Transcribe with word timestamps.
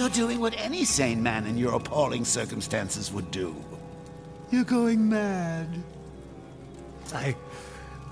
You're 0.00 0.08
doing 0.08 0.40
what 0.40 0.54
any 0.56 0.86
sane 0.86 1.22
man 1.22 1.44
in 1.44 1.58
your 1.58 1.74
appalling 1.74 2.24
circumstances 2.24 3.12
would 3.12 3.30
do. 3.30 3.54
You're 4.50 4.64
going 4.64 5.10
mad. 5.10 5.68
I. 7.12 7.36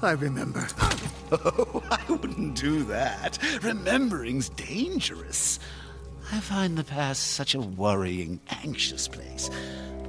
I 0.03 0.11
remember. 0.11 0.69
Oh, 1.33 1.83
I 1.91 2.03
wouldn't 2.11 2.57
do 2.57 2.85
that. 2.85 3.39
Remembering's 3.63 4.51
dangerous. 4.51 5.61
I 6.31 6.41
find 6.41 6.77
the 6.77 6.85
past 6.85 7.33
such 7.33 7.55
a 7.55 7.61
worrying, 7.61 8.41
anxious 8.65 9.09
place. 9.09 9.51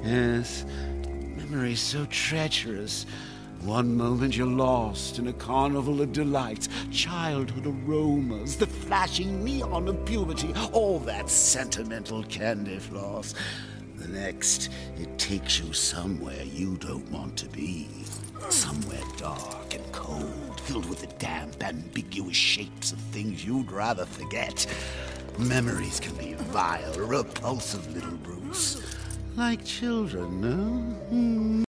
Yes, 0.03 0.65
memory's 1.37 1.81
so 1.81 2.05
treacherous. 2.05 3.05
One 3.63 3.97
moment 3.97 4.37
you're 4.37 4.47
lost 4.47 5.19
in 5.19 5.27
a 5.27 5.33
carnival 5.33 6.01
of 6.01 6.13
delights, 6.13 6.69
childhood 6.91 7.67
aromas, 7.67 8.55
the 8.55 8.65
flashing 8.65 9.43
neon 9.43 9.89
of 9.89 10.05
puberty, 10.05 10.53
all 10.71 10.99
that 10.99 11.29
sentimental 11.29 12.23
candy 12.23 12.79
floss. 12.79 13.35
The 13.97 14.07
next, 14.07 14.69
it 14.97 15.17
takes 15.17 15.59
you 15.59 15.73
somewhere 15.73 16.41
you 16.43 16.77
don't 16.77 17.09
want 17.11 17.35
to 17.37 17.49
be. 17.49 17.89
Somewhere 18.49 19.03
dark 19.17 19.75
and 19.75 19.91
cold, 19.91 20.61
filled 20.61 20.87
with 20.89 21.01
the 21.01 21.13
damp, 21.17 21.61
ambiguous 21.61 22.37
shapes 22.37 22.93
of 22.93 22.99
things 22.99 23.43
you'd 23.43 23.71
rather 23.73 24.05
forget. 24.05 24.65
Memories 25.37 25.99
can 25.99 26.15
be 26.15 26.33
vile, 26.33 26.93
repulsive 26.93 27.93
little 27.93 28.17
brutes. 28.17 28.81
Like 29.35 29.65
children, 29.65 30.41
no? 30.41 30.55
Hmm. 31.09 31.63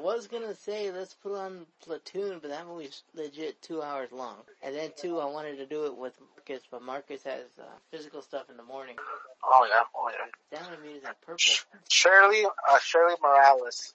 Was 0.00 0.26
gonna 0.26 0.54
say 0.54 0.90
let's 0.90 1.14
put 1.14 1.36
on 1.36 1.66
Platoon, 1.84 2.38
but 2.40 2.50
that 2.50 2.66
movie's 2.66 3.02
legit 3.14 3.60
two 3.62 3.82
hours 3.82 4.10
long. 4.12 4.36
And 4.62 4.74
then 4.74 4.90
two, 4.96 5.18
I 5.20 5.26
wanted 5.26 5.56
to 5.58 5.66
do 5.66 5.86
it 5.86 5.96
with 5.96 6.14
Marcus, 6.36 6.66
but 6.70 6.82
Marcus 6.82 7.22
has 7.24 7.46
uh, 7.58 7.64
physical 7.90 8.22
stuff 8.22 8.50
in 8.50 8.56
the 8.56 8.62
morning. 8.62 8.96
Oh 9.44 9.66
yeah, 9.68 9.82
oh 9.94 10.10
yeah. 10.10 10.58
Down 10.58 10.72
to 10.72 10.78
me 10.82 10.94
is 10.94 11.02
that 11.02 11.20
purple. 11.20 11.38
Shirley, 11.88 12.44
uh, 12.44 12.78
Shirley 12.82 13.14
Morales. 13.22 13.94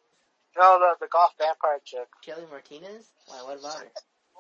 You 0.56 0.62
know 0.62 0.80
the 0.80 1.06
the 1.06 1.10
golf 1.10 1.32
vampire 1.38 1.80
chick. 1.84 2.08
Kelly 2.22 2.46
Martinez? 2.50 3.06
Why? 3.28 3.44
What 3.44 3.60
about 3.60 3.80
her? 3.80 3.92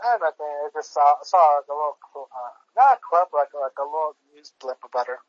I 0.04 0.18
nothing. 0.20 0.46
I 0.46 0.70
just 0.74 0.94
saw 0.94 1.16
saw 1.24 1.38
like 1.58 1.68
a 1.70 1.74
little 1.74 1.98
uh, 2.16 2.54
not 2.76 2.98
a 2.98 3.00
clip, 3.02 3.30
like 3.34 3.54
like 3.54 3.78
a 3.80 3.84
little 3.84 4.16
news 4.34 4.54
blip 4.60 4.78
about 4.84 5.08
her. 5.08 5.20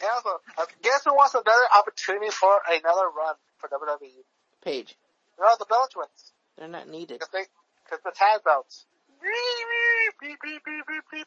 And 0.00 0.10
also, 0.14 0.40
uh, 0.58 0.66
guess 0.82 1.04
who 1.04 1.14
wants 1.14 1.34
another 1.34 1.66
opportunity 1.76 2.30
for 2.30 2.60
another 2.68 3.10
run 3.10 3.34
for 3.58 3.68
WWE? 3.68 4.22
Paige. 4.62 4.96
Know 5.38 5.56
the 5.58 5.66
Bella 5.66 5.88
Twins, 5.92 6.32
They're 6.56 6.68
not 6.68 6.88
needed. 6.88 7.18
because 7.20 7.28
they 7.32 7.44
because 7.84 8.00
the 8.04 8.12
tag 8.14 8.42
belts. 8.44 8.86
Beep, 9.20 10.20
beep, 10.20 10.38
beep, 10.42 10.64
beep, 10.64 10.86
beep, 10.86 11.04
beep. 11.12 11.26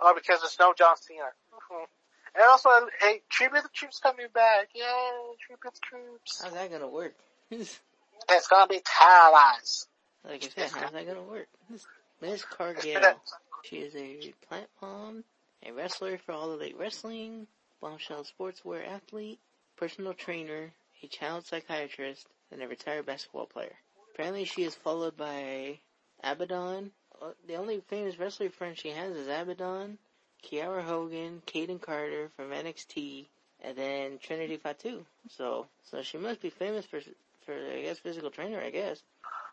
Oh, 0.00 0.14
because 0.14 0.40
there's 0.40 0.56
no 0.60 0.74
John 0.76 0.96
Cena. 0.96 1.30
Mhm. 1.52 1.86
And 2.34 2.44
also, 2.44 2.68
hey, 3.00 3.22
Tribute 3.30 3.62
the 3.62 3.68
Troops 3.70 3.98
coming 3.98 4.26
back. 4.34 4.68
Yay, 4.74 4.82
Tribute 5.46 5.72
the 5.74 5.80
Troops. 5.82 6.42
How's 6.42 6.52
that 6.52 6.70
gonna 6.70 6.88
work? 6.88 7.14
It's 8.28 8.48
gonna 8.48 8.66
be 8.66 8.80
paralyzed. 8.84 9.86
like 10.24 10.42
I 10.44 10.48
said, 10.48 10.70
how's 10.70 10.92
that 10.92 11.06
gonna 11.06 11.22
work? 11.22 11.48
Miss 12.20 12.44
Cargill. 12.44 13.20
She 13.62 13.78
is 13.78 13.96
a 13.96 14.32
plant 14.48 14.68
mom, 14.80 15.24
a 15.64 15.72
wrestler 15.72 16.18
for 16.18 16.32
All 16.32 16.48
the 16.50 16.54
Elite 16.54 16.76
Wrestling, 16.78 17.46
bombshell 17.80 18.24
sportswear 18.24 18.86
athlete, 18.88 19.40
personal 19.76 20.14
trainer, 20.14 20.72
a 21.02 21.06
child 21.08 21.46
psychiatrist, 21.46 22.26
and 22.52 22.62
a 22.62 22.68
retired 22.68 23.06
basketball 23.06 23.46
player. 23.46 23.74
Apparently 24.14 24.44
she 24.44 24.62
is 24.62 24.74
followed 24.74 25.16
by 25.16 25.78
Abaddon. 26.22 26.90
Uh, 27.20 27.32
The 27.46 27.56
only 27.56 27.80
famous 27.88 28.18
wrestler 28.18 28.50
friend 28.50 28.76
she 28.76 28.90
has 28.90 29.14
is 29.16 29.28
Abaddon, 29.28 29.98
Kiera 30.42 30.82
Hogan, 30.82 31.42
Kayden 31.46 31.80
Carter 31.80 32.30
from 32.36 32.50
NXT, 32.50 33.26
and 33.62 33.76
then 33.76 34.18
Trinity 34.18 34.56
Fatu. 34.56 35.04
So, 35.30 35.66
so 35.90 36.02
she 36.02 36.18
must 36.18 36.40
be 36.40 36.50
famous 36.50 36.84
for, 36.86 37.00
for 37.44 37.54
I 37.54 37.82
guess 37.82 37.98
physical 37.98 38.30
trainer. 38.30 38.60
I 38.60 38.70
guess. 38.70 39.02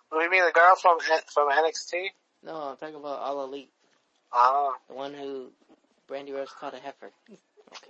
What 0.09 0.23
You 0.23 0.29
mean 0.29 0.45
the 0.45 0.51
girl 0.51 0.75
from 0.75 0.99
from 0.99 1.49
NXT? 1.49 2.09
No, 2.43 2.55
I'm 2.55 2.77
talking 2.77 2.95
about 2.95 3.19
All 3.19 3.43
Elite. 3.45 3.71
Oh, 4.31 4.75
The 4.87 4.93
one 4.95 5.13
who 5.13 5.51
Brandy 6.07 6.31
Rose 6.33 6.49
called 6.59 6.73
a 6.73 6.79
heifer. 6.79 7.11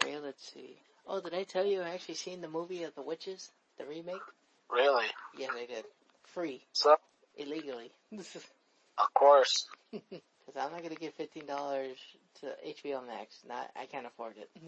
Okay, 0.02 0.18
let's 0.20 0.52
see. 0.54 0.78
Oh, 1.08 1.20
did 1.20 1.34
I 1.34 1.44
tell 1.44 1.66
you 1.66 1.82
I 1.82 1.90
actually 1.90 2.16
seen 2.16 2.42
the 2.42 2.48
movie 2.48 2.84
of 2.84 2.96
the 2.96 3.02
witches, 3.02 3.50
the 3.78 3.86
remake? 3.86 4.22
Really? 4.72 5.06
Yeah, 5.38 5.48
they 5.56 5.66
did. 5.66 5.86
Free, 6.26 6.64
So, 6.74 6.96
illegally. 7.38 7.92
Of 9.00 9.12
course. 9.16 9.68
Because 9.92 10.56
I'm 10.56 10.72
not 10.72 10.84
gonna 10.84 10.94
give 10.96 11.14
fifteen 11.16 11.48
dollars 11.48 11.98
to 12.42 12.48
HBO 12.68 13.06
Max. 13.08 13.40
Not, 13.48 13.72
I 13.76 13.86
can't 13.88 14.06
afford 14.06 14.36
it. 14.38 14.50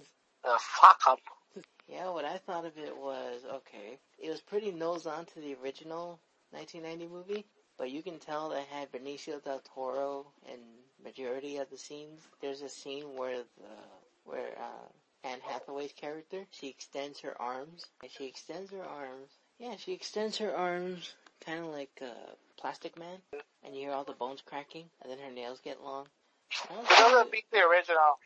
Uh, 0.47 0.57
fuck 0.59 0.99
'em. 1.09 1.63
yeah, 1.87 2.07
what 2.11 2.23
I 2.23 2.37
thought 2.37 2.65
of 2.65 2.77
it 2.77 2.95
was 2.95 3.41
okay. 3.51 3.97
It 4.19 4.29
was 4.29 4.41
pretty 4.41 4.71
nose 4.71 5.07
on 5.07 5.25
to 5.25 5.39
the 5.39 5.55
original 5.63 6.19
1990 6.51 7.07
movie, 7.11 7.45
but 7.79 7.89
you 7.89 8.03
can 8.03 8.19
tell 8.19 8.49
that 8.49 8.67
had 8.67 8.91
Benicio 8.91 9.43
del 9.43 9.61
Toro 9.73 10.27
in 10.53 10.59
majority 11.03 11.57
of 11.57 11.69
the 11.71 11.77
scenes. 11.79 12.21
There's 12.41 12.61
a 12.61 12.69
scene 12.69 13.15
where 13.15 13.37
the 13.37 13.75
where 14.23 14.49
uh, 14.59 15.27
Anne 15.27 15.39
Hathaway's 15.41 15.93
character 15.93 16.45
she 16.51 16.67
extends 16.67 17.19
her 17.21 17.39
arms 17.41 17.83
and 18.03 18.11
she 18.11 18.25
extends 18.25 18.69
her 18.71 18.83
arms. 18.85 19.31
Yeah, 19.59 19.75
she 19.77 19.93
extends 19.93 20.37
her 20.37 20.53
arms 20.55 21.13
kind 21.45 21.59
of 21.59 21.67
like 21.67 21.91
uh, 22.01 22.33
Plastic 22.59 22.97
Man, 22.97 23.17
and 23.63 23.75
you 23.75 23.81
hear 23.81 23.91
all 23.91 24.03
the 24.03 24.13
bones 24.13 24.41
cracking, 24.45 24.85
and 25.01 25.11
then 25.11 25.19
her 25.19 25.31
nails 25.31 25.59
get 25.63 25.83
long. 25.83 26.07
I 26.69 26.75
was 26.77 26.85
It 26.85 26.97
doesn't 26.97 27.31
beat 27.31 27.45
the 27.51 27.59
original. 27.59 28.19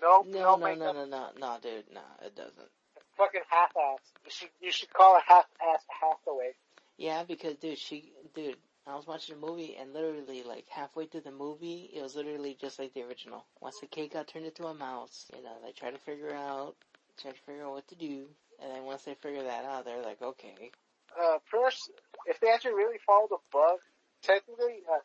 No, 0.00 0.24
no, 0.26 0.56
no, 0.56 0.74
no, 0.74 0.74
no, 0.74 0.92
no, 0.92 1.04
no, 1.04 1.28
no, 1.38 1.56
dude, 1.62 1.84
no, 1.92 2.00
it 2.24 2.34
doesn't. 2.34 2.68
fucking 3.16 3.42
half-ass. 3.48 4.00
You 4.24 4.30
should, 4.30 4.48
you 4.60 4.72
should 4.72 4.92
call 4.92 5.16
it 5.16 5.22
half-ass 5.26 5.82
Hathaway. 6.00 6.52
Yeah, 6.96 7.22
because 7.26 7.56
dude, 7.56 7.78
she, 7.78 8.12
dude, 8.34 8.56
I 8.86 8.96
was 8.96 9.06
watching 9.06 9.36
a 9.36 9.38
movie 9.38 9.76
and 9.80 9.92
literally 9.92 10.42
like 10.42 10.66
halfway 10.68 11.06
through 11.06 11.20
the 11.22 11.30
movie, 11.30 11.90
it 11.94 12.02
was 12.02 12.16
literally 12.16 12.56
just 12.60 12.78
like 12.78 12.94
the 12.94 13.02
original. 13.02 13.44
Once 13.60 13.78
the 13.80 13.86
kid 13.86 14.12
got 14.12 14.26
turned 14.26 14.46
into 14.46 14.66
a 14.66 14.74
mouse, 14.74 15.30
you 15.36 15.42
know, 15.42 15.54
they 15.64 15.72
try 15.72 15.90
to 15.90 15.98
figure 15.98 16.34
out, 16.34 16.74
try 17.20 17.30
to 17.30 17.36
figure 17.46 17.64
out 17.64 17.72
what 17.72 17.88
to 17.88 17.94
do, 17.94 18.26
and 18.62 18.74
then 18.74 18.84
once 18.84 19.02
they 19.02 19.14
figure 19.14 19.42
that 19.42 19.64
out, 19.64 19.84
they're 19.84 20.02
like, 20.02 20.22
okay, 20.22 20.70
Uh, 21.18 21.38
first, 21.50 21.90
if 22.26 22.40
they 22.40 22.48
actually 22.48 22.74
really 22.74 22.98
follow 23.06 23.26
the 23.28 23.38
book, 23.50 23.80
technically, 24.22 24.80
uh, 24.90 24.98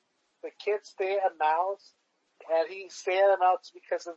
the 0.44 0.50
kid 0.64 0.80
stay 0.84 1.18
a 1.18 1.32
mouse, 1.38 1.94
and 2.50 2.70
he 2.70 2.88
stayed 2.90 3.20
a 3.20 3.38
mouse 3.40 3.72
because 3.74 4.08
of, 4.08 4.16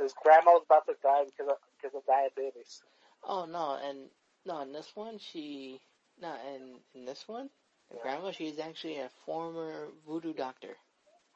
his 0.00 0.14
grandma 0.22 0.52
was 0.52 0.64
about 0.64 0.86
to 0.86 0.94
die 1.02 1.24
because 1.24 1.50
of, 1.50 1.56
because 1.76 1.94
of 1.96 2.02
diabetes. 2.06 2.82
oh 3.24 3.44
no, 3.46 3.78
and 3.82 4.08
no, 4.44 4.62
in 4.62 4.72
this 4.72 4.90
one, 4.94 5.18
she, 5.18 5.80
no, 6.20 6.32
and 6.54 6.78
in 6.94 7.04
this 7.04 7.24
one, 7.26 7.50
the 7.90 7.98
grandma, 8.02 8.30
she's 8.30 8.58
actually 8.58 8.98
a 8.98 9.10
former 9.24 9.88
voodoo 10.06 10.32
doctor. 10.32 10.76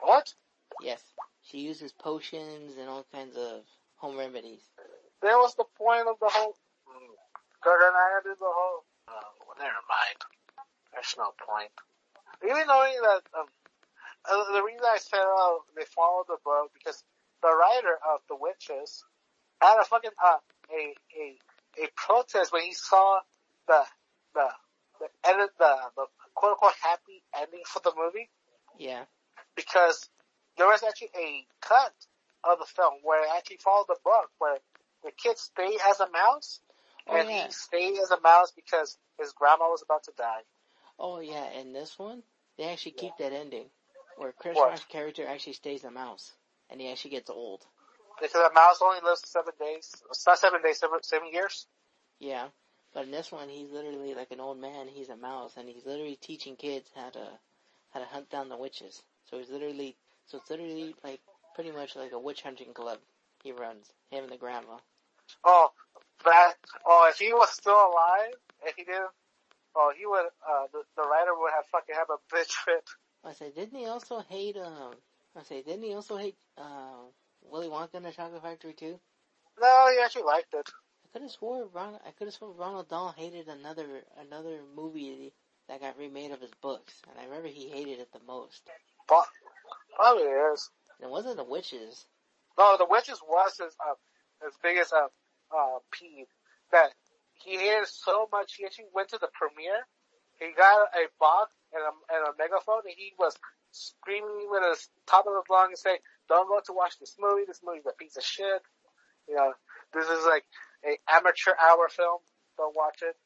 What? 0.00 0.32
Yes, 0.82 1.02
she 1.42 1.58
uses 1.58 1.92
potions 1.92 2.76
and 2.78 2.88
all 2.88 3.04
kinds 3.12 3.36
of 3.36 3.62
home 3.96 4.16
remedies. 4.16 4.62
That 5.22 5.36
was 5.36 5.54
the 5.56 5.64
point 5.76 6.08
of 6.08 6.16
the 6.20 6.28
whole. 6.30 6.56
Because 7.60 7.78
then 7.80 7.92
I 7.92 8.20
did 8.24 8.38
the 8.40 8.48
whole. 8.48 8.84
Oh, 9.08 9.52
never 9.58 9.84
mind. 9.84 10.18
There's 10.92 11.14
no 11.18 11.32
point. 11.44 11.70
Even 12.42 12.66
knowing 12.66 12.96
that 13.04 13.22
um, 13.36 13.46
uh, 14.24 14.52
the 14.52 14.62
reason 14.64 14.80
I 14.84 14.98
said 14.98 15.20
uh, 15.20 15.60
they 15.76 15.84
followed 15.84 16.24
the 16.28 16.38
book 16.44 16.72
because 16.72 17.04
the 17.42 17.52
writer 17.52 17.96
of 18.12 18.20
the 18.28 18.36
witches 18.36 19.04
had 19.60 19.78
a 19.80 19.84
fucking 19.84 20.10
uh, 20.22 20.38
a 20.72 20.94
a 21.20 21.84
a 21.84 21.88
protest 21.96 22.52
when 22.52 22.62
he 22.62 22.72
saw 22.72 23.20
the 23.68 23.84
the 24.34 24.48
the 25.00 25.08
edit 25.28 25.50
the 25.58 25.76
the 25.96 26.06
quote 26.34 26.52
unquote 26.52 26.72
happy 26.82 27.22
ending 27.36 27.60
for 27.66 27.80
the 27.84 27.92
movie 27.96 28.28
Yeah. 28.78 29.04
because 29.56 30.08
there 30.56 30.66
was 30.66 30.82
actually 30.82 31.10
a 31.16 31.44
cut 31.60 31.92
of 32.44 32.58
the 32.58 32.66
film 32.66 32.94
where 33.02 33.22
it 33.24 33.30
actually 33.36 33.58
followed 33.58 33.86
the 33.88 34.00
book 34.04 34.30
where 34.38 34.58
the 35.04 35.12
kid 35.12 35.36
stayed 35.38 35.78
as 35.88 36.00
a 36.00 36.08
mouse 36.10 36.60
Oh 37.10 37.16
and 37.16 37.28
yeah. 37.28 37.46
he 37.46 37.52
stayed 37.52 37.98
as 37.98 38.10
a 38.10 38.20
mouse 38.20 38.52
because 38.54 38.96
his 39.18 39.32
grandma 39.32 39.64
was 39.68 39.82
about 39.82 40.04
to 40.04 40.12
die. 40.16 40.42
Oh 40.98 41.20
yeah, 41.20 41.44
and 41.58 41.74
this 41.74 41.98
one, 41.98 42.22
they 42.56 42.64
actually 42.64 42.92
keep 42.92 43.12
that 43.18 43.32
ending 43.32 43.66
where 44.16 44.32
Chris 44.32 44.56
What? 44.56 44.70
Rock's 44.70 44.84
character 44.84 45.26
actually 45.26 45.54
stays 45.54 45.82
a 45.84 45.90
mouse 45.90 46.32
and 46.68 46.80
he 46.80 46.90
actually 46.90 47.12
gets 47.12 47.30
old. 47.30 47.64
Because 48.20 48.40
a 48.40 48.52
mouse 48.52 48.80
only 48.82 49.00
lives 49.02 49.22
seven 49.26 49.54
days. 49.58 49.90
It's 50.10 50.26
not 50.26 50.38
seven 50.38 50.60
days, 50.62 50.78
seven, 50.78 50.98
seven 51.02 51.28
years. 51.32 51.66
Yeah. 52.18 52.48
But 52.92 53.04
in 53.04 53.10
this 53.10 53.32
one, 53.32 53.48
he's 53.48 53.70
literally 53.70 54.14
like 54.14 54.30
an 54.30 54.40
old 54.40 54.60
man. 54.60 54.88
He's 54.88 55.08
a 55.08 55.16
mouse, 55.16 55.52
and 55.56 55.68
he's 55.68 55.86
literally 55.86 56.18
teaching 56.20 56.56
kids 56.56 56.90
how 56.94 57.10
to 57.10 57.28
how 57.90 58.00
to 58.00 58.06
hunt 58.06 58.30
down 58.30 58.48
the 58.48 58.56
witches. 58.56 59.02
So 59.30 59.38
he's 59.38 59.48
literally 59.48 59.96
so 60.26 60.38
it's 60.38 60.50
literally 60.50 60.94
like 61.02 61.20
pretty 61.54 61.70
much 61.70 61.96
like 61.96 62.12
a 62.12 62.18
witch 62.18 62.42
hunting 62.42 62.74
club. 62.74 62.98
He 63.42 63.52
runs 63.52 63.86
him 64.10 64.24
and 64.24 64.32
the 64.32 64.36
grandma. 64.36 64.78
Oh, 65.44 65.70
that, 66.24 66.54
oh, 66.86 67.08
if 67.10 67.18
he 67.18 67.32
was 67.32 67.50
still 67.50 67.72
alive, 67.74 68.34
if 68.64 68.74
he 68.76 68.84
didn't, 68.84 69.10
oh, 69.76 69.92
he 69.96 70.06
would, 70.06 70.26
uh, 70.48 70.66
the, 70.72 70.82
the 70.96 71.02
writer 71.02 71.32
would 71.36 71.52
have 71.54 71.64
fucking 71.72 71.94
have 71.94 72.08
a 72.10 72.34
bitch 72.34 72.52
fit. 72.64 72.88
I 73.24 73.32
say, 73.32 73.50
didn't 73.50 73.78
he 73.78 73.86
also 73.86 74.20
hate 74.28 74.56
um? 74.56 74.94
I 75.36 75.42
say, 75.42 75.62
didn't 75.62 75.84
he 75.84 75.94
also 75.94 76.16
hate 76.16 76.36
uh 76.58 77.04
Willy 77.42 77.68
Wonka 77.68 77.94
and 77.94 78.04
the 78.04 78.12
Chocolate 78.12 78.42
Factory 78.42 78.72
too? 78.72 78.98
No, 79.60 79.88
he 79.92 80.02
actually 80.02 80.24
liked 80.24 80.54
it. 80.54 80.68
I 81.04 81.08
could 81.12 81.22
have 81.22 81.30
swore 81.30 81.68
Ron, 81.72 81.98
I 82.06 82.10
could 82.12 82.28
have 82.28 82.34
swore 82.34 82.52
Ronald 82.52 82.88
Dahl 82.88 83.14
hated 83.16 83.48
another 83.48 83.86
another 84.18 84.60
movie 84.74 85.32
that 85.68 85.80
got 85.80 85.98
remade 85.98 86.32
of 86.32 86.40
his 86.40 86.50
books, 86.60 86.94
and 87.08 87.18
I 87.18 87.24
remember 87.24 87.48
he 87.48 87.68
hated 87.68 88.00
it 88.00 88.12
the 88.12 88.20
most. 88.26 88.62
But, 89.08 89.26
probably 89.94 90.24
is. 90.24 90.68
And 90.98 91.08
it 91.08 91.12
wasn't 91.12 91.36
the 91.36 91.44
witches. 91.44 92.06
No, 92.58 92.76
the 92.76 92.86
witches 92.90 93.20
was 93.26 93.52
his, 93.58 93.74
uh, 93.78 93.94
his 94.44 94.54
biggest, 94.62 94.92
uh, 94.92 95.08
uh, 95.54 95.78
peeve. 95.92 96.26
That 96.72 96.90
he 97.34 97.56
hated 97.58 97.88
so 97.88 98.28
much, 98.30 98.54
he 98.56 98.64
actually 98.64 98.92
went 98.94 99.10
to 99.10 99.18
the 99.18 99.28
premiere, 99.32 99.86
he 100.38 100.52
got 100.56 100.88
a 100.94 101.08
box 101.18 101.52
and 101.72 101.82
a, 101.82 101.92
and 102.14 102.22
a 102.28 102.32
megaphone, 102.38 102.84
and 102.84 102.94
he 102.96 103.12
was 103.18 103.36
screaming 103.72 104.48
with 104.50 104.64
his 104.66 104.88
top 105.06 105.26
of 105.26 105.34
his 105.34 105.48
lungs 105.50 105.82
saying, 105.82 105.98
don't 106.28 106.48
go 106.48 106.60
to 106.64 106.72
watch 106.72 106.98
this 106.98 107.16
movie, 107.18 107.44
this 107.46 107.60
movie's 107.64 107.86
a 107.86 107.96
piece 107.96 108.16
of 108.16 108.24
shit. 108.24 108.62
You 109.28 109.36
know, 109.36 109.52
this 109.94 110.06
is 110.08 110.24
like 110.26 110.44
a 110.86 110.98
amateur 111.10 111.52
hour 111.60 111.88
film, 111.88 112.18
don't 112.56 112.74
watch 112.76 112.98
it. 113.02 113.16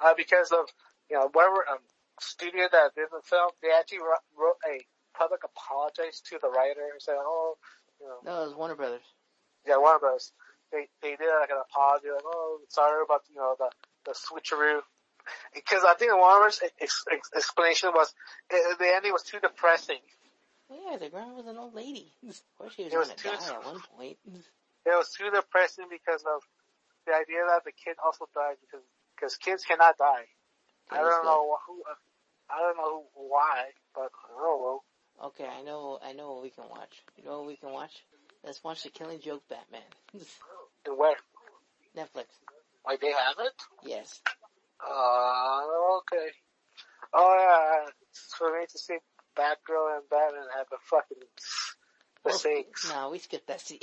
Uh, 0.00 0.14
because 0.16 0.50
of, 0.50 0.66
you 1.10 1.16
know, 1.16 1.28
whatever, 1.32 1.64
um, 1.70 1.82
studio 2.20 2.66
that 2.70 2.94
did 2.94 3.08
the 3.10 3.22
film, 3.24 3.50
they 3.62 3.70
actually 3.70 3.98
wrote, 3.98 4.24
wrote 4.38 4.58
a 4.66 4.82
public 5.16 5.42
apologize 5.44 6.20
to 6.30 6.38
the 6.42 6.50
writer 6.50 6.82
and 6.90 6.98
said, 7.00 7.14
oh, 7.18 7.54
you 8.00 8.06
know, 8.06 8.18
No, 8.24 8.42
it 8.42 8.46
was 8.46 8.56
Warner 8.56 8.74
Brothers. 8.74 9.06
yeah, 9.66 9.78
Warner 9.78 10.00
those. 10.02 10.32
They 10.74 10.90
they 11.00 11.14
did 11.14 11.30
like 11.40 11.50
an 11.54 11.62
apology, 11.62 12.10
like, 12.10 12.26
oh, 12.26 12.58
sorry 12.68 12.98
about 13.06 13.22
you 13.30 13.36
know 13.38 13.54
the 13.56 13.70
the 14.04 14.10
switcheroo. 14.18 14.82
Because 15.54 15.84
I 15.86 15.94
think 15.94 16.12
Warner's 16.12 16.60
ex- 16.82 17.04
ex- 17.10 17.30
explanation 17.34 17.90
was 17.94 18.12
uh, 18.52 18.74
the 18.78 18.90
ending 18.94 19.12
was 19.12 19.22
too 19.22 19.38
depressing. 19.38 20.02
Well, 20.68 20.80
yeah, 20.90 20.96
the 20.98 21.08
grandma 21.08 21.34
was 21.34 21.46
an 21.46 21.56
old 21.56 21.74
lady. 21.74 22.12
Of 22.28 22.42
course 22.58 22.74
she 22.74 22.84
was 22.84 22.92
It 22.92 22.98
was 22.98 23.08
gonna 23.08 23.22
too- 23.22 23.30
die 23.30 23.54
at 23.54 23.64
one 23.64 23.80
point. 23.96 24.18
It 24.86 24.92
was 24.92 25.08
too 25.16 25.30
depressing 25.30 25.86
because 25.88 26.20
of 26.28 26.42
the 27.06 27.14
idea 27.14 27.40
that 27.48 27.64
the 27.64 27.72
kid 27.72 27.96
also 28.04 28.28
died 28.34 28.56
because 28.60 28.84
because 29.16 29.36
kids 29.36 29.64
cannot 29.64 29.96
die. 29.96 30.26
I 30.90 30.98
don't 31.00 31.24
know 31.24 31.56
who. 31.66 31.82
I 32.50 32.58
don't 32.60 32.76
know 32.76 33.04
why, 33.14 33.70
but 33.94 34.10
I 34.12 34.36
don't. 34.36 34.82
Okay, 35.30 35.46
I 35.46 35.62
know, 35.62 35.98
I 36.04 36.12
know 36.12 36.32
what 36.34 36.42
we 36.42 36.50
can 36.50 36.64
watch. 36.68 37.00
You 37.16 37.24
know 37.24 37.38
what 37.38 37.46
we 37.46 37.56
can 37.56 37.72
watch? 37.72 38.04
Let's 38.44 38.62
watch 38.62 38.82
the 38.82 38.90
Killing 38.90 39.20
Joke 39.20 39.44
Batman. 39.48 39.88
Where? 40.86 41.16
Netflix. 41.96 42.26
Like 42.86 43.00
they 43.00 43.12
have 43.12 43.36
it? 43.38 43.52
Yes. 43.82 44.20
Uh, 44.80 45.62
okay. 45.98 46.28
Oh 47.12 47.36
yeah, 47.38 47.90
it's 48.10 48.34
for 48.36 48.52
me 48.52 48.66
to 48.68 48.78
see 48.78 48.98
Batgirl 49.36 49.96
and 49.96 50.08
Batman 50.10 50.46
have 50.56 50.66
a 50.72 50.78
fucking 50.90 51.22
the 52.24 52.30
Well. 52.44 52.64
Nah, 52.88 53.10
we 53.10 53.18
skipped 53.18 53.48
that 53.48 53.60
scene. 53.60 53.78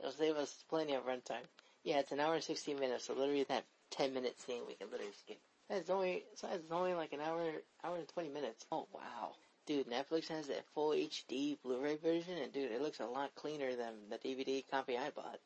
It'll 0.00 0.12
save 0.12 0.36
us 0.36 0.64
plenty 0.68 0.94
of 0.94 1.04
runtime. 1.04 1.44
Yeah, 1.84 1.98
it's 1.98 2.12
an 2.12 2.20
hour 2.20 2.34
and 2.34 2.42
16 2.42 2.78
minutes, 2.78 3.06
so 3.06 3.14
literally 3.14 3.44
that 3.44 3.64
10 3.90 4.14
minute 4.14 4.40
scene 4.40 4.62
we 4.66 4.74
can 4.74 4.90
literally 4.90 5.12
skip. 5.20 5.38
It's 5.70 5.90
only, 5.90 6.24
it's 6.32 6.44
only 6.70 6.94
like 6.94 7.12
an 7.12 7.20
hour, 7.20 7.42
hour 7.82 7.96
and 7.96 8.08
20 8.08 8.28
minutes. 8.30 8.66
Oh 8.72 8.86
wow. 8.92 9.32
Dude, 9.66 9.88
Netflix 9.88 10.28
has 10.28 10.48
that 10.48 10.66
full 10.74 10.90
HD 10.90 11.56
Blu-ray 11.62 11.96
version, 11.96 12.36
and 12.36 12.52
dude, 12.52 12.70
it 12.70 12.82
looks 12.82 13.00
a 13.00 13.06
lot 13.06 13.34
cleaner 13.34 13.74
than 13.74 13.94
the 14.10 14.18
DVD 14.18 14.62
copy 14.70 14.98
I 14.98 15.10
bought. 15.10 15.40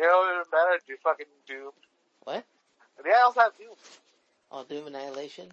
You 0.00 0.06
know 0.06 0.18
what 0.20 0.32
even 0.32 0.44
better? 0.50 0.80
Do 0.88 0.96
fucking 1.04 1.26
Doom. 1.46 1.72
What? 2.24 2.44
They 3.04 3.12
also 3.12 3.40
have 3.40 3.52
Doom. 3.58 3.74
Oh, 4.50 4.64
Doom 4.64 4.86
Annihilation? 4.86 5.46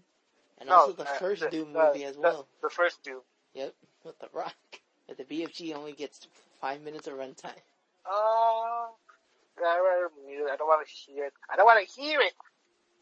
And 0.59 0.69
No, 0.69 0.75
also 0.75 0.93
the 0.93 1.03
uh, 1.03 1.13
first 1.19 1.41
the- 1.43 1.49
Doom 1.49 1.73
the- 1.73 1.83
movie 1.83 2.05
as 2.05 2.17
well. 2.17 2.47
The 2.63 2.69
first 2.69 3.03
Doom. 3.03 3.19
Yep, 3.53 3.75
with 4.05 4.17
The 4.19 4.29
Rock. 4.33 4.55
But 5.07 5.17
the 5.17 5.25
BFG 5.25 5.75
only 5.75 5.91
gets 5.91 6.27
five 6.61 6.81
minutes 6.81 7.07
of 7.07 7.15
runtime. 7.15 7.59
Uh, 8.05 8.09
I 8.09 8.89
rather 9.59 10.09
mute. 10.25 10.47
I 10.51 10.55
don't 10.55 10.67
want 10.67 10.87
to 10.87 10.93
hear 10.93 11.25
it. 11.25 11.33
I 11.51 11.57
don't 11.57 11.65
want 11.65 11.85
to 11.85 12.01
hear 12.01 12.21
it. 12.21 12.33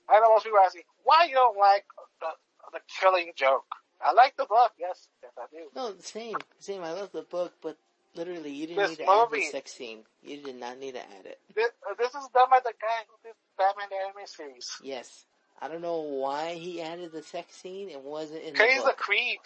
I 0.10 0.20
know 0.20 0.30
most 0.30 0.44
people 0.46 0.58
are 0.60 0.66
asking, 0.66 0.84
why 1.04 1.25
you 1.28 1.36
don't 1.36 1.58
like 1.58 1.86
the, 2.22 2.28
the 2.74 2.80
killing 3.00 3.32
joke? 3.36 3.66
I 4.04 4.14
like 4.14 4.36
the 4.38 4.46
book, 4.46 4.72
yes, 4.80 5.08
yes 5.24 5.32
I 5.38 5.46
do. 5.52 5.64
No, 5.75 5.94
same, 6.00 6.36
same. 6.60 6.84
I 6.84 6.92
love 6.94 7.12
the 7.12 7.24
book, 7.24 7.54
but 7.62 7.78
literally, 8.15 8.51
you 8.51 8.67
didn't 8.67 8.81
This 8.81 8.89
need 8.91 9.05
to 9.05 9.12
add 9.12 9.27
the 9.31 9.41
sex 9.41 9.74
scene. 9.74 10.00
You 10.24 10.41
did 10.41 10.55
not 10.55 10.79
need 10.79 10.93
to 10.93 11.01
add 11.01 11.25
it. 11.25 11.39
This, 11.55 11.69
uh, 11.89 11.93
this 11.98 12.10
is 12.10 12.27
done 12.34 12.48
by 12.50 12.60
the 12.63 12.74
guy 12.81 13.03
who 13.07 13.29
did 13.29 13.36
Batman 13.57 13.88
the 13.89 13.95
anime 13.95 14.27
series. 14.27 14.72
Yes, 14.84 15.25
I 15.62 15.67
don't 15.67 15.81
know 15.81 16.00
why 16.00 16.53
he 16.53 16.81
added 16.81 17.12
the 17.12 17.24
sex 17.24 17.55
scene. 17.55 17.89
It 17.89 18.01
wasn't 18.01 18.43
in 18.43 18.53
the 18.53 18.60
Cause 18.60 18.69
he's 18.69 18.86
a 18.86 18.93
creep. 18.93 19.41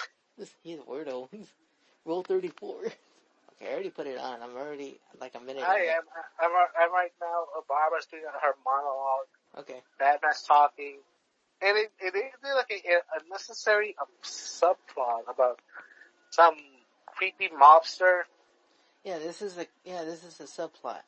He's 0.63 0.79
a 0.79 0.83
weirdo. 0.83 1.29
Rule 2.05 2.23
thirty-four. 2.23 2.77
Okay, 3.61 3.71
I 3.71 3.73
already 3.73 3.89
put 3.89 4.07
it 4.07 4.17
on. 4.17 4.41
I'm 4.41 4.55
already 4.55 5.01
like 5.19 5.35
a 5.35 5.39
minute. 5.41 5.63
I 5.63 5.79
am. 5.91 6.03
I'm, 6.39 6.49
I'm 6.79 6.93
right 6.93 7.11
now. 7.19 7.43
Barbara's 7.67 8.05
doing 8.05 8.23
her 8.23 8.53
monologue. 8.63 9.27
Okay. 9.57 9.81
Batman's 9.99 10.43
talking, 10.43 10.99
and 11.61 11.77
it 11.77 11.91
like 12.55 12.71
a, 12.71 13.19
a 13.19 13.29
necessary 13.29 13.95
um, 13.99 14.07
subplot 14.23 15.27
about 15.27 15.59
some 16.29 16.55
creepy 17.07 17.49
mobster. 17.49 18.21
Yeah, 19.03 19.19
this 19.19 19.41
is 19.41 19.57
a 19.57 19.65
yeah, 19.85 20.03
this 20.03 20.23
is 20.23 20.39
a 20.39 20.43
subplot. 20.43 21.01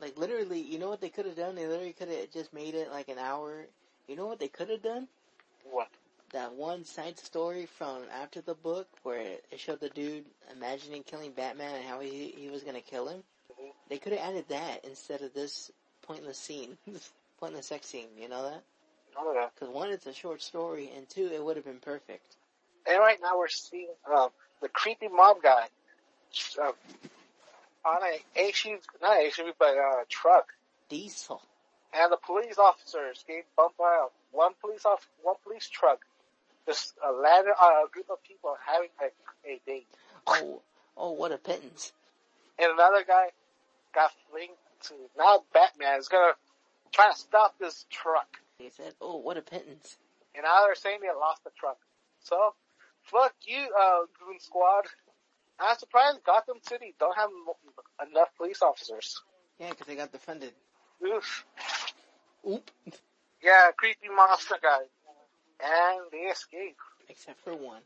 Like 0.00 0.16
literally, 0.18 0.60
you 0.60 0.78
know 0.78 0.88
what 0.88 1.00
they 1.00 1.08
could 1.08 1.26
have 1.26 1.36
done? 1.36 1.54
They 1.54 1.66
literally 1.66 1.92
could 1.92 2.08
have 2.08 2.30
just 2.32 2.52
made 2.52 2.74
it 2.74 2.90
like 2.90 3.08
an 3.08 3.18
hour. 3.18 3.66
You 4.08 4.16
know 4.16 4.26
what 4.26 4.38
they 4.40 4.48
could 4.48 4.70
have 4.70 4.82
done? 4.82 5.08
What? 5.70 5.88
That 6.32 6.52
one 6.54 6.84
side 6.84 7.18
story 7.18 7.66
from 7.66 8.04
after 8.12 8.40
the 8.40 8.54
book 8.54 8.88
where 9.02 9.20
it 9.20 9.44
showed 9.58 9.80
the 9.80 9.90
dude 9.90 10.24
imagining 10.50 11.02
killing 11.02 11.32
Batman 11.32 11.74
and 11.74 11.84
how 11.84 12.00
he 12.00 12.34
he 12.36 12.48
was 12.48 12.62
gonna 12.62 12.80
kill 12.80 13.08
him. 13.08 13.22
Mhm. 13.52 13.72
They 13.88 13.98
could 13.98 14.12
have 14.12 14.28
added 14.30 14.48
that 14.48 14.84
instead 14.84 15.22
of 15.22 15.34
this 15.34 15.70
pointless 16.02 16.38
scene, 16.38 16.78
pointless 17.38 17.66
sex 17.66 17.86
scene. 17.86 18.08
You 18.18 18.28
know 18.28 18.42
that? 18.44 18.62
None 19.14 19.34
that. 19.34 19.54
Because 19.54 19.68
one, 19.74 19.90
it's 19.90 20.06
a 20.06 20.12
short 20.12 20.42
story, 20.42 20.90
and 20.96 21.08
two, 21.08 21.26
it 21.26 21.42
would 21.42 21.56
have 21.56 21.66
been 21.66 21.80
perfect. 21.80 22.36
And 22.86 22.98
right 22.98 23.18
now 23.22 23.38
we're 23.38 23.48
seeing 23.48 23.90
um, 24.12 24.30
the 24.60 24.68
creepy 24.68 25.08
mob 25.08 25.42
guy 25.42 25.68
um, 26.60 26.72
on 27.84 28.02
a 28.02 28.20
HUV, 28.38 28.78
not 29.00 29.16
HUV, 29.18 29.52
but 29.58 29.76
on 29.76 30.02
a 30.02 30.06
truck, 30.08 30.52
Diesel. 30.88 31.42
and 31.94 32.12
the 32.12 32.16
police 32.16 32.58
officers 32.58 33.24
getting 33.26 33.42
bumped 33.56 33.78
by 33.78 34.04
a, 34.04 34.06
one 34.36 34.52
police 34.60 34.84
off 34.84 35.08
one 35.22 35.36
police 35.44 35.68
truck. 35.68 36.00
Just 36.66 36.94
a 37.04 37.10
ladder, 37.10 37.52
uh, 37.60 37.84
a 37.84 37.88
group 37.90 38.06
of 38.08 38.22
people 38.22 38.56
having 38.64 38.88
a, 39.00 39.06
a 39.50 39.60
date, 39.66 39.86
Oh, 40.28 40.62
oh, 40.96 41.10
what 41.12 41.32
a 41.32 41.38
pittance. 41.38 41.92
and 42.58 42.70
another 42.72 43.02
guy 43.06 43.26
got 43.94 44.12
linked 44.32 44.54
to 44.84 44.94
now 45.18 45.42
Batman 45.52 45.98
is 45.98 46.08
gonna 46.08 46.32
try 46.92 47.10
to 47.10 47.18
stop 47.18 47.58
this 47.58 47.84
truck. 47.90 48.38
He 48.58 48.70
said, 48.70 48.94
"Oh, 49.00 49.16
what 49.16 49.36
a 49.36 49.42
pittance." 49.42 49.96
And 50.34 50.44
now 50.44 50.64
they're 50.64 50.74
saying 50.76 51.00
they 51.02 51.08
lost 51.08 51.42
the 51.44 51.50
truck. 51.58 51.78
So, 52.20 52.54
fuck 53.02 53.34
you, 53.42 53.68
uh, 53.78 54.06
Goon 54.18 54.38
Squad. 54.38 54.84
I'm 55.60 55.76
surprised 55.78 56.24
Gotham 56.24 56.58
City 56.62 56.94
don't 56.98 57.16
have 57.16 57.30
enough 58.10 58.28
police 58.36 58.62
officers. 58.62 59.20
Yeah, 59.58 59.70
because 59.70 59.86
they 59.86 59.96
got 59.96 60.12
defended. 60.12 60.52
Oof. 61.06 61.44
Oop. 62.48 62.70
Yeah, 63.42 63.70
creepy 63.76 64.08
monster 64.14 64.56
guy. 64.60 64.82
And 65.62 66.10
they 66.10 66.30
escape. 66.30 66.76
Except 67.08 67.40
for 67.40 67.54
one. 67.54 67.82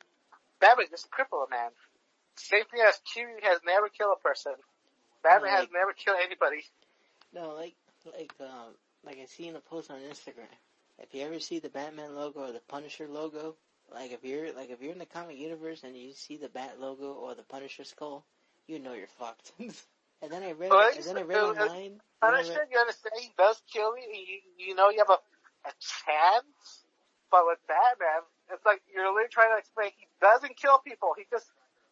Batman 0.61 0.87
just 0.91 1.11
crippled 1.11 1.49
a 1.49 1.51
man. 1.51 1.71
Same 2.37 2.65
thing 2.71 2.81
as 2.87 2.99
Q 3.13 3.27
has 3.43 3.61
never 3.67 3.89
killed 3.89 4.17
a 4.19 4.23
person. 4.23 4.53
Batman 5.23 5.51
No, 5.51 5.57
has 5.57 5.69
never 5.73 5.93
killed 5.93 6.19
anybody. 6.25 6.65
No, 7.35 7.55
like, 7.55 7.75
like, 8.17 8.33
um, 8.41 8.75
like 9.05 9.19
I 9.21 9.27
see 9.27 9.49
in 9.49 9.57
a 9.57 9.61
post 9.61 9.91
on 9.91 9.99
Instagram. 9.99 10.53
If 10.99 11.15
you 11.15 11.23
ever 11.23 11.41
see 11.41 11.59
the 11.59 11.69
Batman 11.69 12.15
logo 12.15 12.41
or 12.41 12.53
the 12.53 12.61
Punisher 12.69 13.07
logo, 13.09 13.57
like 13.93 14.13
if 14.13 14.25
you're, 14.25 14.53
like 14.53 14.71
if 14.71 14.83
you're 14.83 14.93
in 14.93 14.99
the 14.99 15.07
comic 15.07 15.39
universe 15.39 15.83
and 15.85 15.97
you 15.97 16.13
see 16.13 16.37
the 16.37 16.49
Bat 16.49 16.81
logo 16.81 17.13
or 17.13 17.35
the 17.35 17.43
Punisher 17.43 17.85
skull, 17.85 18.25
you 18.67 18.79
know 18.79 18.93
you're 18.95 19.07
fucked. 19.19 19.53
and 19.59 20.31
then 20.31 20.43
I 20.43 20.53
read, 20.53 20.71
Well, 20.71 20.91
and 20.95 21.05
then 21.05 21.17
I 21.19 21.23
read 21.23 21.39
uh, 21.39 21.41
uh, 21.41 21.51
online. 21.51 21.87
and 21.87 22.01
then 22.23 22.31
I 22.31 22.37
Punisher, 22.37 22.61
read- 22.61 22.69
you 22.73 22.79
understand, 22.79 23.13
he 23.21 23.31
does 23.39 23.63
kill 23.73 23.97
you, 23.97 24.07
you, 24.11 24.69
you 24.69 24.75
know 24.75 24.91
you 24.91 24.99
have 24.99 25.11
a, 25.11 25.21
a 25.69 25.73
chance. 25.81 26.85
But 27.31 27.43
with 27.47 27.59
Batman, 27.67 28.23
it's 28.53 28.65
like 28.65 28.83
you're 28.93 29.07
literally 29.11 29.29
trying 29.31 29.51
to 29.51 29.59
explain 29.59 29.91
he 29.99 30.07
doesn't 30.21 30.57
kill 30.57 30.79
people. 30.79 31.11
He 31.19 31.27
just 31.31 31.47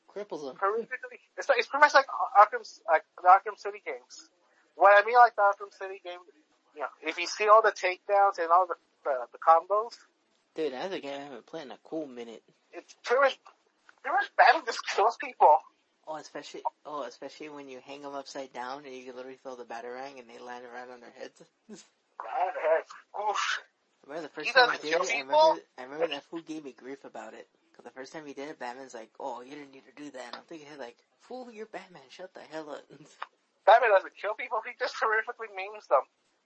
cripples 0.06 0.46
horrifically. 0.54 1.18
It's, 1.36 1.48
like, 1.48 1.58
it's 1.58 1.66
pretty 1.66 1.82
much 1.82 1.94
like 1.94 2.06
Arkham, 2.38 2.62
like 2.86 3.02
the 3.18 3.26
Arkham 3.26 3.58
City 3.58 3.82
games. 3.84 4.30
What 4.76 4.94
I 4.94 5.04
mean, 5.04 5.16
like 5.16 5.34
the 5.34 5.42
Arkham 5.42 5.74
City 5.74 6.00
game, 6.04 6.22
you 6.74 6.82
know, 6.82 6.92
if 7.02 7.18
you 7.18 7.26
see 7.26 7.48
all 7.48 7.62
the 7.62 7.74
takedowns 7.74 8.38
and 8.38 8.50
all 8.50 8.66
the 8.66 8.78
the, 9.04 9.26
the 9.34 9.38
combos, 9.42 9.98
Dude, 10.54 10.72
that's 10.72 10.94
a 10.94 11.00
game 11.00 11.20
I 11.20 11.24
haven't 11.24 11.46
played 11.46 11.66
in 11.66 11.72
a 11.72 11.78
cool 11.84 12.06
minute. 12.06 12.42
it's 12.72 12.94
pretty 13.04 13.22
much 13.22 13.38
pretty 14.02 14.14
much 14.14 14.30
Batman 14.36 14.62
just 14.66 14.86
kills 14.86 15.16
people. 15.20 15.58
Oh, 16.06 16.16
especially, 16.16 16.62
oh, 16.84 17.04
especially 17.04 17.48
when 17.48 17.68
you 17.68 17.80
hang 17.84 18.02
them 18.02 18.14
upside 18.14 18.52
down 18.52 18.84
and 18.84 18.94
you 18.94 19.04
can 19.04 19.16
literally 19.16 19.38
throw 19.42 19.56
the 19.56 19.64
batarang 19.64 20.20
and 20.20 20.28
they 20.28 20.38
land 20.38 20.64
right 20.72 20.92
on 20.92 21.00
their 21.00 21.14
heads. 21.18 21.40
God, 22.20 22.52
heck. 22.54 22.86
Oof. 23.18 23.60
I 24.04 24.10
remember 24.10 24.28
the 24.28 24.34
first 24.34 24.46
He 24.46 24.52
time 24.52 24.68
I 24.70 24.76
did 24.76 24.92
it, 24.92 25.00
I 25.00 25.20
remember, 25.24 25.60
I 25.78 25.82
remember 25.84 26.08
that 26.08 26.24
fool 26.24 26.42
gave 26.42 26.64
me 26.64 26.74
grief 26.76 27.04
about 27.04 27.32
it. 27.32 27.48
Cause 27.74 27.84
the 27.84 27.90
first 27.90 28.12
time 28.12 28.26
he 28.26 28.34
did 28.34 28.50
it, 28.50 28.60
Batman's 28.60 28.94
like, 28.94 29.10
oh, 29.18 29.40
you 29.40 29.56
didn't 29.56 29.72
need 29.72 29.82
to 29.88 29.96
do 29.96 30.10
that. 30.12 30.26
And 30.26 30.36
I'm 30.36 30.46
thinking, 30.46 30.68
like, 30.78 30.94
fool, 31.26 31.50
you're 31.50 31.66
Batman, 31.66 32.06
shut 32.10 32.32
the 32.34 32.44
hell 32.52 32.70
up. 32.70 32.84
Batman 33.66 33.90
doesn't 33.90 34.14
kill 34.20 34.34
people. 34.34 34.60
He 34.62 34.76
just 34.78 34.94
horrifically 35.00 35.50
maims 35.56 35.88
them. 35.88 36.04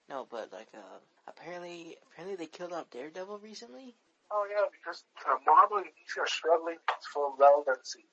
No, 0.09 0.27
but 0.29 0.51
like, 0.51 0.67
uh, 0.73 0.99
apparently, 1.27 1.97
apparently 2.11 2.35
they 2.35 2.49
killed 2.49 2.73
off 2.73 2.89
Daredevil 2.89 3.39
recently. 3.39 3.95
Oh 4.31 4.45
yeah, 4.49 4.65
because 4.71 5.03
uh, 5.25 5.37
Marvel 5.45 5.77
and 5.77 5.85
DC 5.87 6.21
are 6.21 6.27
struggling 6.27 6.77
for 7.13 7.33
relevancy. 7.37 8.05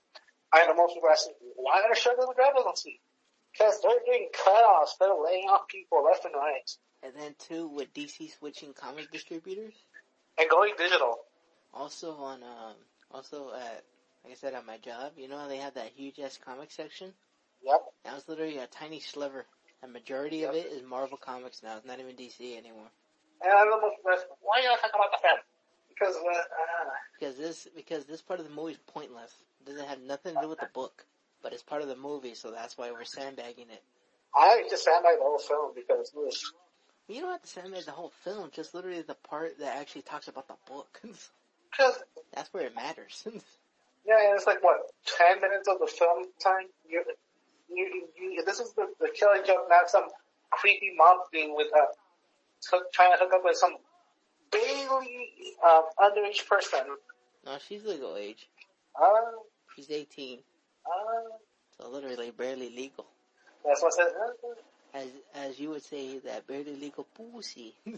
I 0.52 0.66
know 0.66 0.74
most 0.74 0.94
people 0.94 1.08
asking, 1.10 1.34
why 1.56 1.82
are 1.82 1.92
they 1.92 1.98
struggling 1.98 2.28
with 2.28 2.38
relevancy? 2.38 3.00
Because 3.52 3.80
they're 3.82 4.04
getting 4.04 4.28
cut 4.32 4.64
off. 4.64 4.96
They're 5.00 5.08
laying 5.12 5.48
off 5.48 5.68
people 5.68 6.04
left 6.04 6.24
and 6.24 6.34
right. 6.34 6.70
And 7.02 7.12
then 7.16 7.34
two, 7.38 7.68
with 7.68 7.92
DC 7.94 8.38
switching 8.38 8.72
comic 8.72 9.10
distributors. 9.10 9.74
And 10.38 10.48
going 10.48 10.72
digital. 10.78 11.16
Also 11.72 12.14
on, 12.14 12.42
um, 12.42 12.74
also 13.10 13.50
at, 13.54 13.84
like 14.24 14.32
I 14.32 14.34
said, 14.34 14.54
at 14.54 14.66
my 14.66 14.78
job, 14.78 15.12
you 15.16 15.28
know 15.28 15.38
how 15.38 15.48
they 15.48 15.58
have 15.58 15.74
that 15.74 15.92
huge 15.94 16.18
ass 16.20 16.38
comic 16.42 16.70
section? 16.70 17.12
Yep. 17.62 17.80
Now 18.04 18.16
it's 18.16 18.28
literally 18.28 18.58
a 18.58 18.66
tiny 18.66 19.00
sliver. 19.00 19.46
A 19.82 19.88
majority 19.88 20.44
of 20.44 20.54
it 20.54 20.66
is 20.66 20.82
Marvel 20.82 21.18
Comics 21.18 21.62
now. 21.62 21.76
It's 21.76 21.86
not 21.86 22.00
even 22.00 22.16
DC 22.16 22.56
anymore. 22.56 22.90
And 23.42 23.52
I 23.52 23.64
know 23.64 23.80
most 23.80 24.22
people 24.22 24.38
why 24.40 24.58
are 24.58 24.62
you 24.62 24.68
talking 24.68 24.90
about 24.94 25.12
the 25.12 25.18
film? 25.22 25.38
Because, 25.88 26.16
uh, 26.16 26.38
uh, 26.38 26.90
Because 27.18 27.36
this 27.36 27.68
because 27.74 28.04
this 28.04 28.22
part 28.22 28.40
of 28.40 28.48
the 28.48 28.54
movie 28.54 28.72
is 28.72 28.78
pointless. 28.86 29.32
It 29.60 29.70
doesn't 29.70 29.88
have 29.88 30.00
nothing 30.00 30.34
to 30.34 30.40
do 30.42 30.48
with 30.48 30.60
the 30.60 30.68
book. 30.72 31.04
But 31.42 31.52
it's 31.52 31.62
part 31.62 31.82
of 31.82 31.88
the 31.88 31.96
movie, 31.96 32.34
so 32.34 32.50
that's 32.50 32.76
why 32.76 32.90
we're 32.90 33.04
sandbagging 33.04 33.70
it. 33.70 33.82
I 34.34 34.64
just 34.68 34.84
sandbag 34.84 35.18
the 35.18 35.24
whole 35.24 35.38
film 35.38 35.72
because 35.74 36.12
ugh. 36.16 36.32
You 37.08 37.20
don't 37.20 37.30
have 37.30 37.42
to 37.42 37.48
sandbag 37.48 37.84
the 37.84 37.92
whole 37.92 38.12
film, 38.24 38.50
just 38.52 38.74
literally 38.74 39.02
the 39.02 39.14
part 39.14 39.58
that 39.60 39.76
actually 39.76 40.02
talks 40.02 40.28
about 40.28 40.48
the 40.48 40.56
book. 40.66 41.00
Because, 41.70 41.98
that's 42.32 42.54
where 42.54 42.64
it 42.64 42.74
matters. 42.74 43.22
yeah, 44.06 44.16
and 44.16 44.36
it's 44.36 44.46
like, 44.46 44.64
what, 44.64 44.78
10 45.18 45.42
minutes 45.42 45.68
of 45.68 45.78
the 45.78 45.86
film 45.86 46.24
time? 46.42 46.68
You, 46.88 47.04
you, 47.68 48.08
you, 48.18 48.44
this 48.44 48.60
is 48.60 48.72
the, 48.74 48.86
the 49.00 49.08
killing 49.14 49.42
joke, 49.46 49.66
not 49.68 49.88
some 49.90 50.04
creepy 50.50 50.92
mom 50.96 51.18
dude 51.32 51.50
with, 51.54 51.68
uh, 51.74 51.86
hook, 52.70 52.92
trying 52.92 53.12
to 53.12 53.18
hook 53.18 53.32
up 53.34 53.42
with 53.44 53.56
some 53.56 53.76
barely, 54.50 55.30
um, 55.64 55.82
underage 55.98 56.46
person. 56.48 56.80
no, 57.44 57.58
she's 57.68 57.84
legal 57.84 58.16
age. 58.16 58.48
Uh, 59.00 59.06
She's 59.74 59.90
18. 59.90 60.38
uh, 60.86 60.90
So 61.78 61.90
literally 61.90 62.30
barely 62.30 62.70
legal. 62.74 63.06
that's 63.64 63.82
what 63.82 63.92
I 63.92 63.96
said. 64.04 64.12
uh, 64.14 64.98
As 64.98 65.08
as 65.34 65.60
you 65.60 65.68
would 65.70 65.82
say, 65.84 66.18
that 66.20 66.46
barely 66.46 66.76
legal 66.76 67.04
pussy. 67.16 67.74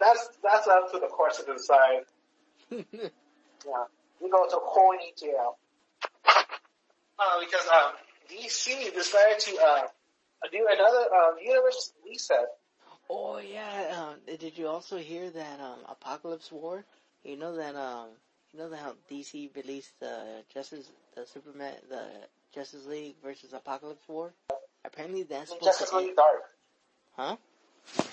That's, 0.00 0.30
that's 0.42 0.66
up 0.66 0.90
to 0.92 0.98
the 0.98 1.06
courts 1.06 1.44
to 1.44 1.52
decide. 1.52 2.04
Yeah. 3.64 3.84
We 4.20 4.28
go 4.30 4.48
to 4.48 4.56
corny 4.56 5.12
jail. 5.16 5.58
Uh, 6.26 7.38
because, 7.38 7.66
um, 7.68 7.92
DC 8.30 8.94
decided 8.94 9.38
to, 9.40 9.58
uh, 9.58 9.82
do 10.50 10.66
another, 10.70 11.06
um, 11.14 11.36
universe 11.40 11.92
reset. 12.04 12.46
Oh 13.08 13.38
yeah. 13.38 14.08
Um, 14.10 14.36
did 14.38 14.56
you 14.56 14.68
also 14.68 14.96
hear 14.96 15.30
that 15.30 15.60
um, 15.60 15.78
Apokolips 15.90 16.50
War? 16.50 16.84
You 17.24 17.36
know 17.36 17.56
that 17.56 17.76
um, 17.76 18.08
you 18.52 18.58
know 18.58 18.70
that 18.70 18.78
how 18.78 18.94
DC 19.10 19.54
released 19.54 19.92
the 20.00 20.42
Justice, 20.52 20.88
the 21.14 21.26
Superman, 21.26 21.74
the 21.88 22.04
Justice 22.54 22.86
League 22.86 23.16
versus 23.22 23.52
Apokolips 23.52 24.08
War. 24.08 24.32
Apparently 24.84 25.22
that's 25.24 25.50
supposed 25.50 25.64
Justice 25.64 25.90
to 25.90 25.96
end- 25.96 26.06
League 26.06 26.16
Dark. 26.16 26.42
Huh? 27.16 27.36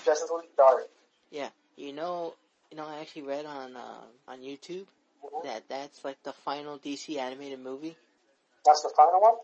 Justice 0.04 0.30
League 0.30 0.56
Dark. 0.56 0.88
Yeah. 1.30 1.48
You 1.76 1.92
know, 1.92 2.34
you 2.70 2.76
know, 2.76 2.86
I 2.86 3.00
actually 3.00 3.22
read 3.22 3.46
on 3.46 3.76
um, 3.76 4.08
on 4.28 4.40
YouTube 4.40 4.86
that 5.44 5.68
that's 5.68 6.04
like 6.04 6.22
the 6.22 6.32
final 6.32 6.78
DC 6.78 7.18
animated 7.18 7.60
movie. 7.60 7.96
That's 8.64 8.82
the 8.82 8.90
final 8.94 9.20
one? 9.20 9.34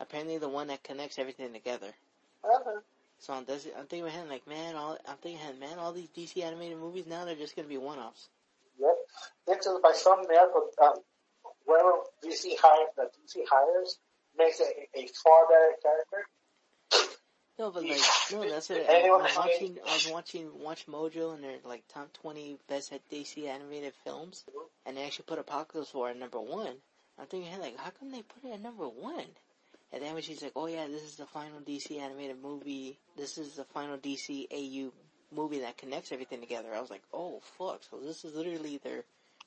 Apparently, 0.00 0.38
the 0.38 0.48
one 0.48 0.68
that 0.68 0.82
connects 0.82 1.18
everything 1.18 1.52
together. 1.52 1.92
Uh-huh. 2.42 2.80
So 3.20 3.34
I'm, 3.34 3.44
thinking, 3.44 4.04
man, 4.04 4.30
like, 4.30 4.48
man, 4.48 4.76
all 4.76 4.96
I'm 5.06 5.16
thinking, 5.18 5.60
man, 5.60 5.78
all 5.78 5.92
these 5.92 6.08
DC 6.08 6.42
animated 6.42 6.78
movies 6.78 7.04
now 7.06 7.26
they're 7.26 7.34
just 7.34 7.54
gonna 7.54 7.68
be 7.68 7.76
one-offs. 7.76 8.30
Yep. 8.80 8.96
It's 9.48 9.68
by 9.82 9.92
some 9.92 10.26
miracle, 10.26 10.70
um, 10.82 10.94
whoever 11.66 11.92
DC 12.24 12.56
hires, 12.58 12.88
that 12.96 13.10
DC 13.12 13.42
hires, 13.50 13.98
makes 14.38 14.60
a, 14.60 14.64
a 14.98 15.06
far 15.22 15.46
better 15.48 15.74
character. 15.82 17.10
No, 17.58 17.70
but 17.70 17.84
like, 17.84 18.00
no, 18.32 18.48
that's 18.48 18.70
what 18.70 18.88
I, 18.88 19.00
I 19.00 19.10
was 19.10 19.36
watching. 19.36 19.78
I 19.86 19.92
was 19.92 20.08
watching 20.10 20.50
Watch 20.58 20.86
Mojo, 20.86 21.34
and 21.34 21.44
they're 21.44 21.58
like 21.62 21.82
top 21.92 22.10
twenty 22.14 22.56
best 22.70 22.90
DC 23.12 23.46
animated 23.46 23.92
films, 24.02 24.44
and 24.86 24.96
they 24.96 25.04
actually 25.04 25.26
put 25.26 25.44
Apokolips 25.44 25.92
War 25.92 26.08
at 26.08 26.16
number 26.18 26.40
one. 26.40 26.72
I'm 27.18 27.26
thinking, 27.26 27.60
like, 27.60 27.76
how 27.76 27.90
come 27.90 28.10
they 28.10 28.22
put 28.22 28.48
it 28.48 28.54
at 28.54 28.62
number 28.62 28.88
one? 28.88 29.26
And 29.92 30.02
then 30.02 30.14
when 30.14 30.22
she's 30.22 30.42
like, 30.42 30.52
oh 30.56 30.66
yeah, 30.66 30.86
this 30.86 31.02
is 31.02 31.16
the 31.16 31.26
final 31.26 31.60
DC 31.60 31.98
animated 31.98 32.40
movie. 32.42 32.98
This 33.16 33.38
is 33.38 33.54
the 33.54 33.64
final 33.64 33.98
DC 33.98 34.46
AU 34.52 34.92
movie 35.34 35.60
that 35.60 35.78
connects 35.78 36.12
everything 36.12 36.40
together. 36.40 36.68
I 36.74 36.80
was 36.80 36.90
like, 36.90 37.02
oh 37.12 37.40
fuck, 37.58 37.82
so 37.90 37.98
this 37.98 38.24
is 38.24 38.34
literally 38.34 38.80
their 38.82 39.04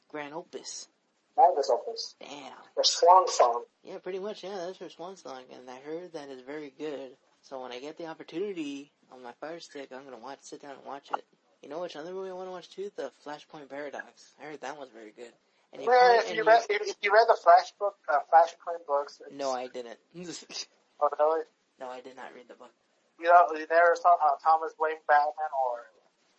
grand 0.09 0.33
opus. 0.33 0.87
Madness 1.35 1.69
Opus. 1.69 2.15
Damn. 2.19 2.53
Their 2.75 2.83
swan 2.83 3.27
song. 3.27 3.63
Yeah, 3.83 3.97
pretty 3.97 4.19
much. 4.19 4.43
Yeah, 4.43 4.55
that's 4.55 4.77
her 4.77 4.89
swan 4.89 5.17
song, 5.17 5.41
and 5.51 5.67
I 5.69 5.79
heard 5.79 6.13
that 6.13 6.29
is 6.29 6.41
very 6.41 6.71
good. 6.77 7.17
So 7.41 7.61
when 7.61 7.71
I 7.71 7.79
get 7.79 7.97
the 7.97 8.07
opportunity 8.07 8.91
on 9.11 9.23
my 9.23 9.31
Fire 9.41 9.59
Stick, 9.59 9.89
I'm 9.91 10.03
gonna 10.03 10.17
watch, 10.17 10.39
sit 10.41 10.61
down 10.61 10.75
and 10.75 10.85
watch 10.85 11.09
it. 11.11 11.25
You 11.61 11.69
know 11.69 11.79
which 11.79 11.95
other 11.95 12.13
movie 12.13 12.29
I 12.29 12.33
want 12.33 12.47
to 12.47 12.51
watch 12.51 12.69
too? 12.69 12.91
The 12.95 13.11
Flashpoint 13.25 13.69
Paradox. 13.69 14.33
I 14.39 14.45
heard 14.45 14.61
that 14.61 14.77
one's 14.77 14.91
very 14.91 15.11
good. 15.11 15.31
And 15.73 15.87
Well, 15.87 16.19
if 16.19 16.35
you 16.35 16.43
read, 16.43 16.61
if, 16.69 16.95
you 17.01 17.11
read 17.11 17.25
the 17.27 17.37
Flash 17.41 17.73
book, 17.79 17.95
uh, 18.07 18.19
Flashpoint 18.31 18.85
books, 18.85 19.19
it's- 19.21 19.37
no, 19.37 19.51
I 19.51 19.67
didn't. 19.67 19.97
oh, 20.99 21.09
really? 21.19 21.41
no, 21.79 21.89
I 21.89 21.99
did 22.01 22.15
not 22.15 22.33
read 22.35 22.47
the 22.47 22.53
book. 22.53 22.71
You 23.19 23.25
know, 23.25 23.47
you 23.53 23.65
never 23.69 23.95
saw 23.95 24.15
uh, 24.15 24.35
Thomas 24.43 24.73
Wayne 24.79 24.97
Batman 25.07 25.49
or 25.65 25.89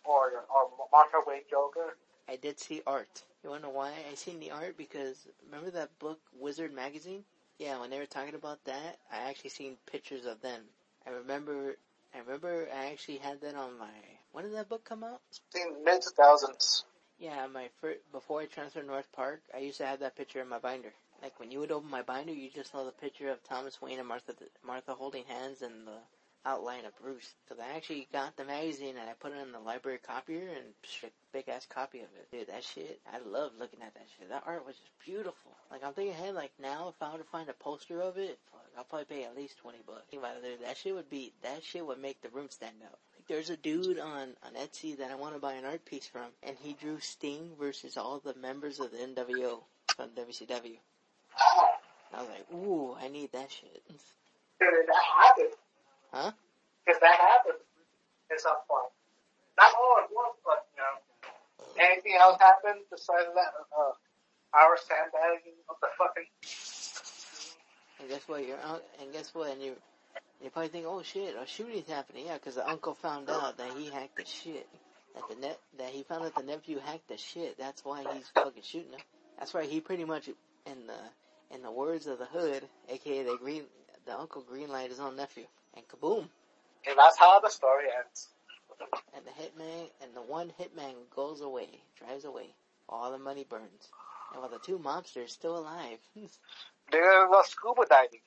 or 0.05 0.45
or 0.53 0.87
Martha 0.91 1.17
Wayne 1.27 1.41
Joker. 1.49 1.97
I 2.29 2.35
did 2.37 2.59
see 2.59 2.81
art. 2.87 3.23
You 3.43 3.49
wanna 3.49 3.63
know 3.63 3.69
why 3.69 3.91
I 4.11 4.15
seen 4.15 4.39
the 4.39 4.51
art? 4.51 4.77
Because 4.77 5.27
remember 5.45 5.71
that 5.71 5.97
book 5.99 6.19
Wizard 6.33 6.73
magazine? 6.73 7.23
Yeah, 7.57 7.79
when 7.79 7.89
they 7.89 7.99
were 7.99 8.05
talking 8.05 8.35
about 8.35 8.63
that, 8.65 8.99
I 9.11 9.29
actually 9.29 9.51
seen 9.51 9.77
pictures 9.85 10.25
of 10.25 10.41
them. 10.41 10.61
I 11.05 11.11
remember. 11.11 11.77
I 12.13 12.19
remember 12.19 12.67
I 12.73 12.91
actually 12.91 13.17
had 13.17 13.41
that 13.41 13.55
on 13.55 13.77
my. 13.77 13.89
When 14.31 14.45
did 14.45 14.53
that 14.55 14.69
book 14.69 14.85
come 14.85 15.03
out? 15.03 15.21
In 15.55 15.83
mid 15.83 16.01
two 16.01 16.11
thousands. 16.11 16.85
Yeah, 17.17 17.47
my 17.47 17.69
first, 17.79 17.99
before 18.11 18.41
I 18.41 18.45
transferred 18.45 18.87
North 18.87 19.09
Park, 19.13 19.41
I 19.53 19.59
used 19.59 19.77
to 19.77 19.85
have 19.85 19.99
that 20.01 20.17
picture 20.17 20.41
in 20.41 20.49
my 20.49 20.59
binder. 20.59 20.93
Like 21.21 21.39
when 21.39 21.49
you 21.49 21.59
would 21.59 21.71
open 21.71 21.89
my 21.89 22.01
binder, 22.01 22.33
you 22.33 22.49
just 22.53 22.71
saw 22.71 22.83
the 22.83 22.91
picture 22.91 23.29
of 23.29 23.41
Thomas 23.43 23.81
Wayne 23.81 23.99
and 23.99 24.07
Martha 24.07 24.33
Martha 24.65 24.93
holding 24.93 25.23
hands 25.23 25.61
and 25.61 25.87
the 25.87 25.97
outline 26.45 26.85
of 26.85 26.95
Bruce. 26.97 27.33
So 27.47 27.55
I 27.59 27.75
actually 27.75 28.07
got 28.11 28.35
the 28.35 28.43
magazine 28.43 28.95
and 28.99 29.09
I 29.09 29.13
put 29.13 29.31
it 29.31 29.41
in 29.41 29.53
the 29.53 29.59
library 29.59 29.97
copier 30.05 30.49
and 30.49 30.73
psh, 30.83 31.07
a 31.07 31.11
big 31.31 31.47
ass 31.47 31.65
copy 31.65 31.99
of 31.99 32.09
it. 32.19 32.29
Dude, 32.31 32.47
that 32.49 32.63
shit, 32.63 32.99
I 33.11 33.17
love 33.19 33.53
looking 33.57 33.81
at 33.81 33.93
that 33.93 34.07
shit. 34.19 34.29
That 34.29 34.43
art 34.45 34.65
was 34.65 34.75
just 34.75 34.91
beautiful. 35.03 35.51
Like 35.71 35.83
I'm 35.83 35.93
thinking 35.93 36.13
ahead, 36.13 36.35
like 36.35 36.51
now 36.61 36.89
if 36.89 37.01
I 37.01 37.13
were 37.13 37.19
to 37.19 37.23
find 37.23 37.49
a 37.49 37.53
poster 37.53 38.01
of 38.01 38.17
it, 38.17 38.37
fuck, 38.51 38.65
I'll 38.77 38.83
probably 38.83 39.05
pay 39.05 39.23
at 39.23 39.35
least 39.35 39.57
twenty 39.57 39.79
bucks. 39.87 40.03
Think 40.11 40.21
about 40.21 40.35
it. 40.43 40.61
That 40.61 40.77
shit 40.77 40.93
would 40.93 41.09
be 41.09 41.33
that 41.43 41.63
shit 41.63 41.85
would 41.85 42.01
make 42.01 42.21
the 42.21 42.29
room 42.29 42.49
stand 42.49 42.75
out. 42.85 42.99
There's 43.27 43.49
a 43.49 43.57
dude 43.57 43.99
on 43.99 44.35
on 44.45 44.53
Etsy 44.59 44.97
that 44.99 45.09
I 45.11 45.15
want 45.15 45.33
to 45.33 45.39
buy 45.39 45.53
an 45.53 45.65
art 45.65 45.83
piece 45.85 46.05
from, 46.07 46.27
and 46.43 46.55
he 46.61 46.73
drew 46.73 46.99
Sting 46.99 47.51
versus 47.59 47.97
all 47.97 48.19
the 48.23 48.35
members 48.35 48.79
of 48.79 48.91
the 48.91 48.97
NWO 48.97 49.63
from 49.95 50.09
WCW. 50.09 50.77
I 52.13 52.21
was 52.21 52.29
like, 52.29 52.45
ooh, 52.53 52.95
I 53.01 53.07
need 53.07 53.31
that 53.33 53.51
shit. 53.51 53.81
If 53.89 54.87
that 54.87 55.03
happened, 55.17 55.53
Huh? 56.13 56.31
if 56.87 56.99
that 57.01 57.15
happened, 57.19 57.57
it's 58.29 58.45
not 58.45 58.65
fun. 58.67 58.85
Not 59.57 59.73
all 59.75 59.97
at 60.03 60.09
once, 60.13 60.37
but 60.45 60.67
you 60.75 60.81
know, 60.83 61.83
anything 61.89 62.13
else 62.19 62.37
happened 62.39 62.81
besides 62.91 63.27
that? 63.33 63.51
Uh, 63.77 63.91
our 64.53 64.77
sandbagging 64.77 65.59
of 65.67 65.75
the 65.81 65.87
fucking. 65.97 66.29
And 67.99 68.09
guess 68.09 68.27
what? 68.27 68.45
You're 68.47 68.61
out, 68.61 68.83
and 69.01 69.11
guess 69.11 69.33
what? 69.33 69.51
And 69.51 69.61
you 69.61 69.75
you 70.43 70.49
probably 70.49 70.69
think, 70.69 70.85
oh 70.87 71.01
shit, 71.01 71.35
a 71.41 71.47
shooting's 71.47 71.89
happening. 71.89 72.25
Yeah, 72.27 72.35
because 72.35 72.55
the 72.55 72.67
uncle 72.67 72.95
found 72.95 73.29
out 73.29 73.57
that 73.57 73.71
he 73.77 73.89
hacked 73.89 74.17
the 74.17 74.25
shit. 74.25 74.67
That 75.15 75.23
the 75.29 75.35
net 75.35 75.59
that 75.77 75.89
he 75.89 76.03
found 76.03 76.25
out 76.25 76.35
the 76.35 76.43
nephew 76.43 76.79
hacked 76.79 77.07
the 77.07 77.17
shit. 77.17 77.57
That's 77.57 77.83
why 77.85 78.03
he's 78.13 78.27
fucking 78.33 78.63
shooting 78.63 78.91
him. 78.91 78.99
That's 79.39 79.53
why 79.53 79.65
he 79.65 79.79
pretty 79.79 80.03
much 80.03 80.27
in 80.27 80.87
the 80.87 81.55
in 81.55 81.61
the 81.61 81.71
words 81.71 82.07
of 82.07 82.19
the 82.19 82.25
hood, 82.25 82.63
aka 82.89 83.23
the 83.23 83.37
green 83.37 83.63
the 84.05 84.17
uncle 84.17 84.43
greenlight 84.43 84.89
his 84.89 84.99
own 84.99 85.15
nephew, 85.15 85.45
and 85.75 85.87
kaboom. 85.87 86.27
And 86.87 86.97
that's 86.97 87.17
how 87.17 87.39
the 87.39 87.49
story 87.49 87.85
ends. 88.03 88.27
And 89.15 89.25
the 89.25 89.31
hitman 89.31 89.89
and 90.03 90.13
the 90.13 90.21
one 90.21 90.51
hitman 90.59 90.93
goes 91.15 91.41
away, 91.41 91.69
drives 91.97 92.25
away. 92.25 92.53
All 92.89 93.11
the 93.11 93.17
money 93.17 93.45
burns. 93.49 93.89
And 94.33 94.41
while 94.41 94.51
the 94.51 94.59
two 94.59 94.77
mobsters 94.77 95.29
still 95.29 95.57
alive. 95.57 95.99
They're 96.91 97.27
scuba 97.45 97.85
diving. 97.89 98.19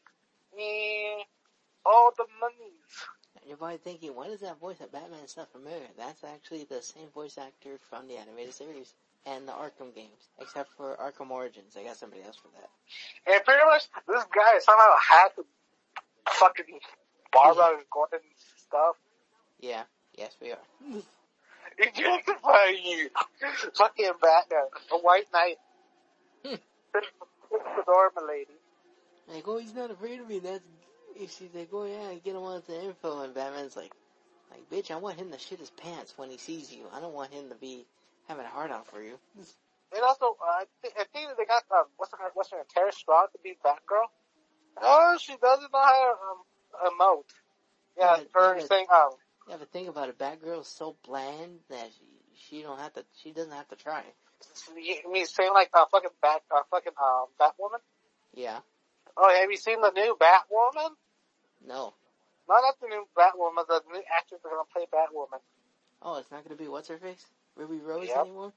All 1.86 2.12
the 2.16 2.24
monies. 2.40 3.06
You're 3.46 3.56
probably 3.56 3.78
thinking, 3.78 4.14
why 4.14 4.28
does 4.28 4.40
that 4.40 4.60
voice 4.60 4.80
of 4.80 4.92
Batman 4.92 5.26
sound 5.26 5.48
familiar? 5.52 5.86
That's 5.96 6.22
actually 6.24 6.64
the 6.64 6.82
same 6.82 7.08
voice 7.14 7.38
actor 7.38 7.78
from 7.88 8.06
the 8.08 8.16
animated 8.16 8.54
series 8.54 8.94
and 9.26 9.48
the 9.48 9.52
Arkham 9.52 9.94
games, 9.94 10.28
except 10.38 10.70
for 10.76 10.96
Arkham 10.96 11.30
Origins. 11.30 11.76
I 11.78 11.84
got 11.84 11.96
somebody 11.96 12.22
else 12.22 12.36
for 12.36 12.48
that. 12.48 13.32
And 13.32 13.44
pretty 13.44 13.64
much, 13.64 13.86
this 14.06 14.24
guy 14.34 14.58
somehow 14.60 14.90
had 15.00 15.28
to 15.36 15.44
fucking 16.30 16.78
Barbara 17.32 17.80
Gordon 17.90 18.20
stuff. 18.66 18.96
Yeah, 19.60 19.82
yes 20.16 20.36
we 20.40 20.52
are. 20.52 20.58
Justify 21.94 22.74
you. 22.84 23.10
Fucking 23.74 24.12
Batman. 24.20 24.66
A 24.92 24.98
white 24.98 25.26
knight. 25.32 25.56
Hmm. 26.44 26.54
Fedora 27.50 28.10
lady. 28.26 28.50
Like, 29.28 29.46
oh, 29.46 29.58
he's 29.58 29.74
not 29.74 29.90
afraid 29.90 30.20
of 30.20 30.28
me. 30.28 30.38
That's 30.38 30.64
if 31.18 31.36
she's 31.36 31.54
like, 31.54 31.68
oh 31.72 31.84
yeah, 31.84 32.14
get 32.24 32.34
him 32.34 32.42
on 32.42 32.62
the 32.66 32.84
info, 32.84 33.22
and 33.22 33.34
Batman's 33.34 33.76
like, 33.76 33.92
like, 34.50 34.68
bitch, 34.70 34.90
I 34.90 34.96
want 34.96 35.18
him 35.18 35.30
to 35.32 35.38
shit 35.38 35.58
his 35.58 35.70
pants 35.70 36.14
when 36.16 36.30
he 36.30 36.38
sees 36.38 36.72
you. 36.72 36.84
I 36.94 37.00
don't 37.00 37.14
want 37.14 37.32
him 37.32 37.48
to 37.50 37.54
be 37.54 37.86
having 38.28 38.44
a 38.44 38.48
hard 38.48 38.70
out 38.70 38.86
for 38.86 39.02
you. 39.02 39.18
And 39.94 40.02
also, 40.02 40.36
uh, 40.40 40.60
I, 40.60 40.64
th- 40.82 40.94
I 40.98 41.04
think 41.12 41.28
that 41.28 41.36
they 41.38 41.44
got, 41.44 41.64
um, 41.74 41.84
what's 41.96 42.12
her, 42.12 42.30
what's 42.34 42.50
her 42.50 42.58
Tara 42.74 42.92
Strong 42.92 43.28
to 43.32 43.38
be 43.42 43.56
Batgirl. 43.64 44.08
Oh, 44.80 45.18
she 45.20 45.34
doesn't 45.40 45.72
know 45.72 45.80
how 45.82 46.14
to, 46.14 46.86
um, 46.86 46.92
emote. 46.92 47.24
Yeah, 47.98 48.16
Yeah, 48.16 48.22
her 48.34 48.58
yeah, 48.58 48.66
saying, 48.66 48.86
um, 48.94 49.10
Yeah, 49.48 49.56
but 49.58 49.70
think 49.72 49.88
about 49.88 50.08
it. 50.08 50.18
Batgirl 50.18 50.60
is 50.60 50.68
so 50.68 50.96
bland 51.04 51.58
that 51.70 51.88
she, 51.98 52.56
she 52.56 52.62
don't 52.62 52.78
have 52.78 52.92
to. 52.94 53.04
She 53.22 53.32
doesn't 53.32 53.52
have 53.52 53.68
to 53.68 53.76
try. 53.76 54.04
you 54.76 55.10
mean 55.10 55.26
saying 55.26 55.52
like, 55.52 55.70
uh, 55.74 55.86
fucking 55.90 56.10
Bat, 56.22 56.42
uh, 56.54 56.62
fucking, 56.70 56.92
um, 57.02 57.26
Batwoman? 57.40 57.80
Yeah. 58.34 58.58
Oh, 59.16 59.34
have 59.40 59.50
you 59.50 59.56
seen 59.56 59.80
the 59.80 59.90
new 59.90 60.16
Batwoman? 60.20 60.90
No. 61.66 61.94
No, 62.48 62.54
not 62.60 62.80
the 62.80 62.88
new 62.88 63.06
Batwoman, 63.16 63.66
the 63.66 63.82
new 63.92 64.02
actress 64.16 64.40
is 64.40 64.44
gonna 64.44 64.64
play 64.72 64.86
Batwoman. 64.92 65.40
Oh, 66.00 66.18
it's 66.18 66.30
not 66.30 66.44
gonna 66.44 66.56
be 66.56 66.68
what's 66.68 66.88
her 66.88 66.98
face? 66.98 67.26
Ruby 67.56 67.78
Rose 67.78 68.08
Yep. 68.08 68.18
anymore? 68.18 68.52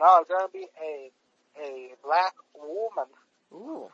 No, 0.00 0.20
it's 0.20 0.30
gonna 0.30 0.48
be 0.52 0.66
a, 0.82 1.12
a 1.60 1.94
black 2.02 2.34
woman. 2.54 3.06
Ooh. 3.52 3.90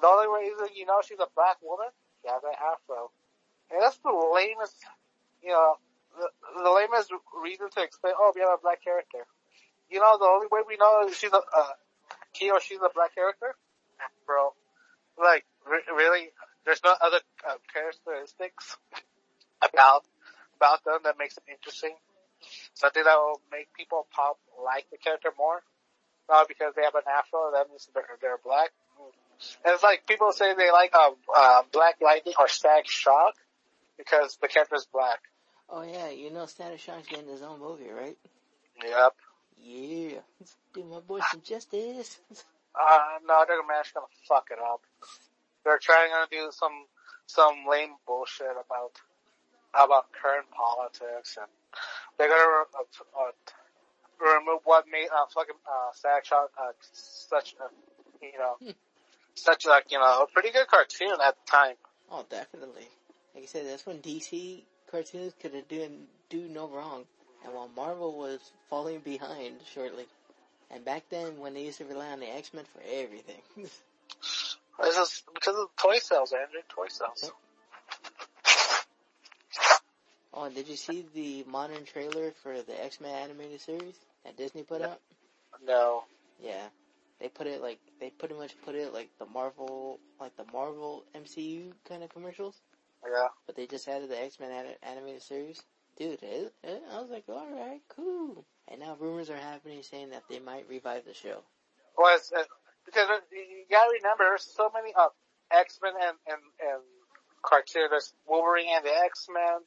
The 0.00 0.06
only 0.06 0.28
reason 0.46 0.68
you 0.76 0.86
know 0.86 1.00
she's 1.02 1.18
a 1.18 1.26
black 1.34 1.56
woman, 1.62 1.88
she 2.22 2.28
has 2.28 2.42
an 2.44 2.54
afro. 2.54 3.10
And 3.70 3.82
that's 3.82 3.98
the 3.98 4.12
lamest, 4.12 4.84
you 5.42 5.50
know, 5.50 5.76
the, 6.16 6.28
the 6.62 6.70
lamest 6.70 7.10
reason 7.42 7.68
to 7.70 7.82
explain, 7.82 8.14
oh, 8.18 8.32
we 8.34 8.40
have 8.40 8.50
a 8.58 8.62
black 8.62 8.82
character. 8.82 9.26
You 9.90 10.00
know, 10.00 10.16
the 10.18 10.26
only 10.26 10.46
way 10.50 10.60
we 10.66 10.76
know 10.76 11.10
she's 11.12 11.32
a, 11.32 11.40
uh, 11.40 11.74
he 12.32 12.50
or 12.50 12.60
she's 12.60 12.78
a 12.78 12.90
black 12.94 13.14
character? 13.14 13.56
Bro. 14.26 14.54
Like, 15.18 15.44
re- 15.66 15.88
really? 15.94 16.30
There's 16.64 16.80
no 16.84 16.94
other 17.00 17.20
uh, 17.46 17.56
characteristics 17.72 18.76
about, 19.62 20.04
about 20.56 20.84
them 20.84 21.00
that 21.04 21.16
makes 21.18 21.34
them 21.34 21.44
interesting? 21.50 21.94
Something 22.74 23.02
that 23.04 23.16
will 23.16 23.40
make 23.50 23.72
people 23.74 24.06
pop 24.14 24.38
like 24.62 24.86
the 24.90 24.98
character 24.98 25.30
more? 25.36 25.62
Not 26.28 26.46
because 26.46 26.74
they 26.76 26.82
have 26.82 26.94
an 26.94 27.08
afro, 27.08 27.52
that 27.54 27.68
means 27.68 27.88
they're, 27.94 28.04
they're 28.20 28.38
black. 28.44 28.70
And 29.64 29.74
it's 29.74 29.82
like 29.82 30.06
people 30.06 30.32
say 30.32 30.54
they 30.54 30.70
like 30.70 30.94
um, 30.94 31.14
uh, 31.34 31.62
Black 31.72 31.96
Lightning 32.02 32.34
or 32.38 32.48
Static 32.48 32.88
Shock 32.88 33.34
because 33.96 34.36
the 34.42 34.48
character's 34.48 34.86
black. 34.92 35.20
Oh 35.70 35.82
yeah, 35.82 36.10
you 36.10 36.30
know 36.30 36.46
Static 36.46 36.80
Shock's 36.80 37.06
getting 37.06 37.28
his 37.28 37.42
own 37.42 37.60
movie, 37.60 37.90
right? 37.90 38.16
Yep. 38.84 39.14
Yeah. 39.60 40.18
Do 40.74 40.84
my 40.84 41.00
boy 41.00 41.20
some 41.30 41.42
justice. 41.42 42.18
Uh, 42.74 43.18
no, 43.26 43.44
they're 43.46 43.60
gonna 43.60 43.82
fuck 44.28 44.48
it 44.50 44.58
up. 44.58 44.80
They're 45.68 45.76
trying 45.76 46.08
to 46.08 46.24
do 46.34 46.48
some 46.50 46.86
some 47.26 47.66
lame 47.68 47.96
bullshit 48.06 48.56
about 48.56 48.96
about 49.74 50.06
current 50.16 50.46
politics, 50.50 51.36
and 51.36 51.46
they're 52.16 52.30
gonna 52.30 52.64
uh, 52.72 53.20
uh, 53.20 53.32
remove 54.18 54.60
what 54.64 54.86
made 54.90 55.08
uh, 55.12 55.26
fucking 55.34 55.60
uh, 55.68 55.92
Static 55.92 56.24
uh, 56.32 56.72
such 56.80 57.54
a 57.60 58.24
you 58.24 58.38
know 58.38 58.72
such 59.34 59.66
like 59.66 59.92
you 59.92 59.98
know 59.98 60.22
a 60.22 60.26
pretty 60.32 60.52
good 60.52 60.68
cartoon 60.68 61.18
at 61.22 61.36
the 61.36 61.50
time. 61.50 61.74
Oh, 62.10 62.24
definitely. 62.30 62.88
Like 63.34 63.44
I 63.44 63.46
said, 63.46 63.66
that's 63.66 63.84
when 63.84 63.98
DC 63.98 64.62
cartoons 64.90 65.34
could 65.38 65.52
have 65.52 65.68
done 65.68 66.06
do 66.30 66.48
no 66.48 66.66
wrong, 66.68 67.04
and 67.44 67.52
while 67.52 67.68
Marvel 67.76 68.16
was 68.16 68.40
falling 68.70 69.00
behind 69.00 69.56
shortly. 69.74 70.06
And 70.70 70.82
back 70.82 71.04
then, 71.10 71.38
when 71.38 71.52
they 71.52 71.64
used 71.64 71.76
to 71.76 71.84
rely 71.84 72.08
on 72.08 72.20
the 72.20 72.34
X 72.34 72.54
Men 72.54 72.64
for 72.72 72.80
everything. 72.90 73.42
This 74.82 74.96
is 74.96 75.22
because 75.34 75.56
of 75.56 75.68
the 75.76 75.82
toy 75.82 75.98
sales, 75.98 76.32
Andrew. 76.32 76.60
Toy 76.68 76.86
sales. 76.88 77.32
oh, 80.34 80.44
and 80.44 80.54
did 80.54 80.68
you 80.68 80.76
see 80.76 81.04
the 81.14 81.44
modern 81.50 81.84
trailer 81.84 82.32
for 82.42 82.62
the 82.62 82.84
X 82.84 83.00
Men 83.00 83.14
animated 83.14 83.60
series 83.60 83.94
that 84.24 84.36
Disney 84.36 84.62
put 84.62 84.82
out? 84.82 85.00
No. 85.64 86.04
Yeah, 86.40 86.68
they 87.20 87.28
put 87.28 87.46
it 87.48 87.60
like 87.60 87.80
they 88.00 88.10
pretty 88.10 88.34
much 88.34 88.54
put 88.64 88.74
it 88.76 88.92
like 88.94 89.10
the 89.18 89.26
Marvel, 89.26 89.98
like 90.20 90.36
the 90.36 90.44
Marvel 90.52 91.04
MCU 91.16 91.72
kind 91.88 92.04
of 92.04 92.10
commercials, 92.10 92.54
Yeah. 93.04 93.28
but 93.46 93.56
they 93.56 93.66
just 93.66 93.88
added 93.88 94.08
the 94.10 94.22
X 94.22 94.38
Men 94.38 94.74
animated 94.82 95.22
series. 95.22 95.62
Dude, 95.98 96.22
it, 96.22 96.52
it, 96.62 96.82
I 96.92 97.00
was 97.00 97.10
like, 97.10 97.24
all 97.28 97.48
right, 97.50 97.80
cool. 97.88 98.44
And 98.68 98.78
now 98.80 98.96
rumors 99.00 99.30
are 99.30 99.36
happening 99.36 99.82
saying 99.82 100.10
that 100.10 100.22
they 100.30 100.38
might 100.38 100.68
revive 100.68 101.04
the 101.04 101.14
show. 101.14 101.42
Well, 101.96 102.14
it's, 102.14 102.30
uh, 102.30 102.44
because 102.88 103.08
uh, 103.08 103.20
you 103.32 103.68
gotta 103.70 103.92
remember, 104.00 104.24
there's 104.24 104.48
so 104.48 104.70
many 104.72 104.92
uh, 104.96 105.12
X 105.52 105.78
Men 105.82 105.92
and 106.00 106.16
and 106.26 106.42
and 106.60 106.82
cartoons. 107.44 107.90
There's 107.90 108.12
Wolverine 108.26 108.68
and 108.74 108.84
the 108.84 108.96
X 109.04 109.28
Men, 109.28 109.60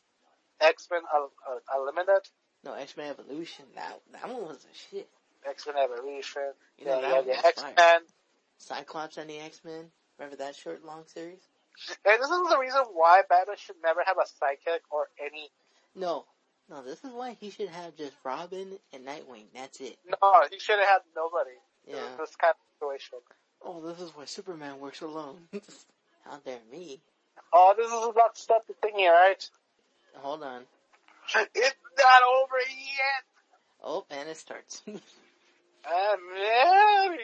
X 0.60 0.88
Men 0.89 1.01
uh, 1.05 1.29
uh, 1.45 1.77
Unlimited, 1.77 2.25
No, 2.65 2.73
X 2.73 2.97
Men 2.97 3.10
Evolution. 3.10 3.65
That 3.75 4.01
that 4.13 4.27
one 4.27 4.41
was 4.41 4.65
a 4.65 4.73
shit. 4.73 5.10
X 5.47 5.65
Men 5.67 5.75
Evolution. 5.77 6.53
You 6.77 6.86
know, 6.86 7.01
yeah, 7.01 7.10
yeah, 7.10 7.21
the 7.21 7.27
was 7.29 7.45
X 7.45 7.62
fire. 7.62 7.73
Men. 7.77 8.01
Cyclops 8.57 9.17
and 9.17 9.29
the 9.29 9.39
X 9.39 9.62
Men. 9.63 9.86
Remember 10.17 10.38
that 10.38 10.55
short 10.55 10.86
long 10.86 11.03
series? 11.07 11.41
And 12.05 12.21
this 12.21 12.29
is 12.29 12.49
the 12.49 12.57
reason 12.60 12.81
why 12.93 13.21
Batman 13.27 13.55
should 13.57 13.77
never 13.84 14.01
have 14.05 14.17
a 14.17 14.27
sidekick 14.27 14.81
or 14.91 15.07
any. 15.19 15.49
No, 15.95 16.25
no. 16.69 16.84
This 16.84 17.03
is 17.03 17.12
why 17.12 17.36
he 17.39 17.49
should 17.49 17.69
have 17.69 17.95
just 17.95 18.13
Robin 18.23 18.77
and 18.93 19.05
Nightwing. 19.07 19.45
That's 19.55 19.79
it. 19.79 19.97
No, 20.05 20.43
he 20.51 20.60
should 20.60 20.77
have 20.77 20.88
had 20.88 21.01
nobody. 21.15 21.57
Yeah. 21.91 22.15
This 22.19 22.36
kind 22.36 22.54
of 22.54 22.75
situation. 22.75 23.19
Oh, 23.63 23.82
this 23.82 23.99
is 24.01 24.12
why 24.15 24.25
Superman 24.25 24.80
works 24.80 25.01
alone. 25.01 25.38
How 26.25 26.38
dare 26.45 26.60
me? 26.71 26.99
Oh, 27.54 27.73
this 27.77 27.88
is 27.88 28.08
about 28.10 28.36
to 28.36 28.41
start 28.41 28.63
the 28.67 28.73
thingy, 28.73 29.08
alright? 29.08 29.49
Hold 30.15 30.43
on. 30.43 30.62
It's 31.36 31.75
not 31.97 32.23
over 32.23 32.58
yet. 32.67 33.23
Oh, 33.84 34.06
and 34.10 34.30
it 34.30 34.38
starts. 34.38 34.82
Uh, 34.88 34.91
man. 35.86 37.17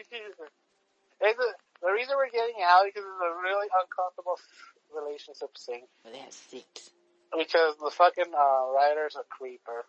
It's 1.19 1.39
a, 1.39 1.85
the 1.85 1.91
reason 1.91 2.15
we're 2.17 2.29
getting 2.29 2.61
out 2.63 2.85
is 2.85 2.93
because 2.93 3.05
it's 3.07 3.23
a 3.23 3.41
really 3.43 3.67
uncomfortable 3.81 4.39
relationship 4.95 5.57
scene. 5.57 5.87
but 6.03 6.13
they 6.13 6.19
have 6.19 6.33
six. 6.33 6.91
Because 7.37 7.75
the 7.77 7.91
fucking 7.91 8.31
uh, 8.33 8.71
writer's 8.73 9.15
a 9.15 9.23
creeper. 9.29 9.85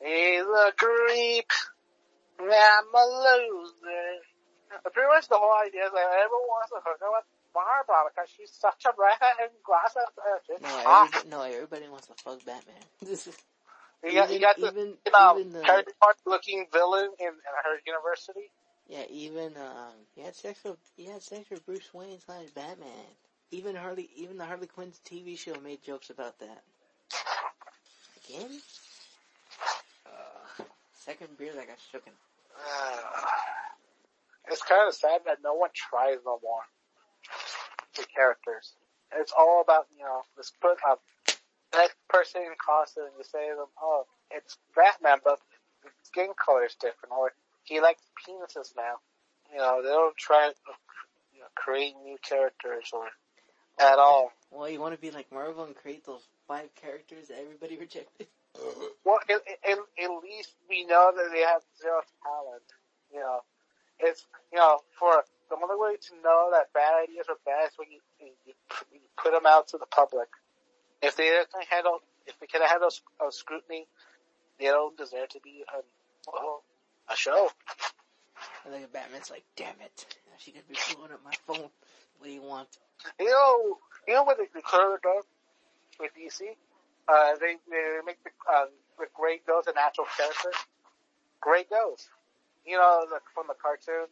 He's 0.00 0.42
a 0.46 0.72
creep. 0.76 1.50
I'm 2.40 2.94
a 2.94 3.04
loser. 3.04 4.22
Pretty 4.92 5.08
much 5.08 5.28
the 5.28 5.38
whole 5.38 5.56
idea 5.64 5.86
is 5.86 5.92
that 5.92 6.06
everyone 6.22 6.48
wants 6.48 6.70
to 6.70 6.80
hook 6.84 7.00
up 7.02 7.10
with 7.10 7.28
Barbara 7.54 8.10
because 8.12 8.28
she's 8.30 8.52
such 8.52 8.84
a 8.86 8.92
redhead 8.98 9.36
and 9.48 9.52
glasses. 9.64 10.06
No, 10.62 10.68
Ah, 10.86 11.06
everybody, 11.08 11.28
no, 11.30 11.42
everybody 11.42 11.88
wants 11.88 12.06
to 12.08 12.14
fuck 12.22 12.44
Batman. 12.44 12.76
This 13.02 13.26
is 13.26 13.36
you 14.04 14.12
got, 14.12 14.30
you 14.32 14.38
got 14.38 14.56
the 14.56 14.68
even, 14.68 14.94
you 15.04 15.12
know, 15.12 15.38
even 15.40 15.52
the 15.52 15.64
Harry 15.64 15.82
Potter 16.00 16.18
looking 16.26 16.66
villain 16.72 17.10
in, 17.18 17.26
in 17.26 17.54
her 17.64 17.76
university. 17.84 18.46
yeah, 18.86 19.02
even 19.10 19.56
um, 19.56 19.94
he 20.14 20.22
had 20.22 20.36
sex 20.36 20.60
with 20.62 20.76
he 20.96 21.06
had 21.06 21.20
sex 21.22 21.50
with 21.50 21.66
Bruce 21.66 21.92
Wayne 21.92 22.20
slash 22.24 22.46
Batman. 22.54 23.08
Even 23.50 23.74
Harley, 23.74 24.08
even 24.14 24.36
the 24.36 24.44
Harley 24.44 24.66
Quinn's 24.68 25.00
TV 25.04 25.36
show 25.36 25.54
made 25.64 25.82
jokes 25.82 26.10
about 26.10 26.38
that. 26.38 26.62
Again? 28.28 28.60
Uh, 30.98 31.10
second 31.10 31.38
beer 31.38 31.52
that 31.54 31.66
got 31.66 31.78
shooken. 31.78 32.12
it's 34.50 34.62
kind 34.62 34.88
of 34.88 34.94
sad 34.94 35.22
that 35.26 35.38
no 35.42 35.54
one 35.54 35.70
tries 35.74 36.18
no 36.24 36.38
more. 36.42 36.62
The 37.96 38.04
characters. 38.14 38.72
It's 39.14 39.32
all 39.36 39.62
about, 39.62 39.86
you 39.96 40.04
know, 40.04 40.22
let's 40.36 40.52
put 40.60 40.78
a 40.86 40.96
next 41.74 41.96
person 42.08 42.42
in 42.42 42.52
costume 42.64 43.04
and 43.04 43.14
you 43.18 43.24
say 43.24 43.48
to 43.48 43.56
them, 43.56 43.72
oh, 43.82 44.04
it's 44.30 44.56
Batman, 44.76 45.18
but 45.24 45.40
the 45.82 45.90
skin 46.02 46.28
color 46.36 46.64
is 46.64 46.74
different, 46.74 47.12
or 47.12 47.32
he 47.64 47.80
likes 47.80 48.02
penises 48.26 48.74
now. 48.76 49.00
You 49.52 49.58
know, 49.58 49.82
they 49.82 49.88
don't 49.88 50.16
try 50.16 50.48
to 50.48 50.54
you 51.34 51.40
know, 51.40 51.46
create 51.54 51.94
new 52.04 52.18
characters 52.22 52.90
or 52.92 53.06
at 53.80 53.98
all. 53.98 54.32
Well, 54.50 54.68
you 54.68 54.80
want 54.80 54.94
to 54.94 55.00
be 55.00 55.10
like 55.10 55.30
Marvel 55.32 55.64
and 55.64 55.74
create 55.74 56.04
those 56.04 56.26
five 56.46 56.74
characters 56.74 57.28
that 57.28 57.38
everybody 57.40 57.76
rejected? 57.80 58.26
Well, 59.04 59.18
at, 59.28 59.42
at, 59.68 59.78
at 59.78 60.10
least 60.22 60.54
we 60.68 60.84
know 60.84 61.12
that 61.14 61.30
they 61.32 61.40
have 61.40 61.62
zero 61.80 62.00
talent. 62.22 62.62
You 63.12 63.20
know, 63.20 63.40
it's 63.98 64.26
you 64.52 64.58
know 64.58 64.78
for 64.98 65.24
the 65.50 65.56
only 65.56 65.76
way 65.76 65.96
to 65.96 66.14
know 66.22 66.50
that 66.52 66.72
bad 66.72 67.04
ideas 67.04 67.26
are 67.28 67.40
bad 67.44 67.68
is 67.68 67.78
when 67.78 67.90
you, 67.90 68.00
you, 68.20 68.32
you 68.92 69.00
put 69.16 69.32
them 69.32 69.46
out 69.46 69.68
to 69.68 69.78
the 69.78 69.86
public. 69.86 70.28
If 71.02 71.16
they 71.16 71.24
didn't 71.24 71.48
handle, 71.70 72.00
if 72.26 72.38
they 72.38 72.46
could 72.46 72.60
have 72.60 72.70
handled 72.70 72.92
uh, 73.20 73.30
scrutiny, 73.30 73.86
they 74.58 74.66
don't 74.66 74.96
deserve 74.96 75.28
to 75.30 75.40
be 75.40 75.64
a, 75.72 75.80
well, 76.30 76.62
a 77.08 77.16
show. 77.16 77.48
And 78.64 78.74
then 78.74 78.86
Batman's 78.92 79.30
like, 79.30 79.44
damn 79.56 79.80
it. 79.80 80.06
She 80.38 80.52
could 80.52 80.68
be 80.68 80.76
blowing 80.94 81.12
up 81.12 81.20
my 81.24 81.34
phone. 81.46 81.70
What 82.18 82.26
do 82.26 82.30
you 82.30 82.42
want? 82.42 82.68
You 83.18 83.30
know, 83.30 83.78
you 84.06 84.14
know 84.14 84.24
what 84.24 84.38
they, 84.38 84.44
they 84.54 84.60
could 84.60 84.80
have 84.80 85.02
done 85.02 85.22
with 85.98 86.10
DC? 86.14 86.42
Uh, 87.08 87.32
they, 87.40 87.56
they 87.70 87.98
make 88.04 88.22
the, 88.22 88.30
uh, 88.52 88.66
the 88.98 89.06
Grey 89.14 89.40
Ghost 89.46 89.66
an 89.68 89.74
actual 89.80 90.04
character. 90.16 90.52
Grey 91.40 91.64
Ghost. 91.68 92.08
You 92.66 92.76
know, 92.76 93.06
the, 93.08 93.20
from 93.34 93.46
the 93.48 93.54
cartoon. 93.56 94.06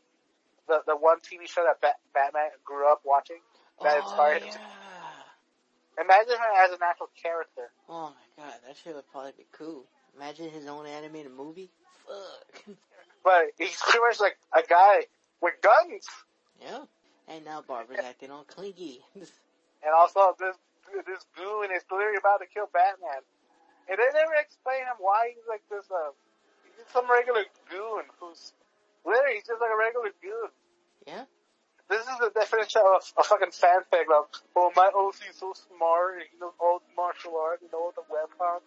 The, 0.69 0.81
the 0.87 0.97
one 0.97 1.19
TV 1.21 1.47
show 1.47 1.63
that 1.65 1.81
Bat- 1.81 2.01
Batman 2.15 2.51
grew 2.65 2.91
up 2.91 3.03
watching. 3.05 3.39
That 3.83 4.01
oh, 4.01 4.09
inspired 4.09 4.43
him. 4.43 4.55
yeah. 4.57 6.03
Imagine 6.03 6.35
her 6.39 6.65
as 6.65 6.73
an 6.73 6.79
actual 6.83 7.09
character. 7.21 7.71
Oh 7.89 8.13
my 8.13 8.45
god, 8.45 8.55
that 8.67 8.77
shit 8.77 8.95
would 8.95 9.09
probably 9.13 9.33
be 9.37 9.47
cool. 9.53 9.85
Imagine 10.17 10.51
his 10.51 10.67
own 10.67 10.87
animated 10.87 11.33
movie. 11.33 11.71
Fuck. 12.07 12.77
But 13.25 13.47
he's 13.59 13.77
pretty 13.83 13.99
much 14.07 14.21
like 14.21 14.39
a 14.57 14.63
guy 14.69 15.01
with 15.43 15.55
guns. 15.61 16.07
yeah. 16.63 16.85
And 17.27 17.45
now 17.45 17.61
Barbara's 17.67 17.99
acting 18.05 18.31
all 18.31 18.45
clingy. 18.45 19.01
And 19.83 19.93
also 19.95 20.35
this, 20.39 20.57
this 21.07 21.25
goon 21.37 21.69
is 21.75 21.83
clearly 21.89 22.17
about 22.19 22.41
to 22.41 22.49
kill 22.49 22.69
Batman. 22.73 23.23
And 23.89 23.97
they 23.99 24.11
never 24.15 24.35
explain 24.39 24.83
him 24.83 24.99
why 24.99 25.35
he's 25.35 25.47
like 25.47 25.63
this, 25.71 25.87
uh, 25.91 26.11
he's 26.67 26.75
just 26.79 26.93
some 26.93 27.07
regular 27.11 27.47
goon 27.71 28.05
who's, 28.19 28.53
literally 29.07 29.39
he's 29.39 29.47
just 29.47 29.61
like 29.63 29.71
a 29.71 29.79
regular 29.79 30.11
goon. 30.23 30.51
yeah. 31.07 31.25
This 31.89 32.03
is 32.03 32.19
the 32.19 32.31
definition 32.35 32.83
of 32.83 32.99
a 33.17 33.23
fucking 33.23 33.55
fanfic 33.55 34.11
of, 34.11 34.27
oh, 34.57 34.73
my 34.75 34.91
OC's 34.93 35.39
so 35.39 35.55
smart, 35.55 36.19
and 36.19 36.27
he 36.27 36.37
knows 36.41 36.53
all 36.59 36.83
the 36.83 36.93
martial 36.97 37.39
arts, 37.39 37.63
he 37.63 37.69
knows 37.71 37.95
all 37.95 37.95
the 37.95 38.03
weapons, 38.11 38.67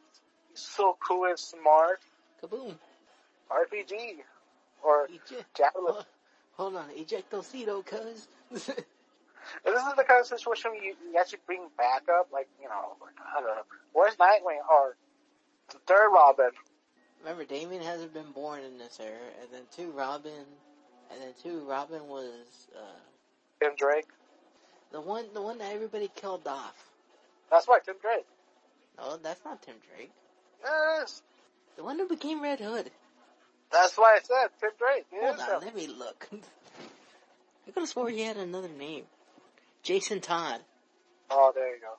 he's 0.49 0.62
so 0.62 0.95
cool 1.05 1.25
and 1.25 1.38
smart. 1.38 1.99
Kaboom. 2.41 2.75
RPG. 3.51 4.23
Or 4.82 5.08
Eject. 5.12 5.53
Javelin. 5.58 6.03
Hold 6.53 6.75
on. 6.77 6.89
Ejectocito, 6.91 7.86
cuz. 7.86 8.27
And 9.65 9.75
this 9.75 9.83
is 9.83 9.93
the 9.95 10.03
kind 10.03 10.19
of 10.21 10.27
situation 10.27 10.71
you, 10.75 10.95
you 11.12 11.19
actually 11.19 11.39
bring 11.45 11.67
back 11.77 12.03
up, 12.09 12.29
like, 12.31 12.47
you 12.62 12.67
know, 12.67 12.95
I 13.35 13.41
don't 13.41 13.49
know, 13.49 13.63
where's 13.93 14.15
Nightwing? 14.15 14.59
Or 14.69 14.95
the 15.71 15.79
third 15.88 16.09
Robin? 16.13 16.51
Remember, 17.21 17.43
Damian 17.45 17.81
hasn't 17.81 18.13
been 18.13 18.31
born 18.31 18.62
in 18.63 18.77
this 18.77 18.99
era. 19.01 19.17
And 19.41 19.49
then 19.51 19.63
two, 19.75 19.91
Robin. 19.91 20.45
And 21.12 21.21
then 21.21 21.33
two, 21.43 21.65
Robin 21.67 22.07
was, 22.07 22.67
uh, 22.75 22.99
Tim 23.62 23.75
Drake. 23.77 24.07
the 24.91 25.01
one, 25.01 25.25
the 25.33 25.41
one 25.41 25.57
that 25.57 25.73
everybody 25.73 26.09
killed 26.15 26.47
off. 26.47 26.75
That's 27.51 27.67
why 27.67 27.79
Tim 27.85 27.95
Drake. 28.01 28.25
No, 28.97 29.17
that's 29.17 29.43
not 29.43 29.62
Tim 29.62 29.75
Drake. 29.95 30.12
Yes. 30.63 31.21
The 31.77 31.83
one 31.83 31.97
who 31.97 32.07
became 32.07 32.41
Red 32.41 32.59
Hood. 32.59 32.89
That's 33.71 33.97
why 33.97 34.17
I 34.17 34.19
said 34.23 34.49
Tim 34.59 34.71
Drake. 34.77 35.05
Hold 35.12 35.39
on, 35.39 35.62
let 35.62 35.75
me 35.75 35.88
look. 35.88 36.27
I 37.67 37.71
could 37.71 37.81
have 37.81 37.89
swore 37.89 38.09
he 38.09 38.21
had 38.21 38.38
another 38.38 38.67
name. 38.67 39.03
Jason 39.89 40.21
Todd. 40.21 40.62
Oh, 41.32 41.52
there 41.56 41.73
you 41.73 41.82
go. 41.82 41.97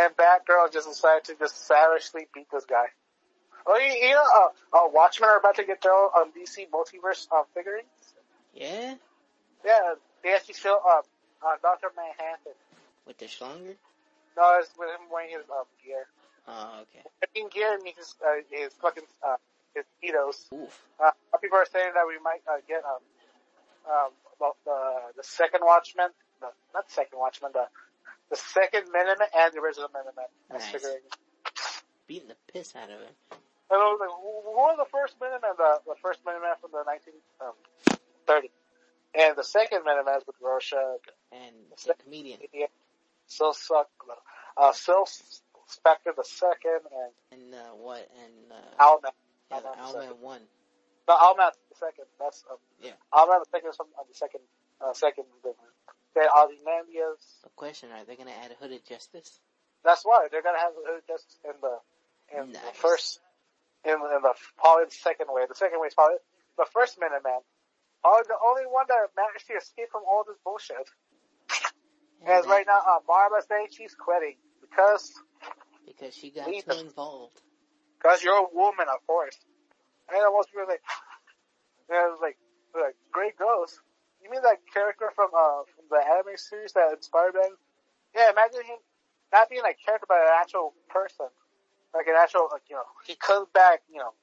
and 0.00 0.16
Batgirl 0.16 0.72
just 0.72 0.88
decided 0.88 1.24
to 1.24 1.34
just 1.38 1.66
savagely 1.66 2.28
beat 2.32 2.46
this 2.50 2.64
guy. 2.64 2.86
Oh, 3.66 3.76
you, 3.76 3.92
you 3.92 4.14
know, 4.14 4.24
uh, 4.24 4.78
uh, 4.78 4.88
Watchmen 4.88 5.28
are 5.28 5.38
about 5.38 5.56
to 5.56 5.64
get 5.64 5.82
their 5.82 5.92
own 5.92 6.08
um, 6.16 6.32
DC 6.32 6.64
multiverse 6.72 7.30
um, 7.30 7.44
figurines. 7.52 7.84
Yeah? 8.54 8.94
Yeah, 9.66 10.00
they 10.22 10.32
actually 10.32 10.54
show 10.54 10.80
up 10.80 11.04
uh, 11.44 11.56
Doctor 11.60 11.88
Manhattan. 11.94 12.56
With 13.06 13.18
the 13.18 13.26
Schlonger? 13.26 13.76
No, 14.38 14.56
it's 14.60 14.70
with 14.78 14.88
him 14.88 15.04
wearing 15.12 15.36
his 15.36 15.44
um, 15.50 15.68
gear. 15.84 16.06
Oh, 16.48 16.84
okay. 16.88 17.04
I 17.22 17.26
mean, 17.34 17.50
gear 17.50 17.78
means 17.84 17.98
his, 17.98 18.14
uh, 18.24 18.40
his 18.48 18.72
fucking 18.80 19.04
uh, 19.22 19.36
his 19.74 19.84
speedos. 20.00 20.48
Oof. 20.56 20.72
Uh, 20.98 21.10
people 21.36 21.58
are 21.58 21.68
saying 21.70 21.92
that 21.92 22.08
we 22.08 22.16
might 22.24 22.40
uh, 22.48 22.64
get 22.66 22.80
um, 22.80 23.04
um, 23.92 24.10
about 24.40 24.56
the 24.64 25.20
the 25.20 25.22
second 25.22 25.60
Watchmen, 25.62 26.08
the, 26.44 26.52
not 26.76 26.86
the 26.88 26.92
second 26.94 27.18
Watchmen, 27.18 27.52
the 27.56 27.64
the 28.30 28.36
second 28.36 28.88
Minuteman 28.92 29.28
and 29.36 29.52
the 29.52 29.60
original 29.60 29.88
Minuteman. 29.88 30.28
as 30.52 30.72
Nice. 30.72 30.84
Beating 32.06 32.28
the 32.28 32.36
piss 32.52 32.74
out 32.76 32.90
of 32.90 33.00
him. 33.00 33.14
And 33.70 33.80
I 33.80 33.84
was 33.92 33.98
like, 34.00 34.12
who 34.12 34.52
was 34.52 34.76
the 34.76 34.88
first 34.92 35.16
Minuteman? 35.20 35.56
The, 35.56 35.80
the 35.88 35.96
first 36.02 36.24
Minuteman 36.24 36.56
from 36.60 36.70
the 36.72 36.84
1930. 36.84 38.50
And 39.14 39.36
the 39.36 39.44
second 39.44 39.82
Minuteman 39.84 40.16
is 40.18 40.24
with 40.26 40.36
Rorschach, 40.40 41.00
And 41.32 41.54
the 41.86 41.94
comedian. 42.02 42.40
Sil 43.28 43.52
Suck, 43.56 43.88
uh, 44.56 44.72
Silk 44.72 45.08
Spectre 45.66 46.12
the 46.16 46.24
second, 46.24 46.80
and 46.92 47.12
And, 47.40 47.54
uh, 47.54 47.72
what? 47.76 48.06
And, 48.24 48.52
uh, 48.52 48.84
Owlman. 48.84 49.12
yeah, 49.50 49.60
the 49.60 49.68
Owlman 49.68 49.92
second. 49.92 50.20
1. 50.20 50.40
No, 51.08 51.14
Owlman 51.16 51.50
the 51.70 51.76
second. 51.76 52.04
That's, 52.20 52.44
um, 52.50 52.58
Yeah. 52.80 52.92
Owlman 53.12 53.40
the 53.44 53.50
second 53.50 53.70
is 53.70 53.76
from 53.76 53.88
uh, 53.98 54.02
the 54.08 54.14
second, 54.14 54.40
uh, 54.80 54.92
second 54.92 55.24
Minuteman. 55.44 55.72
Then 56.14 56.26
Ozymandias. 56.30 57.18
The 57.42 57.50
question, 57.56 57.90
are 57.90 58.04
they 58.04 58.16
gonna 58.16 58.30
add 58.30 58.54
Hooded 58.60 58.86
Justice? 58.86 59.40
That's 59.84 60.04
why 60.04 60.28
they're 60.30 60.42
gonna 60.42 60.58
have 60.58 60.72
Hooded 60.76 61.06
Justice 61.08 61.38
in 61.44 61.58
the, 61.60 61.74
in 62.38 62.52
the 62.52 62.58
first, 62.74 63.20
in, 63.84 63.92
in 63.94 64.22
the, 64.22 64.34
probably 64.56 64.86
the 64.86 64.94
second 64.94 65.26
wave. 65.30 65.48
The 65.48 65.54
second 65.54 65.80
wave 65.80 65.88
is 65.88 65.94
probably 65.94 66.18
the 66.56 66.66
first 66.72 66.98
Minuteman. 67.00 67.42
Oh, 68.04 68.22
the 68.26 68.36
only 68.46 68.64
one 68.68 68.86
that 68.88 69.08
managed 69.16 69.46
to 69.48 69.54
escape 69.54 69.88
from 69.90 70.02
all 70.06 70.24
this 70.26 70.36
bullshit. 70.44 70.76
Yeah, 72.22 72.38
As 72.38 72.46
right 72.46 72.66
now, 72.66 72.78
uh, 72.78 73.00
Barbara 73.06 73.40
saying 73.48 73.68
she's 73.72 73.94
quitting 73.94 74.36
because, 74.60 75.12
Because 75.86 76.14
she 76.14 76.30
got 76.30 76.46
too 76.46 76.78
involved. 76.80 77.40
because 77.98 78.22
you're 78.22 78.36
a 78.38 78.46
woman, 78.52 78.86
of 78.92 79.04
course. 79.06 79.36
And 80.08 80.18
I 80.18 80.28
was 80.28 80.46
really 80.54 80.74
like, 80.74 80.82
and 81.88 81.98
I 81.98 82.06
was 82.08 82.18
like, 82.22 82.36
like, 82.74 82.94
Grey 83.10 83.32
Ghost. 83.38 83.80
You 84.24 84.30
mean 84.30 84.40
that 84.42 84.64
character 84.72 85.12
from, 85.14 85.28
uh, 85.36 85.68
from 85.76 85.84
the 85.92 86.00
anime 86.00 86.40
series 86.40 86.72
that 86.72 86.96
inspired 86.96 87.34
them? 87.34 87.52
Yeah, 88.16 88.32
imagine 88.32 88.64
him 88.64 88.80
not 89.30 89.50
being 89.50 89.62
like 89.62 89.76
character, 89.84 90.06
but 90.08 90.16
an 90.16 90.32
actual 90.40 90.72
person. 90.88 91.28
Like 91.92 92.06
an 92.08 92.16
actual, 92.18 92.48
like, 92.50 92.62
you 92.70 92.76
know, 92.76 92.88
he 93.06 93.14
comes 93.14 93.46
back, 93.52 93.82
you 93.92 93.98
know, 93.98 94.16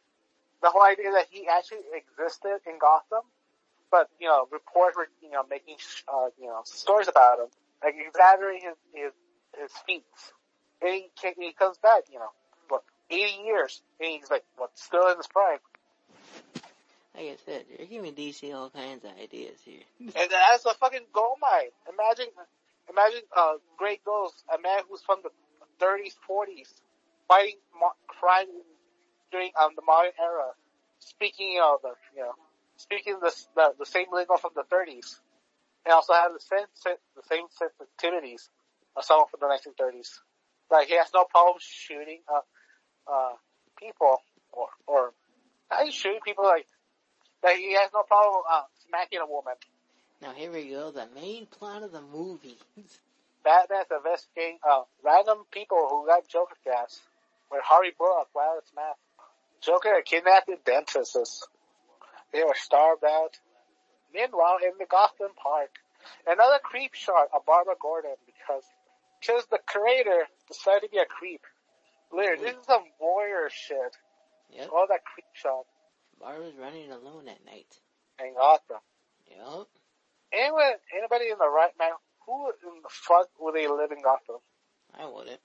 the 0.61 0.69
whole 0.69 0.83
idea 0.83 1.11
that 1.11 1.27
he 1.29 1.47
actually 1.47 1.85
existed 1.93 2.59
in 2.65 2.79
Gotham, 2.79 3.23
but, 3.91 4.09
you 4.19 4.27
know, 4.27 4.47
reports 4.51 4.97
were, 4.97 5.07
you 5.21 5.31
know, 5.31 5.43
making, 5.49 5.77
uh, 6.07 6.33
you 6.39 6.47
know, 6.47 6.61
stories 6.65 7.07
about 7.07 7.39
him, 7.39 7.47
like 7.83 7.95
exaggerating 7.95 8.69
his, 8.69 8.77
his, 8.93 9.13
his 9.61 9.71
feats. 9.85 10.33
And 10.81 10.89
he, 10.91 11.11
he 11.37 11.53
comes 11.53 11.77
back, 11.77 12.03
you 12.11 12.19
know, 12.19 12.31
what, 12.69 12.83
80 13.09 13.43
years, 13.45 13.81
and 13.99 14.09
he's 14.09 14.29
like, 14.29 14.43
what, 14.57 14.71
still 14.75 15.07
in 15.09 15.17
his 15.17 15.27
prime. 15.27 15.59
Like 17.15 17.25
I 17.25 17.35
said, 17.45 17.65
you're 17.77 17.87
giving 17.87 18.13
DC 18.13 18.53
all 18.55 18.69
kinds 18.69 19.03
of 19.03 19.11
ideas 19.21 19.59
here. 19.65 19.83
And 19.99 20.31
that's 20.31 20.65
a 20.65 20.73
fucking 20.75 21.11
gold 21.11 21.37
mine. 21.41 21.71
Imagine, 21.91 22.31
imagine, 22.89 23.21
uh, 23.35 23.55
Grey 23.77 23.99
Ghost, 24.05 24.43
a 24.47 24.61
man 24.61 24.79
who's 24.89 25.01
from 25.01 25.19
the 25.23 25.29
30s, 25.83 26.15
40s, 26.29 26.71
fighting 27.27 27.57
crime 28.07 28.47
during, 29.31 29.51
um, 29.59 29.71
the 29.75 29.81
modern 29.85 30.11
era, 30.19 30.51
speaking, 30.99 31.55
know, 31.55 31.79
the, 31.81 31.93
you 32.15 32.21
know, 32.21 32.33
speaking 32.77 33.17
the, 33.21 33.33
the, 33.55 33.73
the 33.79 33.85
same 33.85 34.07
lingo 34.13 34.37
from 34.37 34.51
the 34.55 34.63
30s, 34.63 35.19
and 35.85 35.93
also 35.93 36.13
have 36.13 36.31
the 36.31 36.39
same, 36.39 36.95
the 37.15 37.23
same 37.27 37.45
sensitivities 37.51 38.47
of 38.95 39.03
someone 39.03 39.27
from 39.27 39.41
the 39.41 39.47
1930s. 39.47 40.19
Like, 40.71 40.87
he 40.87 40.95
has 40.95 41.09
no 41.13 41.25
problem 41.25 41.57
shooting, 41.59 42.21
uh, 42.31 43.11
uh, 43.11 43.33
people, 43.77 44.17
or, 44.53 44.67
or, 44.87 45.13
even 45.81 45.91
shooting 45.91 46.21
people, 46.23 46.45
like, 46.45 46.67
that 47.43 47.55
he 47.55 47.73
has 47.73 47.89
no 47.93 48.03
problem, 48.03 48.43
uh, 48.49 48.63
smacking 48.87 49.19
a 49.19 49.25
woman. 49.25 49.55
Now 50.21 50.31
here 50.33 50.51
we 50.51 50.69
go, 50.69 50.91
the 50.91 51.07
main 51.15 51.47
plot 51.47 51.83
of 51.83 51.91
the 51.91 52.01
movie. 52.01 52.57
Batman's 53.43 53.87
investigating 53.89 54.59
uh, 54.61 54.83
random 55.03 55.39
people 55.51 55.87
who 55.89 56.05
got 56.05 56.27
Joker 56.27 56.57
gas 56.63 57.01
with 57.51 57.61
Harvey 57.63 57.91
Bullock 57.97 58.29
while 58.33 58.55
it's 58.59 58.71
math. 58.75 59.01
Joker 59.61 60.01
kidnapped 60.05 60.47
the 60.47 60.57
dentists. 60.63 61.47
They 62.31 62.43
were 62.43 62.55
starved 62.55 63.03
out. 63.03 63.37
Meanwhile, 64.13 64.57
in 64.63 64.77
the 64.77 64.85
Gotham 64.85 65.33
Park, 65.41 65.69
another 66.27 66.59
creep 66.61 66.93
shot 66.93 67.29
of 67.33 67.45
Barbara 67.45 67.75
Gordon 67.81 68.15
because 68.25 68.63
because 69.19 69.45
the 69.49 69.59
creator 69.65 70.25
decided 70.47 70.87
to 70.87 70.89
be 70.89 70.97
a 70.97 71.05
creep. 71.05 71.41
Literally, 72.11 72.43
this 72.43 72.55
is 72.57 72.65
some 72.65 72.83
warrior 72.99 73.49
shit. 73.49 73.97
Yep. 74.53 74.69
All 74.73 74.85
that 74.89 75.05
creep 75.05 75.29
shot 75.33 75.65
Barbara's 76.21 76.53
running 76.59 76.91
alone 76.91 77.27
at 77.27 77.43
night. 77.45 77.67
in 78.19 78.33
Gotham. 78.35 78.77
Yup. 79.27 79.67
Anyone, 80.31 80.73
anybody 80.97 81.25
in 81.31 81.37
the 81.39 81.49
right 81.49 81.71
mind, 81.79 81.93
who 82.25 82.49
in 82.49 82.81
the 82.83 82.89
fuck 82.89 83.27
would 83.39 83.55
they 83.55 83.67
live 83.67 83.91
in 83.91 84.01
Gotham? 84.01 84.37
I 84.93 85.05
wouldn't. 85.07 85.39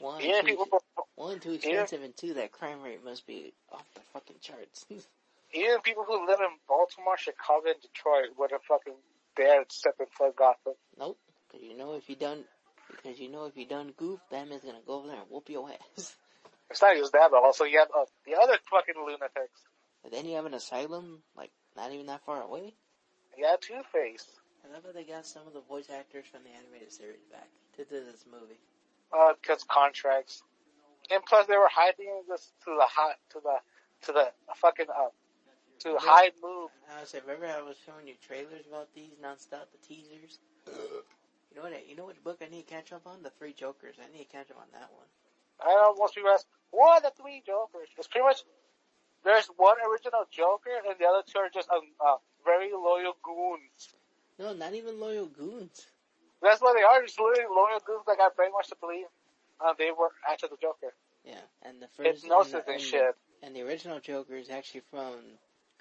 One, 0.00 0.22
Yeah, 0.22 0.42
too, 0.42 0.46
people, 0.46 0.82
one, 1.16 1.40
too 1.40 1.52
expensive, 1.54 2.02
and 2.02 2.16
two, 2.16 2.34
that 2.34 2.52
crime 2.52 2.82
rate 2.82 3.04
must 3.04 3.26
be 3.26 3.52
off 3.72 3.84
the 3.94 4.00
fucking 4.12 4.36
charts. 4.40 4.86
Even 5.52 5.80
people 5.80 6.04
who 6.06 6.26
live 6.26 6.38
in 6.40 6.54
Baltimore, 6.68 7.16
Chicago, 7.16 7.66
and 7.66 7.80
Detroit 7.80 8.36
wouldn't 8.38 8.62
fucking 8.68 8.94
dare 9.34 9.64
step 9.70 9.94
in 9.98 10.06
foot 10.06 10.36
Gotham. 10.36 10.74
nope. 10.98 11.18
Cause 11.50 11.62
you 11.62 11.74
know 11.76 11.94
if 11.94 12.10
you 12.10 12.14
done, 12.16 12.44
because 12.90 13.18
you 13.18 13.30
know 13.30 13.46
if 13.46 13.56
you 13.56 13.64
done 13.66 13.94
goof, 13.96 14.20
Batman's 14.30 14.62
gonna 14.62 14.84
go 14.86 14.98
over 14.98 15.08
there 15.08 15.16
and 15.16 15.30
whoop 15.30 15.48
your 15.48 15.70
ass. 15.70 16.14
It's 16.70 16.82
not 16.82 16.98
just 16.98 17.12
that, 17.12 17.30
but 17.30 17.42
also 17.42 17.64
you 17.64 17.78
have 17.78 17.88
uh, 17.96 18.04
the 18.26 18.34
other 18.34 18.58
fucking 18.70 18.94
lunatics. 19.02 19.62
And 20.08 20.16
then 20.16 20.24
you 20.24 20.36
have 20.36 20.46
an 20.46 20.54
asylum, 20.54 21.20
like, 21.36 21.50
not 21.76 21.92
even 21.92 22.06
that 22.06 22.24
far 22.24 22.40
away. 22.40 22.72
You 23.36 23.44
have 23.44 23.60
Two 23.60 23.82
Face. 23.92 24.24
I 24.64 24.72
love 24.72 24.84
how 24.86 24.92
they 24.92 25.04
got 25.04 25.26
some 25.26 25.46
of 25.46 25.52
the 25.52 25.60
voice 25.60 25.90
actors 25.92 26.24
from 26.32 26.40
the 26.44 26.56
animated 26.56 26.90
series 26.90 27.20
back 27.30 27.48
to 27.76 27.84
do 27.84 28.00
this 28.10 28.24
movie. 28.24 28.56
Uh, 29.12 29.34
because 29.36 29.64
contracts. 29.68 30.42
And 31.10 31.22
plus 31.28 31.46
they 31.46 31.58
were 31.58 31.68
hyping 31.68 32.08
this 32.26 32.52
to 32.64 32.70
the 32.72 32.88
hot, 32.88 33.16
to 33.36 33.40
the, 33.44 33.56
to 34.06 34.12
the 34.12 34.32
fucking, 34.56 34.86
uh, 34.88 35.12
to 35.80 35.88
the 35.92 36.00
high 36.00 36.30
move. 36.42 36.70
I 36.96 37.00
was 37.02 37.12
remember 37.12 37.44
I 37.44 37.60
was 37.60 37.76
showing 37.84 38.08
you 38.08 38.14
trailers 38.26 38.64
about 38.66 38.88
these 38.94 39.12
nonstop, 39.22 39.68
the 39.76 39.80
teasers. 39.86 40.38
you 40.66 41.56
know 41.56 41.64
what? 41.68 41.74
I- 41.74 41.84
You 41.86 41.96
know 41.96 42.06
which 42.06 42.24
book 42.24 42.38
I 42.40 42.48
need 42.48 42.66
to 42.66 42.74
catch 42.74 42.92
up 42.92 43.06
on? 43.06 43.22
The 43.22 43.30
Three 43.36 43.52
Jokers. 43.52 43.96
I 44.00 44.10
need 44.16 44.24
to 44.24 44.32
catch 44.32 44.50
up 44.50 44.56
on 44.56 44.72
that 44.72 44.88
one. 44.96 45.06
I 45.60 45.74
know 45.74 45.94
most 45.98 46.14
people 46.14 46.30
ask, 46.30 46.46
what 46.70 47.02
the 47.02 47.12
three 47.20 47.42
Jokers? 47.44 47.88
It's 47.98 48.08
pretty 48.08 48.24
much, 48.24 48.40
there's 49.24 49.46
one 49.56 49.76
original 49.90 50.24
Joker 50.30 50.70
and 50.86 50.96
the 50.98 51.06
other 51.06 51.22
two 51.26 51.38
are 51.38 51.50
just, 51.52 51.68
um, 51.70 51.82
uh, 52.00 52.16
very 52.44 52.70
loyal 52.72 53.16
goons. 53.22 53.94
No, 54.38 54.52
not 54.52 54.74
even 54.74 55.00
loyal 55.00 55.26
goons. 55.26 55.86
That's 56.40 56.60
what 56.60 56.76
they 56.76 56.82
are, 56.82 57.02
just 57.02 57.18
literally 57.18 57.50
loyal 57.50 57.80
goons 57.84 58.04
that 58.06 58.16
got 58.16 58.36
brainwashed 58.36 58.70
to 58.70 58.76
believe, 58.80 59.06
uh, 59.60 59.74
they 59.78 59.90
were 59.90 60.10
actually 60.28 60.50
the 60.50 60.56
Joker. 60.62 60.94
Yeah, 61.24 61.40
and 61.62 61.82
the 61.82 61.88
first 61.88 62.22
Hypnosis 62.22 62.54
and, 62.54 62.62
the, 62.62 62.66
and 62.66 62.74
and, 62.74 62.82
shit. 62.82 63.14
and 63.42 63.56
the 63.56 63.62
original 63.62 64.00
Joker 64.00 64.36
is 64.36 64.50
actually 64.50 64.82
from 64.90 65.14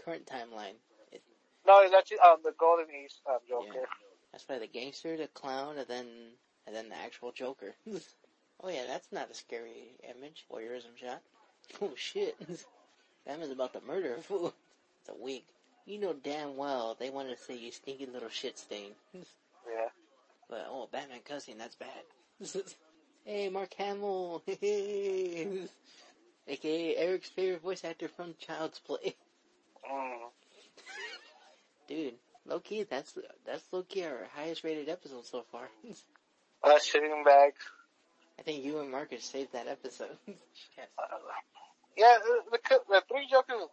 current 0.04 0.26
timeline. 0.26 0.76
It, 1.12 1.22
No, 1.66 1.82
it's 1.82 1.94
actually 1.94 2.20
um 2.20 2.38
the 2.44 2.54
Golden 2.58 2.88
Age 2.92 3.14
um, 3.30 3.40
Joker. 3.48 3.66
Yeah. 3.74 3.86
that's 4.32 4.48
why 4.48 4.60
the 4.60 4.68
gangster, 4.68 5.16
the 5.16 5.28
clown, 5.28 5.78
and 5.78 5.88
then 5.88 6.08
and 6.66 6.76
then 6.76 6.90
the 6.90 6.98
actual 6.98 7.32
Joker. 7.32 7.76
oh 8.62 8.70
yeah, 8.70 8.84
that's 8.88 9.12
not 9.12 9.32
a 9.32 9.36
scary 9.36 9.96
image. 10.18 10.46
Voyeurism 10.52 10.98
shot. 10.98 11.22
Oh 11.82 11.92
shit, 11.96 12.38
Batman's 13.28 13.52
about 13.52 13.74
to 13.74 13.82
murder 13.86 14.16
a 14.16 14.22
fool. 14.22 14.54
It's 15.02 15.10
a 15.10 15.22
wig. 15.22 15.44
You 15.86 16.00
know 16.00 16.14
damn 16.14 16.58
well 16.58 16.96
they 17.00 17.10
wanted 17.10 17.38
to 17.38 17.44
say 17.44 17.58
you 17.58 17.72
stinky 17.72 18.06
little 18.06 18.30
shit 18.30 18.58
stain. 18.58 18.92
Yeah. 19.70 19.90
But 20.50 20.66
oh, 20.70 20.88
Batman 20.90 21.20
cussing, 21.26 21.58
that's 21.58 21.76
bad. 21.76 21.90
hey, 23.26 23.50
Mark 23.50 23.74
Hamill, 23.74 24.42
aka 24.48 25.68
Eric's 26.96 27.28
favorite 27.28 27.62
voice 27.62 27.84
actor 27.84 28.08
from 28.08 28.34
Child's 28.40 28.80
Play. 28.80 29.14
Mm. 29.92 30.30
Dude, 31.90 32.14
low 32.46 32.62
key, 32.62 32.84
that's 32.84 33.18
that's 33.46 33.66
low 33.74 33.84
key 33.84 34.06
our 34.06 34.30
highest 34.34 34.64
rated 34.64 34.88
episode 34.88 35.26
so 35.26 35.44
far. 35.52 35.68
Uh, 36.64 36.80
shitting 36.80 37.26
bag. 37.26 37.52
I 38.40 38.44
think 38.44 38.64
you 38.64 38.80
and 38.80 38.90
Marcus 38.90 39.26
saved 39.26 39.52
that 39.52 39.68
episode. 39.68 40.18
Yes. 40.78 40.88
Yeah, 41.98 42.18
the, 42.22 42.58
the 42.58 42.80
the 42.88 43.02
three 43.10 43.28
Jokers. 43.30 43.68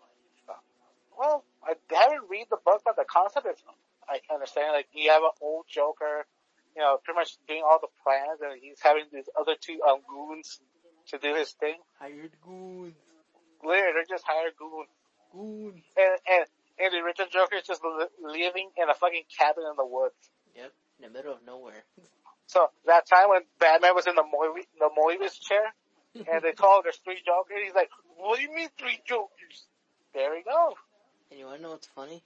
Well, 1.17 1.45
I 1.63 1.75
haven't 1.95 2.27
read 2.29 2.47
the 2.51 2.59
book, 2.65 2.83
but 2.85 2.97
the 2.97 3.05
concept 3.05 3.47
is 3.47 3.63
I 4.09 4.21
understand. 4.33 4.73
Like 4.73 4.89
you 4.93 5.11
have 5.11 5.23
an 5.23 5.37
old 5.41 5.67
Joker, 5.69 6.27
you 6.75 6.83
know, 6.83 6.99
pretty 7.05 7.21
much 7.21 7.37
doing 7.47 7.63
all 7.63 7.79
the 7.81 7.93
plans, 8.03 8.41
and 8.43 8.59
he's 8.61 8.81
having 8.81 9.05
these 9.13 9.29
other 9.39 9.55
two 9.61 9.79
um, 9.87 10.01
goons 10.09 10.61
to 11.09 11.19
do 11.19 11.35
his 11.35 11.53
thing. 11.53 11.77
Hired 12.01 12.33
goons. 12.43 12.97
Literally, 13.63 13.93
they're 13.95 14.09
just 14.09 14.25
hired 14.27 14.57
goons. 14.59 14.91
Goons. 15.33 15.85
And, 15.97 16.15
and, 16.29 16.45
and 16.81 16.93
the 16.93 16.99
original 17.05 17.29
Joker 17.31 17.57
is 17.57 17.67
just 17.67 17.83
living 18.21 18.71
in 18.77 18.89
a 18.89 18.95
fucking 18.95 19.25
cabin 19.39 19.65
in 19.71 19.77
the 19.77 19.87
woods. 19.87 20.19
Yep. 20.57 20.73
In 20.99 21.13
the 21.13 21.13
middle 21.13 21.33
of 21.33 21.45
nowhere. 21.47 21.85
So 22.47 22.69
that 22.87 23.07
time 23.07 23.31
when 23.31 23.43
Batman 23.59 23.95
was 23.95 24.07
in 24.07 24.15
the 24.15 24.23
Moebius, 24.23 24.69
the 24.79 24.91
Moebius 24.93 25.41
chair, 25.41 25.73
and 26.15 26.43
they 26.43 26.53
told 26.53 26.85
there's 26.85 26.97
three 27.05 27.21
Jokers, 27.25 27.59
he's 27.65 27.75
like, 27.75 27.91
what 28.17 28.37
do 28.37 28.43
you 28.43 28.55
mean 28.55 28.69
three 28.79 28.99
Jokers? 29.07 29.67
There 30.15 30.31
we 30.31 30.43
go. 30.43 30.75
And 31.31 31.39
you 31.41 31.47
wanna 31.47 31.63
know 31.63 31.71
what's 31.71 31.89
funny? 31.89 32.23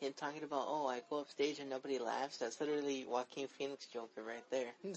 Him 0.00 0.12
talking 0.16 0.42
about, 0.44 0.66
oh, 0.68 0.86
I 0.86 1.00
go 1.10 1.20
up 1.20 1.28
stage 1.28 1.58
and 1.58 1.70
nobody 1.70 1.98
laughs. 1.98 2.38
That's 2.38 2.60
literally 2.60 3.04
Joaquin 3.08 3.48
Phoenix 3.48 3.86
Joker 3.86 4.22
right 4.22 4.44
there. 4.50 4.72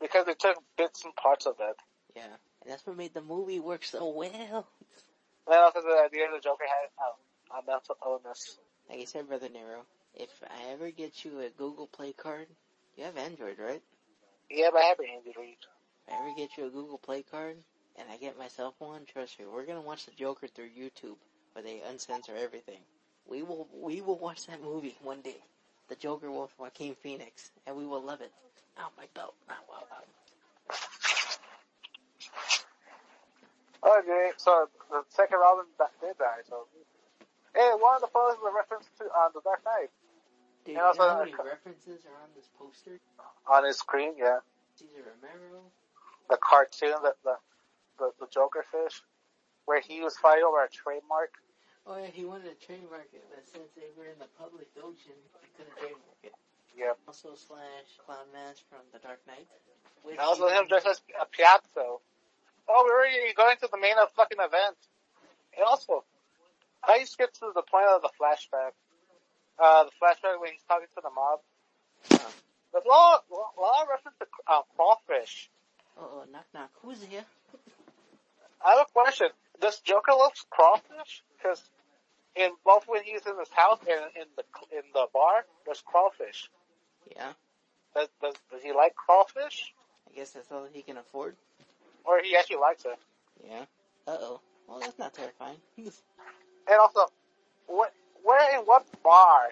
Because 0.00 0.24
they 0.24 0.32
took 0.32 0.56
bits 0.78 1.04
and 1.04 1.14
parts 1.14 1.44
of 1.44 1.58
that. 1.58 1.74
yeah. 2.16 2.22
And 2.62 2.72
that's 2.72 2.86
what 2.86 2.96
made 2.96 3.12
the 3.12 3.20
movie 3.20 3.60
work 3.60 3.84
so 3.84 4.08
well. 4.08 4.66
And 5.46 5.56
also 5.56 5.80
the 5.82 6.02
idea 6.04 6.26
the 6.32 6.40
Joker 6.40 6.64
had 6.64 6.88
uh, 6.98 7.58
a 7.60 7.66
mental 7.66 7.96
illness. 8.06 8.56
Like 8.88 9.00
I 9.00 9.04
said, 9.04 9.26
Brother 9.28 9.48
Nero, 9.52 9.82
if 10.14 10.30
I 10.44 10.72
ever 10.72 10.90
get 10.90 11.24
you 11.24 11.40
a 11.40 11.48
Google 11.50 11.86
Play 11.88 12.12
card, 12.12 12.46
you 12.96 13.04
have 13.04 13.16
Android, 13.16 13.58
right? 13.58 13.82
Yeah, 14.50 14.68
but 14.72 14.80
I 14.80 14.84
have 14.86 14.98
an 15.00 15.06
Android. 15.16 15.56
If 16.06 16.12
I 16.12 16.16
ever 16.20 16.34
get 16.36 16.50
you 16.56 16.66
a 16.66 16.70
Google 16.70 16.98
Play 16.98 17.24
card, 17.28 17.56
and 17.98 18.08
I 18.10 18.16
get 18.16 18.38
myself 18.38 18.74
one, 18.78 19.02
trust 19.06 19.38
me, 19.38 19.46
we're 19.52 19.66
gonna 19.66 19.80
watch 19.80 20.06
the 20.06 20.12
Joker 20.12 20.46
through 20.46 20.68
YouTube, 20.68 21.16
where 21.52 21.62
they 21.62 21.82
uncensor 21.88 22.36
everything. 22.36 22.80
We 23.28 23.42
will, 23.42 23.68
we 23.72 24.00
will 24.00 24.18
watch 24.18 24.46
that 24.46 24.62
movie 24.62 24.96
one 25.02 25.20
day. 25.20 25.36
The 25.88 25.96
Joker 25.96 26.30
with 26.30 26.50
Joaquin 26.58 26.94
Phoenix, 26.94 27.50
and 27.66 27.76
we 27.76 27.84
will 27.86 28.02
love 28.02 28.20
it. 28.20 28.32
Ow, 28.78 28.88
my 28.96 29.06
belt. 29.14 29.34
Ow, 29.50 29.54
ow, 29.54 29.84
ow. 29.92 30.04
Okay, 33.98 34.30
so 34.36 34.68
the 34.90 35.02
second 35.08 35.38
Robin 35.38 35.64
did 36.00 36.18
die, 36.18 36.44
so. 36.48 36.66
Hey, 37.54 37.70
one 37.78 37.96
of 37.96 38.02
the 38.02 38.06
photos 38.08 38.36
is 38.38 38.44
a 38.46 38.54
reference 38.54 38.86
to 38.98 39.04
uh, 39.06 39.28
The 39.34 39.40
Dark 39.42 39.64
Knight. 39.64 39.90
Dude, 40.64 40.76
And 40.76 40.76
you 40.76 40.82
also, 40.82 41.02
know 41.02 41.08
how 41.08 41.16
uh, 41.16 41.24
many 41.24 41.34
references 41.34 42.06
are 42.06 42.22
on 42.22 42.30
this 42.36 42.46
poster? 42.58 43.00
On 43.50 43.64
his 43.64 43.78
screen, 43.78 44.14
yeah. 44.16 44.38
Cesar 44.76 45.02
Romero. 45.02 45.64
The 46.28 46.36
cartoon, 46.36 46.94
the, 47.02 47.14
the, 47.24 47.34
the, 48.00 48.10
the 48.18 48.26
Joker 48.32 48.64
fish, 48.72 49.04
where 49.68 49.80
he 49.80 50.00
was 50.00 50.16
fighting 50.16 50.44
over 50.44 50.64
a 50.64 50.68
trademark. 50.72 51.36
Oh 51.86 52.00
yeah, 52.00 52.08
he 52.08 52.24
wanted 52.24 52.48
to 52.48 52.58
trademark 52.66 53.08
it, 53.12 53.24
but 53.28 53.44
since 53.44 53.68
they 53.76 53.92
were 53.96 54.08
in 54.08 54.18
the 54.18 54.28
public 54.40 54.68
ocean, 54.80 55.16
he 55.44 55.48
couldn't 55.56 55.76
trademark 55.76 56.20
it. 56.24 56.32
Yeah. 56.76 56.96
Also 57.06 57.36
slash 57.36 57.88
Clown 58.04 58.26
Mask 58.32 58.62
from 58.70 58.80
The 58.92 59.00
Dark 59.00 59.20
Knight. 59.26 59.46
And 60.08 60.18
also 60.18 60.48
him 60.48 60.66
dressed 60.68 60.86
as 60.86 61.00
a 61.20 61.26
Piazzo. 61.28 62.00
Oh, 62.68 62.82
we're 62.86 62.94
already 62.94 63.34
going 63.36 63.56
to 63.60 63.68
the 63.70 63.78
main 63.78 63.98
of 64.00 64.10
fucking 64.12 64.38
event. 64.38 64.78
And 65.56 65.66
also, 65.66 66.04
I 66.86 66.96
used 67.04 67.18
to 67.18 67.28
the 67.54 67.62
point 67.62 67.86
of 67.90 68.02
the 68.02 68.10
flashback. 68.16 68.72
Uh, 69.58 69.84
the 69.84 69.90
flashback 70.00 70.40
when 70.40 70.52
he's 70.52 70.62
talking 70.68 70.86
to 70.94 71.02
the 71.02 71.10
mob. 71.10 71.40
Uh, 72.10 72.30
There's 72.72 72.84
a 72.84 72.88
lot, 72.88 73.24
a 73.28 73.60
lot 73.60 73.82
of 73.82 73.88
reference 73.90 74.16
to 74.20 74.26
uh, 74.46 74.62
crawfish. 74.76 75.50
oh, 75.98 76.24
knock 76.32 76.46
knock. 76.54 76.70
Who's 76.82 77.02
here? 77.02 77.24
I 78.64 78.70
have 78.76 78.86
a 78.88 78.92
question. 78.92 79.28
Does 79.60 79.80
Joker 79.80 80.12
love 80.18 80.32
crawfish? 80.50 81.22
Because 81.36 81.62
in 82.36 82.50
both 82.64 82.84
when 82.86 83.02
he's 83.02 83.26
in 83.26 83.38
his 83.38 83.50
house 83.50 83.78
and 83.80 84.00
in 84.16 84.28
the 84.36 84.44
in 84.76 84.82
the 84.94 85.06
bar, 85.12 85.44
there's 85.64 85.82
crawfish. 85.84 86.50
Yeah, 87.16 87.32
Does, 87.94 88.08
does, 88.20 88.34
does 88.52 88.62
he 88.62 88.72
like 88.72 88.94
crawfish? 88.94 89.72
I 90.08 90.14
guess 90.16 90.30
that's 90.32 90.52
all 90.52 90.66
he 90.72 90.82
can 90.82 90.98
afford. 90.98 91.34
Or 92.04 92.20
he 92.22 92.36
actually 92.36 92.56
likes 92.58 92.84
it? 92.84 92.98
Yeah. 93.48 93.64
Uh 94.06 94.16
oh. 94.20 94.40
Well, 94.68 94.80
that's 94.80 94.98
not 94.98 95.14
terrifying. 95.14 95.56
And 95.76 96.78
also, 96.80 97.06
what, 97.66 97.92
where 98.22 98.58
in 98.58 98.64
what 98.66 98.86
bar 99.02 99.48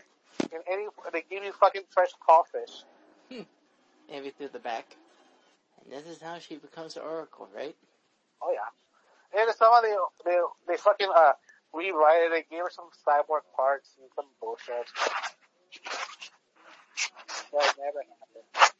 in 0.52 0.60
any 0.70 0.86
they 1.12 1.24
give 1.28 1.42
you 1.42 1.52
fucking 1.52 1.82
fresh 1.90 2.10
crawfish? 2.20 2.84
Hmm. 3.30 3.42
Maybe 4.08 4.30
through 4.30 4.50
the 4.52 4.58
back. 4.60 4.96
And 5.82 5.92
this 5.92 6.06
is 6.06 6.22
how 6.22 6.38
she 6.38 6.56
becomes 6.56 6.94
the 6.94 7.00
Oracle, 7.00 7.48
right? 7.54 7.74
Oh 8.40 8.52
yeah. 8.52 8.68
And 9.36 9.50
some 9.56 9.72
of 9.74 9.82
they 9.82 9.96
they 10.24 10.38
they 10.66 10.76
fucking 10.76 11.10
uh 11.14 11.32
rewrite 11.74 12.22
it. 12.22 12.30
They 12.32 12.56
gave 12.56 12.64
her 12.64 12.70
some 12.70 12.88
cyborg 13.06 13.44
parts 13.54 13.90
and 14.00 14.08
some 14.16 14.26
bullshit. 14.40 14.88
That 17.52 17.74
never 17.78 18.02
happened. 18.04 18.72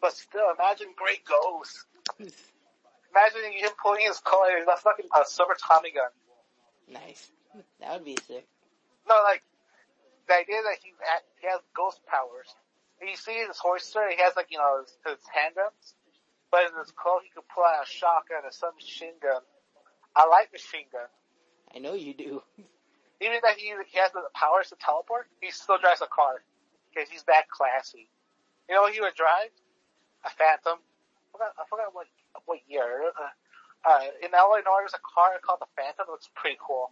But 0.00 0.12
still, 0.14 0.52
imagine 0.54 0.88
Grey 0.96 1.20
Ghost. 1.26 1.84
Imagine 2.20 3.52
him 3.52 3.70
pulling 3.82 4.06
his 4.06 4.20
collar. 4.20 4.58
He's 4.58 4.68
a 4.68 4.76
fucking 4.76 5.08
uh, 5.14 5.24
silver 5.24 5.56
Tommy 5.58 5.90
gun. 5.90 6.12
Nice. 6.88 7.30
That 7.80 7.94
would 7.94 8.04
be 8.04 8.16
sick. 8.26 8.46
No, 9.08 9.16
like 9.24 9.42
the 10.28 10.34
idea 10.34 10.60
that 10.62 10.76
he 10.84 10.92
ha- 11.00 11.24
he 11.40 11.48
has 11.48 11.60
ghost 11.74 12.00
powers. 12.06 12.48
And 13.00 13.08
you 13.08 13.16
see 13.16 13.34
his 13.46 13.56
holster, 13.58 14.04
he 14.10 14.20
has 14.22 14.36
like 14.36 14.50
you 14.50 14.58
know 14.58 14.84
his, 14.84 14.92
his 15.06 15.22
handguns, 15.32 15.96
but 16.50 16.68
in 16.68 16.78
his 16.78 16.92
coat 16.92 17.24
he 17.24 17.30
could 17.30 17.48
pull 17.48 17.64
out 17.64 17.82
a 17.82 17.88
shotgun 17.88 18.44
or 18.44 18.52
some 18.52 18.74
machine 18.76 19.16
gun, 19.22 19.40
a 20.18 20.26
like 20.28 20.52
machine 20.52 20.90
gun. 20.90 21.06
I 21.74 21.78
know 21.78 21.94
you 21.94 22.14
do. 22.14 22.42
Even 23.20 23.38
that 23.42 23.58
he 23.58 23.74
he 23.90 23.98
has 23.98 24.12
the 24.12 24.22
powers 24.34 24.70
to 24.70 24.76
teleport, 24.76 25.26
he 25.40 25.50
still 25.50 25.78
drives 25.78 26.02
a 26.02 26.06
car 26.06 26.42
because 26.90 27.08
he's 27.08 27.24
that 27.24 27.50
classy. 27.50 28.08
You 28.68 28.74
know 28.74 28.82
what 28.82 28.94
he 28.94 29.00
would 29.00 29.14
drive? 29.14 29.50
A 30.24 30.30
Phantom. 30.30 30.78
I 30.78 31.26
forgot, 31.32 31.52
I 31.58 31.64
forgot 31.68 31.94
what 31.94 32.06
what 32.46 32.60
year. 32.68 33.10
Uh, 33.14 33.30
uh, 33.88 34.00
in 34.22 34.30
Illinois, 34.34 34.82
there's 34.82 34.94
a 34.94 35.02
car 35.02 35.38
called 35.42 35.60
the 35.60 35.70
Phantom. 35.76 36.06
It 36.08 36.10
looks 36.10 36.30
pretty 36.34 36.58
cool. 36.60 36.90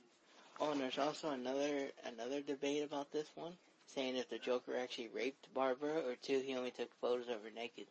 Oh, 0.59 0.73
and 0.73 0.81
there's 0.81 0.99
also 0.99 1.31
another 1.31 1.91
another 2.07 2.41
debate 2.41 2.83
about 2.83 3.13
this 3.13 3.29
one, 3.35 3.53
saying 3.87 4.17
if 4.17 4.29
the 4.29 4.39
Joker 4.39 4.77
actually 4.77 5.09
raped 5.15 5.53
Barbara 5.55 6.03
or 6.07 6.17
two, 6.23 6.41
he 6.41 6.57
only 6.57 6.71
took 6.71 6.91
photos 7.01 7.29
of 7.29 7.43
her 7.43 7.55
naked. 7.55 7.87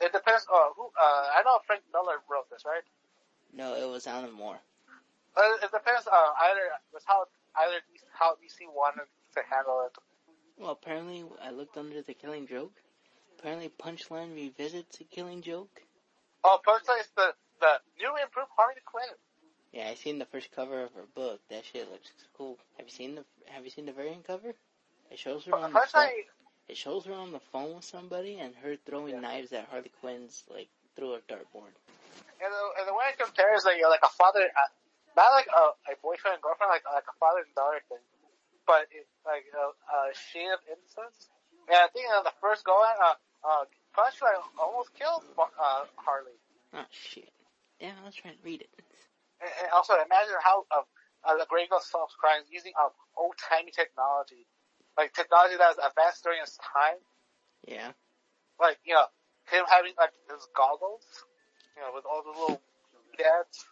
It 0.00 0.12
depends. 0.12 0.46
Uh, 0.46 0.70
who? 0.76 0.86
Uh, 0.94 1.24
I 1.34 1.42
know 1.44 1.58
Frank 1.66 1.82
Miller 1.92 2.22
wrote 2.30 2.48
this, 2.50 2.62
right? 2.64 2.82
No, 3.52 3.74
it 3.74 3.88
was 3.90 4.06
Alan 4.06 4.32
Moore. 4.32 4.60
Uh, 5.36 5.42
it 5.62 5.70
depends. 5.72 6.06
Uh, 6.06 6.30
either 6.50 6.66
was 6.92 7.02
how 7.06 7.24
either 7.62 7.78
how 8.12 8.32
DC 8.34 8.66
wanted 8.74 9.06
to 9.34 9.40
handle 9.50 9.86
it. 9.86 9.96
Well, 10.58 10.72
apparently, 10.72 11.24
I 11.42 11.50
looked 11.50 11.76
under 11.76 12.02
the 12.02 12.14
Killing 12.14 12.46
Joke. 12.46 12.72
Apparently, 13.38 13.70
Punchline 13.70 14.34
revisits 14.34 14.98
the 14.98 15.04
Killing 15.04 15.40
Joke. 15.42 15.80
Oh, 16.44 16.58
personally, 16.64 17.00
it's 17.00 17.10
the 17.16 17.32
the 17.60 17.72
new 17.98 18.12
improved 18.22 18.50
Harley 18.56 18.80
Quinn. 18.84 19.04
Yeah, 19.72 19.88
I 19.88 19.94
seen 19.94 20.18
the 20.18 20.24
first 20.26 20.50
cover 20.50 20.82
of 20.82 20.92
her 20.94 21.04
book. 21.14 21.40
That 21.50 21.64
shit 21.64 21.90
looks 21.90 22.10
cool. 22.36 22.58
Have 22.76 22.86
you 22.86 22.92
seen 22.92 23.14
the 23.14 23.24
Have 23.46 23.64
you 23.64 23.70
seen 23.70 23.86
the 23.86 23.92
variant 23.92 24.26
cover? 24.26 24.54
It 25.10 25.18
shows 25.18 25.44
her 25.46 25.54
on 25.54 25.72
the 25.72 25.80
phone. 25.92 26.08
It 26.68 26.76
shows 26.76 27.04
her 27.06 27.14
on 27.14 27.32
the 27.32 27.40
phone 27.52 27.74
with 27.76 27.84
somebody 27.84 28.38
and 28.38 28.54
her 28.62 28.76
throwing 28.86 29.14
Yeah. 29.14 29.20
knives 29.20 29.52
at 29.52 29.66
Harley 29.68 29.90
Quinn's 30.00 30.44
like 30.48 30.68
through 30.96 31.14
a 31.14 31.18
dartboard. 31.20 31.74
and 32.42 32.50
the, 32.52 32.62
and 32.78 32.88
the 32.88 32.94
way 32.94 33.04
it 33.12 33.18
compares, 33.18 33.64
like 33.64 33.78
you're 33.78 33.90
like 33.90 34.02
a 34.02 34.08
father, 34.08 34.40
uh, 34.56 34.68
not 35.16 35.30
like 35.32 35.48
a, 35.50 35.64
a 35.90 35.94
boyfriend 36.02 36.38
and 36.38 36.42
girlfriend, 36.42 36.70
like 36.70 36.86
like 36.86 37.06
a 37.08 37.16
father 37.18 37.42
and 37.42 37.54
daughter 37.54 37.82
thing, 37.88 38.02
but 38.66 38.86
it, 38.90 39.06
like 39.26 39.46
a, 39.52 39.64
a 39.72 39.98
shade 40.14 40.50
of 40.50 40.60
innocence. 40.68 41.30
And 41.68 41.78
I 41.78 41.88
think 41.92 42.06
uh, 42.10 42.22
the 42.22 42.34
first 42.40 42.64
go 42.64 42.82
at, 42.82 42.96
uh, 42.98 43.16
uh, 43.46 43.64
Punchline 43.94 44.38
almost 44.58 44.94
killed 44.94 45.22
uh, 45.38 45.86
Harley. 45.96 46.38
Oh 46.74 46.86
shit! 46.90 47.30
Yeah, 47.78 47.94
let's 48.04 48.16
try 48.16 48.30
to 48.30 48.42
read 48.44 48.62
it. 48.62 48.70
And, 49.40 49.50
and 49.62 49.68
also, 49.72 49.94
imagine 49.94 50.38
how 50.42 50.66
uh, 50.70 50.86
uh, 51.26 51.36
the 51.36 51.46
Grey 51.48 51.66
Ghost 51.66 51.90
solves 51.90 52.14
crimes 52.14 52.46
using 52.50 52.72
uh, 52.78 52.90
old 53.18 53.34
timey 53.38 53.72
technology, 53.72 54.46
like 54.96 55.12
technology 55.12 55.56
that 55.58 55.74
was 55.74 55.80
advanced 55.82 56.22
during 56.22 56.40
its 56.42 56.58
time. 56.58 57.00
Yeah. 57.66 57.92
Like 58.60 58.78
you 58.84 58.94
know, 58.94 59.08
him 59.50 59.64
having 59.66 59.92
like 59.98 60.14
his 60.30 60.46
goggles, 60.54 61.04
you 61.74 61.82
know, 61.82 61.90
with 61.94 62.04
all 62.06 62.22
the 62.22 62.30
little 62.30 62.60
gadgets, 63.18 63.66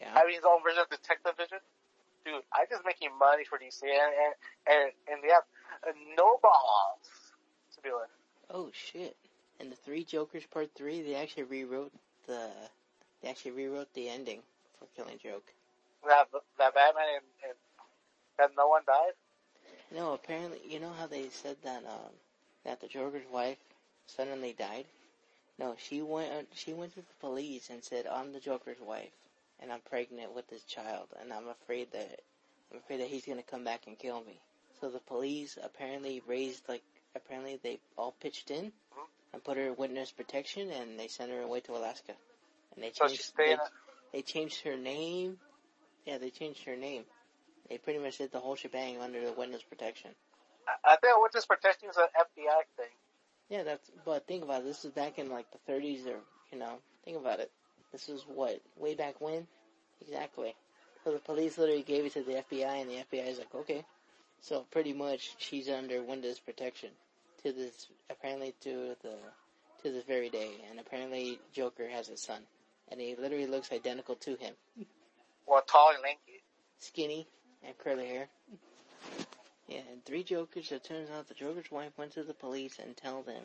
Yeah. 0.00 0.14
having 0.14 0.34
his 0.34 0.44
own 0.44 0.62
version 0.62 0.82
of 0.82 0.90
detective 0.90 1.36
vision. 1.36 1.58
Dude, 2.24 2.42
I 2.52 2.64
just 2.70 2.84
making 2.86 3.10
money 3.18 3.44
for 3.44 3.58
DC, 3.58 3.82
and 3.84 3.92
and 3.92 4.34
and, 4.66 4.86
and 5.12 5.18
they 5.22 5.28
have 5.28 5.44
uh, 5.86 5.92
no 6.16 6.38
balls 6.42 7.04
to 7.76 7.80
do 7.82 8.00
it. 8.00 8.10
Oh 8.50 8.70
shit! 8.72 9.16
In 9.60 9.70
the 9.70 9.76
Three 9.76 10.04
Jokers 10.04 10.44
Part 10.50 10.70
Three, 10.74 11.02
they 11.02 11.14
actually 11.14 11.44
rewrote 11.44 11.92
the 12.26 12.50
they 13.22 13.28
actually 13.28 13.52
rewrote 13.52 13.92
the 13.94 14.08
ending 14.08 14.40
for 14.78 14.86
Killing 14.96 15.18
Joke. 15.22 15.44
That 16.06 16.28
that 16.58 16.74
Batman 16.74 17.04
and, 17.16 17.24
and 17.48 17.58
that 18.38 18.50
no 18.56 18.68
one 18.68 18.82
died. 18.86 19.12
No, 19.94 20.12
apparently, 20.14 20.60
you 20.66 20.80
know 20.80 20.92
how 20.98 21.06
they 21.06 21.28
said 21.28 21.56
that 21.62 21.84
um 21.84 22.12
that 22.64 22.80
the 22.80 22.88
Joker's 22.88 23.28
wife 23.30 23.58
suddenly 24.06 24.54
died. 24.58 24.86
No, 25.58 25.76
she 25.78 26.02
went 26.02 26.32
uh, 26.32 26.42
she 26.54 26.72
went 26.72 26.94
to 26.94 27.00
the 27.00 27.14
police 27.20 27.70
and 27.70 27.82
said, 27.82 28.06
"I'm 28.06 28.32
the 28.32 28.40
Joker's 28.40 28.80
wife, 28.80 29.12
and 29.60 29.72
I'm 29.72 29.80
pregnant 29.80 30.34
with 30.34 30.48
this 30.48 30.64
child, 30.64 31.08
and 31.20 31.32
I'm 31.32 31.48
afraid 31.48 31.92
that 31.92 32.20
I'm 32.72 32.78
afraid 32.78 33.00
that 33.00 33.08
he's 33.08 33.24
gonna 33.24 33.42
come 33.42 33.64
back 33.64 33.86
and 33.86 33.98
kill 33.98 34.22
me." 34.24 34.40
So 34.80 34.90
the 34.90 35.00
police 35.00 35.58
apparently 35.62 36.22
raised 36.26 36.68
like 36.68 36.82
apparently 37.14 37.58
they 37.62 37.80
all 37.96 38.12
pitched 38.12 38.50
in, 38.50 38.72
and 39.32 39.44
put 39.44 39.56
her 39.56 39.68
in 39.68 39.76
witness 39.76 40.12
protection, 40.12 40.70
and 40.70 40.98
they 40.98 41.08
sent 41.08 41.30
her 41.30 41.40
away 41.40 41.60
to 41.60 41.72
Alaska. 41.72 42.14
And 42.74 42.84
they 42.84 42.92
So 42.92 43.06
changed 43.06 43.32
they, 43.36 43.56
they 44.12 44.22
changed 44.22 44.62
her 44.62 44.76
name. 44.76 45.38
Yeah, 46.06 46.18
they 46.18 46.30
changed 46.30 46.64
her 46.64 46.76
name. 46.76 47.04
They 47.68 47.78
pretty 47.78 47.98
much 47.98 48.18
did 48.18 48.30
the 48.30 48.40
whole 48.40 48.56
shebang 48.56 49.00
under 49.00 49.24
the 49.24 49.32
witness 49.32 49.62
protection. 49.62 50.10
I 50.68 50.92
I 50.92 50.96
think 50.96 51.20
witness 51.20 51.46
protection 51.46 51.88
is 51.88 51.96
an 51.96 52.08
FBI 52.18 52.62
thing. 52.76 52.94
Yeah, 53.48 53.62
that's. 53.62 53.90
But 54.04 54.26
think 54.26 54.44
about 54.44 54.62
it. 54.62 54.64
This 54.64 54.84
is 54.84 54.90
back 54.92 55.18
in 55.18 55.30
like 55.30 55.46
the 55.50 55.72
30s, 55.72 56.06
or 56.06 56.20
you 56.52 56.58
know, 56.58 56.78
think 57.04 57.16
about 57.16 57.40
it. 57.40 57.50
This 57.94 58.08
is 58.08 58.22
what 58.26 58.60
way 58.76 58.96
back 58.96 59.20
when, 59.20 59.46
exactly. 60.00 60.56
So 61.04 61.12
the 61.12 61.20
police 61.20 61.56
literally 61.58 61.84
gave 61.84 62.04
it 62.04 62.12
to 62.14 62.24
the 62.24 62.42
FBI, 62.50 62.80
and 62.80 62.90
the 62.90 62.96
FBI 63.08 63.28
is 63.28 63.38
like, 63.38 63.54
okay. 63.54 63.84
So 64.40 64.66
pretty 64.72 64.92
much, 64.92 65.36
she's 65.38 65.68
under 65.68 66.02
Windows 66.02 66.40
protection 66.40 66.88
to 67.44 67.52
this 67.52 67.86
apparently 68.10 68.52
to 68.62 68.96
the 69.00 69.14
to 69.84 69.92
this 69.92 70.02
very 70.06 70.28
day, 70.28 70.50
and 70.68 70.80
apparently 70.80 71.38
Joker 71.52 71.88
has 71.88 72.08
a 72.08 72.16
son, 72.16 72.40
and 72.90 73.00
he 73.00 73.14
literally 73.14 73.46
looks 73.46 73.70
identical 73.70 74.16
to 74.16 74.34
him, 74.34 74.54
Well, 75.46 75.62
tall 75.62 75.92
and 75.94 76.02
lanky. 76.02 76.42
skinny 76.80 77.28
and 77.62 77.78
curly 77.78 78.08
hair. 78.08 78.26
Yeah, 79.68 79.82
and 79.92 80.04
three 80.04 80.24
Jokers. 80.24 80.72
It 80.72 80.82
turns 80.82 81.10
out 81.10 81.28
the 81.28 81.34
Joker's 81.34 81.70
wife 81.70 81.92
went 81.96 82.10
to 82.14 82.24
the 82.24 82.34
police 82.34 82.80
and 82.82 82.96
told 82.96 83.26
them 83.26 83.44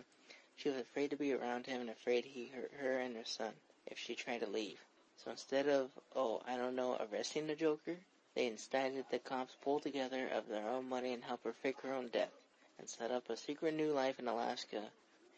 she 0.55 0.69
was 0.69 0.79
afraid 0.79 1.11
to 1.11 1.17
be 1.17 1.33
around 1.33 1.67
him 1.67 1.81
and 1.81 1.89
afraid 1.91 2.25
he 2.25 2.47
hurt 2.47 2.71
her 2.81 2.97
and 2.97 3.15
her 3.15 3.25
son 3.25 3.51
if 3.89 3.97
she 3.97 4.15
tried 4.15 4.39
to 4.39 4.49
leave. 4.49 4.79
So 5.23 5.31
instead 5.31 5.67
of, 5.67 5.89
oh, 6.15 6.41
I 6.47 6.55
don't 6.55 6.75
know, 6.75 6.97
arresting 6.99 7.47
the 7.47 7.55
Joker, 7.55 7.97
they 8.35 8.47
instead 8.47 8.93
the 9.11 9.19
cops 9.19 9.55
pull 9.61 9.79
together 9.79 10.27
of 10.29 10.47
their 10.47 10.67
own 10.67 10.87
money 10.87 11.13
and 11.13 11.23
help 11.23 11.43
her 11.43 11.53
fake 11.53 11.81
her 11.81 11.93
own 11.93 12.07
death 12.09 12.31
and 12.77 12.89
set 12.89 13.11
up 13.11 13.29
a 13.29 13.35
secret 13.35 13.73
new 13.73 13.91
life 13.91 14.19
in 14.19 14.27
Alaska. 14.27 14.81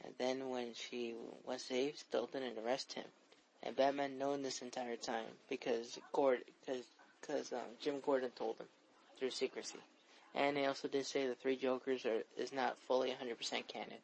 And 0.04 0.14
then 0.18 0.50
when 0.50 0.74
she 0.74 1.16
was 1.46 1.64
safe, 1.64 1.98
still 1.98 2.28
didn't 2.28 2.60
arrest 2.60 2.94
him. 2.94 3.06
And 3.64 3.76
Batman 3.76 4.18
known 4.18 4.42
this 4.42 4.62
entire 4.62 4.96
time 4.96 5.26
because 5.50 6.00
Gordon, 6.14 6.44
because 6.66 6.84
because 7.20 7.54
um, 7.54 7.60
Jim 7.80 8.00
Gordon 8.00 8.32
told 8.32 8.58
him 8.58 8.66
through 9.18 9.32
secrecy. 9.32 9.80
And 10.34 10.58
they 10.58 10.66
also 10.66 10.88
did 10.88 11.06
say 11.06 11.28
the 11.28 11.36
three 11.36 11.56
Jokers 11.56 12.06
are 12.06 12.24
is 12.38 12.54
not 12.54 12.78
fully 12.88 13.10
100% 13.10 13.38
canon. 13.68 13.98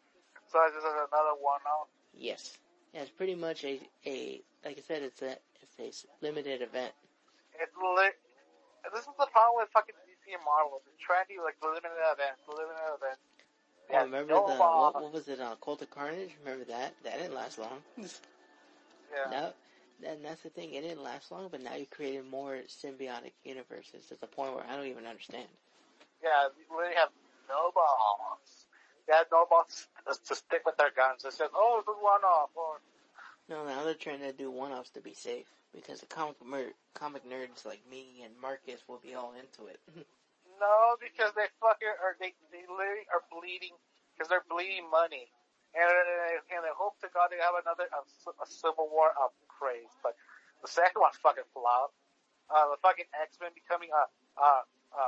So 0.52 0.60
this 0.68 0.78
is 0.78 0.84
another 0.84 1.36
one 1.39 1.62
out. 1.68 1.88
Yes. 2.14 2.58
Yeah, 2.94 3.02
it's 3.02 3.12
pretty 3.12 3.36
much 3.36 3.64
a, 3.64 3.80
a 4.06 4.42
like 4.66 4.78
I 4.78 4.84
said, 4.88 5.04
it's 5.04 5.22
a 5.22 5.38
it's 5.78 6.06
a 6.06 6.26
limited 6.26 6.62
event. 6.62 6.94
It's 7.60 7.74
lit. 7.76 8.16
This 8.94 9.02
is 9.04 9.16
the 9.20 9.28
problem 9.32 9.62
with 9.62 9.70
fucking 9.74 9.96
DC 10.08 10.34
and 10.34 10.44
Marvel. 10.46 10.82
They're 10.86 10.96
trying 11.02 11.28
to 11.28 11.36
do 11.36 11.44
like 11.44 11.60
limited 11.62 11.92
events, 12.14 12.42
limited 12.48 12.88
events. 12.96 13.22
Oh, 13.90 14.04
remember 14.04 14.34
no 14.34 14.48
the 14.48 14.60
what, 14.60 14.96
what 14.96 15.14
was 15.14 15.28
it? 15.28 15.40
Uh, 15.40 15.56
Cult 15.64 15.82
of 15.82 15.90
Carnage. 15.90 16.32
Remember 16.44 16.66
that? 16.66 16.94
That 17.04 17.20
didn't 17.20 17.36
last 17.36 17.58
long. 17.60 17.80
Yeah. 17.98 19.32
No, 19.32 20.10
and 20.10 20.24
that's 20.24 20.44
the 20.44 20.50
thing. 20.50 20.74
It 20.74 20.82
didn't 20.82 21.04
last 21.04 21.32
long, 21.32 21.48
but 21.50 21.64
now 21.64 21.76
you 21.76 21.86
created 21.86 22.26
more 22.30 22.60
symbiotic 22.68 23.32
universes 23.44 24.06
to 24.10 24.20
the 24.20 24.28
point 24.28 24.54
where 24.54 24.66
I 24.68 24.76
don't 24.76 24.88
even 24.88 25.06
understand. 25.06 25.48
Yeah, 26.22 26.52
we 26.70 26.94
have 26.96 27.10
no 27.48 27.72
balls. 27.74 28.66
They 29.08 29.16
have 29.16 29.32
no 29.32 29.47
balls 29.49 29.88
to, 30.28 30.36
stick 30.36 30.64
with 30.66 30.76
their 30.78 30.91
guns. 30.91 31.24
It's 31.24 31.39
just, 31.39 31.51
oh, 31.55 31.80
it's 31.80 31.88
a 31.88 31.95
one-off. 31.95 32.51
Or, 32.55 32.84
No, 33.47 33.64
now 33.64 33.84
they're 33.84 33.95
trying 33.95 34.20
to 34.20 34.34
do 34.34 34.51
one-offs 34.51 34.91
to 34.91 35.01
be 35.01 35.14
safe 35.16 35.47
because 35.74 35.99
the 36.03 36.12
comic 36.12 36.36
mer- 36.43 36.76
comic 36.93 37.24
nerds 37.24 37.66
like 37.66 37.82
me 37.89 38.24
and 38.24 38.36
Marcus 38.41 38.84
will 38.88 38.99
be 38.99 39.16
all 39.16 39.32
into 39.39 39.72
it. 39.72 39.80
no, 40.60 40.76
because 40.99 41.32
they 41.39 41.47
fucking 41.64 41.95
are, 42.03 42.20
they, 42.20 42.36
they 42.51 42.68
literally 42.68 43.08
are 43.16 43.24
bleeding, 43.32 43.76
because 44.12 44.28
they're 44.28 44.47
bleeding 44.51 44.91
money. 44.91 45.32
And, 45.76 45.88
and 46.49 46.64
they 46.66 46.74
hope 46.74 46.97
to 47.05 47.10
God 47.14 47.30
they 47.30 47.39
have 47.39 47.55
another, 47.60 47.88
a, 47.91 48.01
a 48.03 48.47
Civil 48.47 48.89
War 48.91 49.14
um, 49.20 49.30
craze. 49.45 49.93
But 50.01 50.18
the 50.64 50.68
second 50.68 50.99
one 50.99 51.14
fucking 51.22 51.47
flopped. 51.53 51.95
Uh, 52.47 52.72
the 52.72 52.80
fucking 52.80 53.08
X-Men 53.12 53.51
becoming 53.51 53.91
a, 53.91 54.03
a, 54.39 54.49
a, 54.95 55.05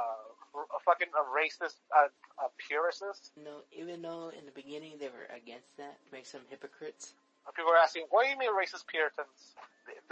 a 0.55 0.79
fucking 0.85 1.11
a 1.13 1.23
racist, 1.29 1.77
uh, 1.93 2.09
a 2.41 2.47
purist. 2.57 3.03
no, 3.37 3.61
even 3.71 4.01
though 4.01 4.31
in 4.33 4.45
the 4.45 4.55
beginning 4.55 4.97
they 4.99 5.09
were 5.09 5.29
against 5.29 5.77
that, 5.77 5.97
makes 6.11 6.31
them 6.31 6.41
hypocrites. 6.49 7.13
People 7.57 7.73
are 7.73 7.81
asking, 7.81 8.05
what 8.13 8.25
do 8.25 8.29
you 8.29 8.37
mean 8.37 8.53
racist 8.53 8.85
Puritans? 8.85 9.57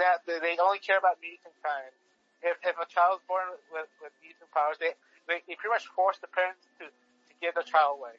That 0.02 0.26
they 0.26 0.58
only 0.58 0.82
care 0.82 0.98
about 0.98 1.22
mutant 1.22 1.54
kind. 1.62 1.94
If 2.42 2.58
if 2.66 2.78
a 2.78 2.86
child's 2.90 3.22
born 3.30 3.46
with, 3.70 3.90
with 4.02 4.14
mutant 4.22 4.50
powers, 4.54 4.78
they, 4.82 4.94
they 5.30 5.42
they 5.46 5.58
pretty 5.58 5.74
much 5.74 5.86
force 5.94 6.18
the 6.18 6.30
parents 6.30 6.66
to 6.82 6.90
to 6.90 7.32
give 7.42 7.54
the 7.54 7.66
child 7.66 8.02
away. 8.02 8.18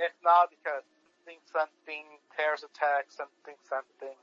If 0.00 0.16
not, 0.24 0.48
because 0.48 0.84
something 1.28 1.40
something 1.52 2.04
terrorist 2.32 2.64
attack, 2.64 3.12
something 3.12 3.56
something. 3.68 4.16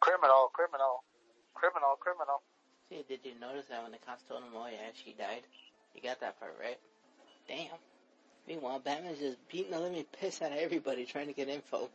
Criminal, 0.00 0.52
criminal, 0.52 1.04
criminal, 1.54 1.96
criminal. 1.96 2.44
See, 2.88 3.04
did 3.08 3.20
you 3.24 3.32
notice 3.40 3.66
that 3.70 3.82
when 3.82 3.92
the 3.92 3.98
cops 3.98 4.22
told 4.28 4.42
him, 4.42 4.50
oh 4.54 4.66
yeah, 4.70 4.94
she 4.94 5.12
died? 5.12 5.42
You 5.94 6.02
got 6.02 6.20
that 6.20 6.38
part 6.38 6.54
right? 6.60 6.78
Damn. 7.48 7.78
Meanwhile, 8.46 8.78
Batman's 8.78 9.18
just 9.18 9.38
beating 9.48 9.72
the 9.72 9.80
living 9.80 10.04
piss 10.20 10.40
out 10.40 10.52
of 10.52 10.58
everybody 10.58 11.04
trying 11.04 11.26
to 11.26 11.32
get 11.32 11.48
info. 11.48 11.90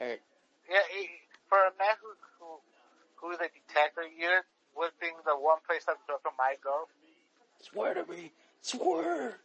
Hurt. 0.00 0.20
Yeah, 0.66 0.82
he, 0.90 1.06
for 1.48 1.58
a 1.58 1.70
man 1.78 1.94
who 2.02 2.10
who 2.38 2.58
who's 3.14 3.38
a 3.38 3.46
detective, 3.46 4.10
you 4.10 4.42
would 4.74 4.90
think 4.98 5.22
the 5.22 5.38
one 5.38 5.58
place 5.66 5.84
that 5.86 6.02
Joker 6.08 6.34
might 6.38 6.58
go 6.62 6.90
Swear 7.60 7.94
to 7.94 8.04
me. 8.10 8.32
Swear. 8.62 9.36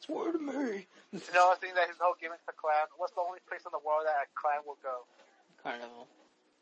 Swear 0.00 0.32
to 0.32 0.38
me. 0.38 0.86
You 1.12 1.34
know, 1.34 1.50
I 1.50 1.56
think 1.60 1.74
that 1.74 1.90
his 1.90 1.98
whole 1.98 2.14
gimmick 2.20 2.38
to 2.46 2.54
clown. 2.54 2.86
What's 2.96 3.14
the 3.14 3.20
only 3.26 3.42
place 3.50 3.66
in 3.66 3.74
the 3.74 3.82
world 3.82 4.06
that 4.06 4.14
a 4.14 4.26
clown 4.38 4.62
will 4.62 4.78
go? 4.78 5.04
Carnival. 5.58 6.06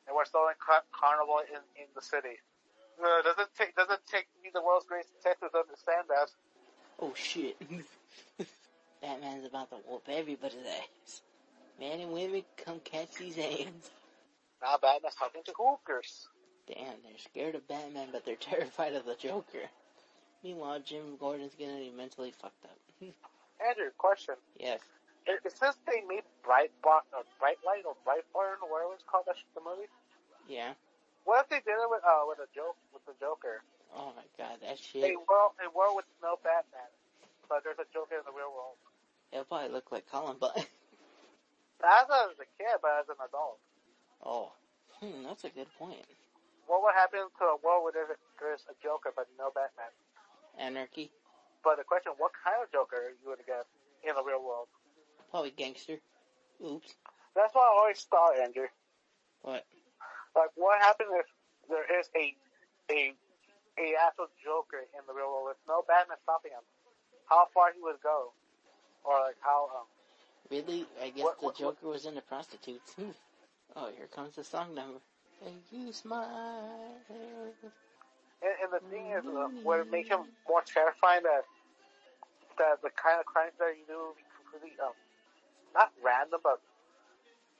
And 0.09 0.17
what's 0.17 0.33
the 0.33 0.41
only 0.41 0.57
car- 0.57 0.89
carnival 0.89 1.45
in, 1.45 1.61
in 1.77 1.89
the 1.93 2.01
city? 2.01 2.41
Uh, 2.99 3.23
doesn't 3.23 3.49
take 3.57 3.77
doesn't 3.77 4.01
take 4.11 4.27
me 4.43 4.51
the 4.53 4.63
world's 4.63 4.87
greatest 4.87 5.15
detective 5.15 5.53
to 5.53 5.59
understand 5.59 6.09
that. 6.09 6.31
Oh 7.01 7.15
shit. 7.15 7.57
Batman's 9.03 9.47
about 9.47 9.71
to 9.71 9.77
whoop 9.87 10.03
everybody's 10.09 10.67
ass. 10.67 11.23
Men 11.79 12.01
and 12.01 12.13
women, 12.13 12.43
come 12.65 12.81
catch 12.83 13.15
these 13.15 13.37
hands. 13.37 13.91
Now 14.61 14.79
Batman's 14.83 15.15
talking 15.15 15.43
to 15.47 15.53
hookers. 15.57 16.27
Damn, 16.67 16.99
they're 17.05 17.23
scared 17.23 17.55
of 17.55 17.69
Batman, 17.69 18.09
but 18.11 18.25
they're 18.27 18.37
terrified 18.41 18.95
of 18.95 19.07
the 19.07 19.15
Joker. 19.15 19.71
Meanwhile, 20.43 20.81
Jim 20.85 21.17
Gordon's 21.19 21.55
getting 21.55 21.97
mentally 21.97 22.33
fucked 22.33 22.65
up. 22.65 22.79
Andrew, 23.63 23.91
question: 23.97 24.35
yes. 24.59 24.81
Is, 25.27 25.53
is 25.53 25.59
this 25.59 25.77
they 25.87 26.03
made 26.09 26.23
Bright 26.45 26.71
Bar- 26.83 27.07
or 27.13 27.23
Bright 27.39 27.59
Light 27.65 27.83
or 27.87 27.95
Bright 28.05 28.27
Burn, 28.35 28.59
or 28.63 28.71
whatever 28.71 28.95
it's 28.95 29.05
called, 29.07 29.25
that 29.27 29.37
the 29.55 29.61
movie? 29.61 29.89
Yeah. 30.49 30.73
What 31.29 31.45
if 31.45 31.53
they 31.53 31.61
did 31.61 31.76
it 31.76 31.93
with 31.93 32.01
uh 32.01 32.24
with 32.24 32.41
a 32.41 32.49
joke 32.57 32.81
with 32.89 33.05
the 33.05 33.12
Joker? 33.20 33.61
Oh 33.93 34.16
my 34.16 34.24
god, 34.41 34.64
that 34.64 34.81
shit. 34.81 35.05
They 35.05 35.12
were 35.12 35.53
they 35.61 35.68
were 35.68 35.93
with 35.93 36.09
no 36.24 36.41
Batman, 36.41 36.89
but 37.53 37.61
there's 37.61 37.76
a 37.76 37.85
Joker 37.93 38.16
in 38.16 38.24
the 38.24 38.33
real 38.33 38.49
world. 38.49 38.81
It'll 39.29 39.45
probably 39.45 39.68
look 39.68 39.93
like 39.93 40.09
Columbine. 40.09 40.64
Not 41.85 42.09
as 42.09 42.41
a 42.41 42.49
kid, 42.57 42.81
but 42.81 43.05
as 43.05 43.12
an 43.12 43.20
adult. 43.20 43.61
oh. 44.24 44.57
Hmm, 45.05 45.29
that's 45.29 45.45
a 45.45 45.53
good 45.53 45.68
point. 45.79 46.03
What 46.66 46.81
would 46.83 46.97
happen 46.97 47.29
to 47.29 47.45
a 47.45 47.61
world 47.62 47.85
where 47.87 47.93
there's 47.93 48.11
a, 48.11 48.18
there's 48.41 48.64
a 48.66 48.74
Joker 48.83 49.12
but 49.14 49.29
no 49.39 49.53
Batman? 49.55 49.93
Anarchy. 50.59 51.12
But 51.62 51.76
the 51.76 51.85
question, 51.85 52.16
what 52.18 52.33
kind 52.35 52.57
of 52.64 52.72
Joker 52.72 53.14
you 53.22 53.31
would 53.31 53.45
get 53.47 53.68
in 54.03 54.16
the 54.16 54.24
real 54.24 54.43
world? 54.43 54.66
Probably 55.31 55.53
gangster. 55.53 56.01
Oops. 56.59 56.89
That's 57.37 57.55
what 57.55 57.68
I 57.68 57.79
always 57.79 58.01
thought, 58.11 58.41
Andrew. 58.41 58.66
What? 59.43 59.62
Like, 60.37 60.51
what 60.57 60.81
happens 60.81 61.11
if 61.12 61.26
there 61.68 61.87
is 62.01 62.09
a 62.16 62.35
a 62.91 63.14
a 63.79 63.95
actual 64.07 64.29
Joker 64.43 64.83
in 64.95 65.03
the 65.07 65.12
real 65.14 65.29
world 65.31 65.49
with 65.55 65.61
no 65.68 65.83
Batman 65.87 66.16
stopping 66.22 66.53
him? 66.53 66.64
How 67.26 67.47
far 67.53 67.72
he 67.74 67.81
would 67.83 68.01
go, 68.03 68.33
or 69.05 69.20
like 69.20 69.37
how? 69.41 69.70
Um, 69.74 69.87
Really? 70.51 70.87
I 71.03 71.11
guess 71.11 71.24
What- 71.24 71.39
the 71.41 71.47
what- 71.47 71.57
Joker 71.57 71.89
was 71.89 72.07
into 72.07 72.22
prostitutes. 72.22 72.97
oh, 73.76 73.91
here 73.97 74.07
comes 74.07 74.35
the 74.37 74.45
song 74.45 74.74
number. 74.74 75.01
And 75.45 75.62
you 75.70 75.93
smile. 75.93 76.99
and, 77.11 78.55
and 78.62 78.72
the 78.72 78.81
thing 78.91 79.07
is, 79.12 79.24
uh, 79.26 79.49
what 79.62 79.79
would 79.79 79.91
make 79.91 80.09
him 80.09 80.20
more 80.49 80.62
terrifying 80.62 81.22
that 81.22 81.45
that 82.59 82.83
the 82.83 82.91
kind 82.91 83.20
of 83.20 83.26
crimes 83.26 83.53
that 83.61 83.76
you 83.79 83.85
do 83.87 84.14
completely 84.37 84.76
um 84.83 84.93
not 85.74 85.93
random, 86.03 86.41
but 86.43 86.61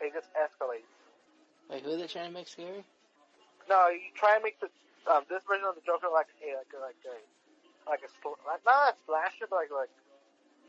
they 0.00 0.10
just 0.10 0.26
escalate. 0.34 0.86
Wait, 1.70 1.84
who 1.84 1.92
are 1.92 1.96
they 1.96 2.06
trying 2.06 2.28
to 2.28 2.34
make 2.34 2.48
scary? 2.48 2.84
No, 3.68 3.88
you 3.88 4.08
try 4.16 4.36
and 4.36 4.42
make 4.44 4.58
the 4.60 4.68
um, 5.08 5.24
this 5.28 5.44
version 5.48 5.64
of 5.68 5.76
the 5.76 5.84
Joker 5.84 6.08
like 6.12 6.28
a 6.40 6.56
like 6.56 6.72
a 6.72 6.80
like 6.80 7.00
a 7.04 7.16
like 7.88 8.02
a 8.04 8.10
sl- 8.20 8.40
like, 8.48 8.64
not 8.64 8.92
a 8.92 8.96
slasher, 9.04 9.44
but 9.48 9.56
like 9.68 9.72
like 9.72 9.92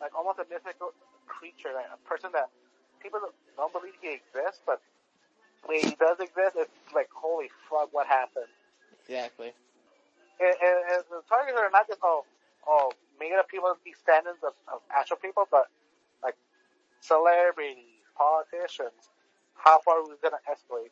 like 0.02 0.12
almost 0.16 0.39
a 0.39 0.47
mythical 0.52 0.91
creature, 1.28 1.72
like 1.76 1.88
a 1.88 2.00
person 2.08 2.32
that 2.36 2.52
people 3.00 3.20
don't- 3.24 3.36
believe 3.74 3.95
he 4.00 4.16
exists, 4.16 4.64
but 4.66 4.80
when 5.68 5.84
he 5.84 5.91
does 6.00 6.20
exist, 6.20 6.56
it's 6.56 6.72
like 6.95 7.10
holy 7.12 7.52
fuck, 7.70 7.91
what 7.91 8.08
happened? 8.08 8.47
Exactly. 9.04 9.52
And, 10.39 10.56
and, 10.64 10.78
and 10.95 11.04
the 11.12 11.20
targets 11.28 11.60
are 11.60 11.70
not 11.72 11.88
just 11.88 12.00
oh 12.04 12.24
oh 12.68 12.91
made 13.20 13.36
up 13.36 13.47
people, 13.50 13.72
descendants 13.84 14.43
of, 14.43 14.56
of 14.72 14.80
actual 14.95 15.18
people, 15.18 15.47
but 15.52 15.68
like 16.24 16.36
celebrities, 17.02 18.04
politicians. 18.16 19.12
How 19.64 19.80
far 19.80 19.99
are 19.99 20.03
we 20.03 20.16
gonna 20.22 20.38
escalate? 20.49 20.91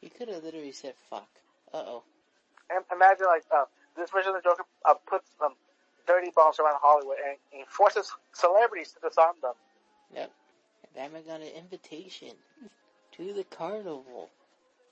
He 0.00 0.08
could 0.08 0.28
have 0.28 0.44
literally 0.44 0.72
said 0.72 0.94
fuck. 1.10 1.28
Uh 1.72 1.82
oh. 1.86 2.02
And 2.70 2.84
imagine 2.92 3.26
like 3.26 3.44
uh, 3.54 3.64
this 3.96 4.10
version 4.10 4.34
of 4.34 4.42
the 4.42 4.48
Joker 4.48 4.64
uh, 4.84 4.94
puts 5.06 5.28
some 5.38 5.54
dirty 6.06 6.30
bombs 6.34 6.58
around 6.58 6.76
Hollywood 6.80 7.16
and, 7.26 7.36
and 7.58 7.66
forces 7.68 8.12
celebrities 8.32 8.92
to 8.92 9.08
disarm 9.08 9.36
them. 9.42 9.54
Yep. 10.14 10.30
And 10.84 10.94
Batman 10.94 11.22
got 11.26 11.40
an 11.40 11.54
invitation 11.56 12.34
to 13.12 13.32
the 13.32 13.44
carnival. 13.44 14.30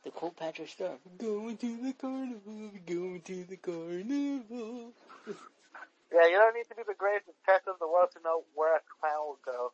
The 0.04 0.10
Cleopatra 0.10 0.66
star. 0.66 0.90
Going 1.16 1.56
to 1.58 1.76
the 1.80 1.92
carnival, 1.92 2.70
going 2.84 3.20
to 3.20 3.44
the 3.44 3.56
carnival. 3.56 4.92
Yeah, 6.12 6.28
you 6.28 6.36
don't 6.36 6.54
need 6.54 6.68
to 6.68 6.74
be 6.76 6.82
the 6.86 6.92
greatest 6.92 7.24
detective 7.24 7.72
in 7.72 7.80
the 7.80 7.88
world 7.88 8.10
to 8.12 8.20
know 8.22 8.44
where 8.54 8.76
a 8.76 8.80
clown 9.00 9.28
will 9.28 9.38
go. 9.44 9.72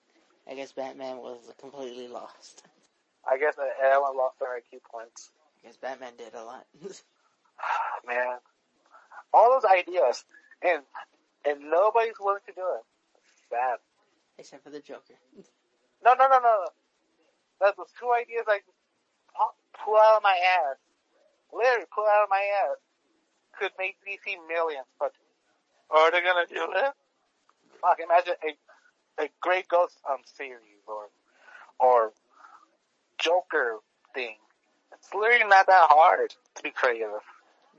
I 0.49 0.55
guess 0.55 0.70
Batman 0.70 1.16
was 1.16 1.53
completely 1.59 2.07
lost. 2.07 2.62
I 3.31 3.39
guess 3.39 3.55
I, 3.59 3.93
Ellen 3.93 4.16
lost 4.16 4.37
her 4.41 4.47
IQ 4.47 4.81
points. 4.91 5.31
I 5.62 5.66
guess 5.66 5.76
Batman 5.76 6.12
did 6.16 6.35
a 6.35 6.43
lot. 6.45 6.66
Man, 8.07 8.39
all 9.35 9.51
those 9.51 9.70
ideas, 9.70 10.24
and 10.62 10.83
and 11.45 11.70
nobody's 11.70 12.18
willing 12.20 12.43
to 12.47 12.53
do 12.55 12.62
it. 12.62 12.85
Sad. 13.51 13.79
Except 14.39 14.64
for 14.64 14.70
the 14.70 14.81
Joker. 14.81 15.14
No, 16.05 16.14
no, 16.14 16.29
no, 16.29 16.39
no. 16.39 16.47
no. 16.47 16.68
That 17.61 17.76
those 17.76 17.91
two 17.99 18.07
ideas 18.14 18.45
I 18.47 18.61
pull 19.85 19.97
out 19.97 20.18
of 20.18 20.22
my 20.22 20.39
ass, 20.62 20.79
literally 21.53 21.91
pull 21.93 22.07
out 22.07 22.22
of 22.22 22.31
my 22.31 22.45
ass, 22.62 22.79
could 23.59 23.72
make 23.79 23.97
DC 24.07 24.39
millions. 24.47 24.87
But 25.01 25.11
are 25.91 26.12
they 26.12 26.22
gonna 26.22 26.47
do 26.47 26.70
it? 26.70 26.93
Fuck! 27.83 27.99
Imagine 27.99 28.35
a 28.47 29.24
a 29.24 29.29
Grey 29.41 29.64
Ghost 29.68 29.99
um 30.09 30.22
series 30.24 30.87
or 30.87 31.11
or 31.81 32.12
Joker 33.19 33.79
thing. 34.14 34.37
It's 34.93 35.14
literally 35.14 35.45
not 35.45 35.66
that 35.66 35.89
hard 35.91 36.35
to 36.57 36.62
be 36.62 36.71
creative. 36.71 37.09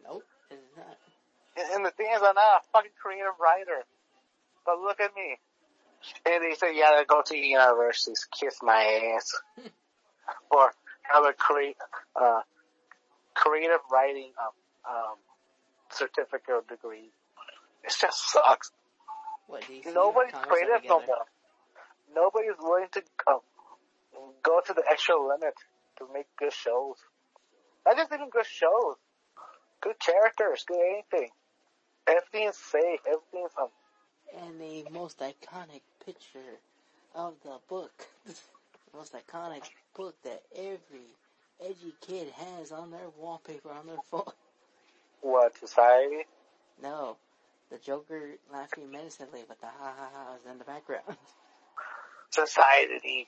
Nope, 0.04 0.24
it's 0.50 0.62
not. 0.78 0.98
And, 1.58 1.76
and 1.76 1.86
the 1.86 1.92
thing 1.92 2.08
is, 2.14 2.22
I'm 2.22 2.36
not 2.36 2.62
a 2.62 2.68
fucking 2.74 2.92
creative 3.02 3.40
writer. 3.42 3.84
But 4.66 4.80
look 4.80 5.00
at 5.00 5.16
me. 5.16 5.38
And 6.26 6.44
they 6.44 6.56
say, 6.56 6.78
yeah, 6.78 7.02
go 7.08 7.22
to 7.26 7.36
universities, 7.36 8.28
kiss 8.32 8.60
my 8.62 9.16
ass. 9.16 9.36
or 10.52 10.72
have 11.02 11.26
a 11.26 11.34
create, 11.34 11.76
uh, 12.16 12.42
creative 13.34 13.80
writing, 13.92 14.32
um, 14.40 14.96
um, 14.96 15.16
certificate 15.92 16.50
or 16.50 16.64
degree. 16.70 17.10
It 17.84 17.96
just 18.00 18.32
sucks. 18.32 18.72
What, 19.48 19.64
Nobody's 19.94 20.34
creative 20.34 20.88
no 20.88 21.00
more. 21.06 21.26
Nobody's 22.14 22.58
willing 22.60 22.88
to 22.92 23.04
um, 23.28 23.40
go 24.44 24.62
to 24.66 24.74
the 24.74 24.84
extra 24.90 25.16
limit 25.22 25.54
to 25.98 26.08
make 26.14 26.26
good 26.38 26.54
shows. 26.54 26.98
Not 27.86 27.98
just 27.98 28.12
even 28.14 28.30
good 28.30 28.46
shows. 28.46 28.96
Good 29.82 30.00
characters, 30.00 30.64
good 30.68 30.80
anything. 30.80 31.30
Everything's 32.08 32.58
safe, 32.58 33.00
everything's 33.08 33.52
um, 33.60 33.70
And 34.38 34.60
the 34.60 34.86
most 34.92 35.20
iconic 35.20 35.82
picture 36.06 36.60
of 37.16 37.36
the 37.44 37.58
book. 37.70 37.92
the 38.26 38.34
most 38.94 39.14
iconic 39.14 39.64
book 39.96 40.16
that 40.24 40.42
every 40.56 41.16
edgy 41.62 41.94
kid 42.02 42.28
has 42.32 42.72
on 42.72 42.92
their 42.92 43.10
wallpaper 43.18 43.70
on 43.72 43.88
their 43.88 43.98
phone. 44.12 44.24
what, 45.22 45.58
society? 45.58 46.26
No, 46.82 47.18
the 47.70 47.78
Joker 47.78 48.36
laughing 48.52 48.92
menacingly 48.92 49.44
with 49.48 49.60
the 49.60 49.68
ha 49.68 49.94
ha 49.98 50.10
ha's 50.14 50.52
in 50.52 50.58
the 50.58 50.64
background. 50.66 51.04
Society. 52.32 53.28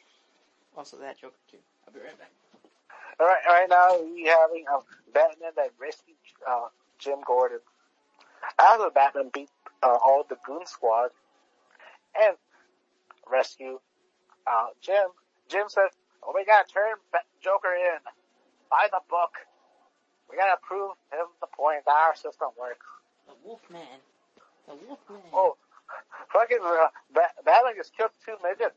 Also 0.76 0.98
that 0.98 1.20
Joker 1.20 1.36
too. 1.50 1.58
I'll 1.88 1.94
be 1.94 2.00
right 2.00 2.18
back. 2.18 2.32
Alright, 3.20 3.46
right 3.46 3.68
now 3.70 4.02
we 4.02 4.24
having 4.26 4.66
um, 4.74 4.82
Batman 5.14 5.52
that 5.56 5.72
rescued 5.80 6.16
uh, 6.48 6.68
Jim 6.98 7.20
Gordon. 7.26 7.60
After 8.58 8.90
Batman 8.90 9.30
beat 9.34 9.50
uh, 9.84 9.98
all 10.04 10.26
the 10.28 10.38
Goon 10.46 10.66
Squad 10.66 11.10
and 12.20 12.36
rescue 13.30 13.80
uh, 14.48 14.68
Jim, 14.82 15.10
Jim 15.50 15.66
says, 15.68 15.92
oh, 16.24 16.32
my 16.34 16.44
gotta 16.44 16.68
turn 16.68 16.96
Joker 17.44 17.74
in. 17.74 18.00
Buy 18.70 18.88
the 18.92 19.02
book. 19.10 19.36
We 20.30 20.38
gotta 20.38 20.60
prove 20.62 20.92
him 21.12 21.28
the 21.42 21.48
point 21.48 21.84
that 21.86 21.92
our 21.92 22.16
system 22.16 22.50
works. 22.60 22.86
The 23.28 23.34
Wolfman. 23.46 24.00
The 24.68 24.76
Wolfman. 24.88 25.22
Oh, 25.34 25.58
fucking 26.34 26.60
uh, 26.64 26.88
Bat- 27.14 27.36
Batman 27.46 27.74
just 27.76 27.96
killed 27.96 28.12
two 28.26 28.36
midgets. 28.42 28.76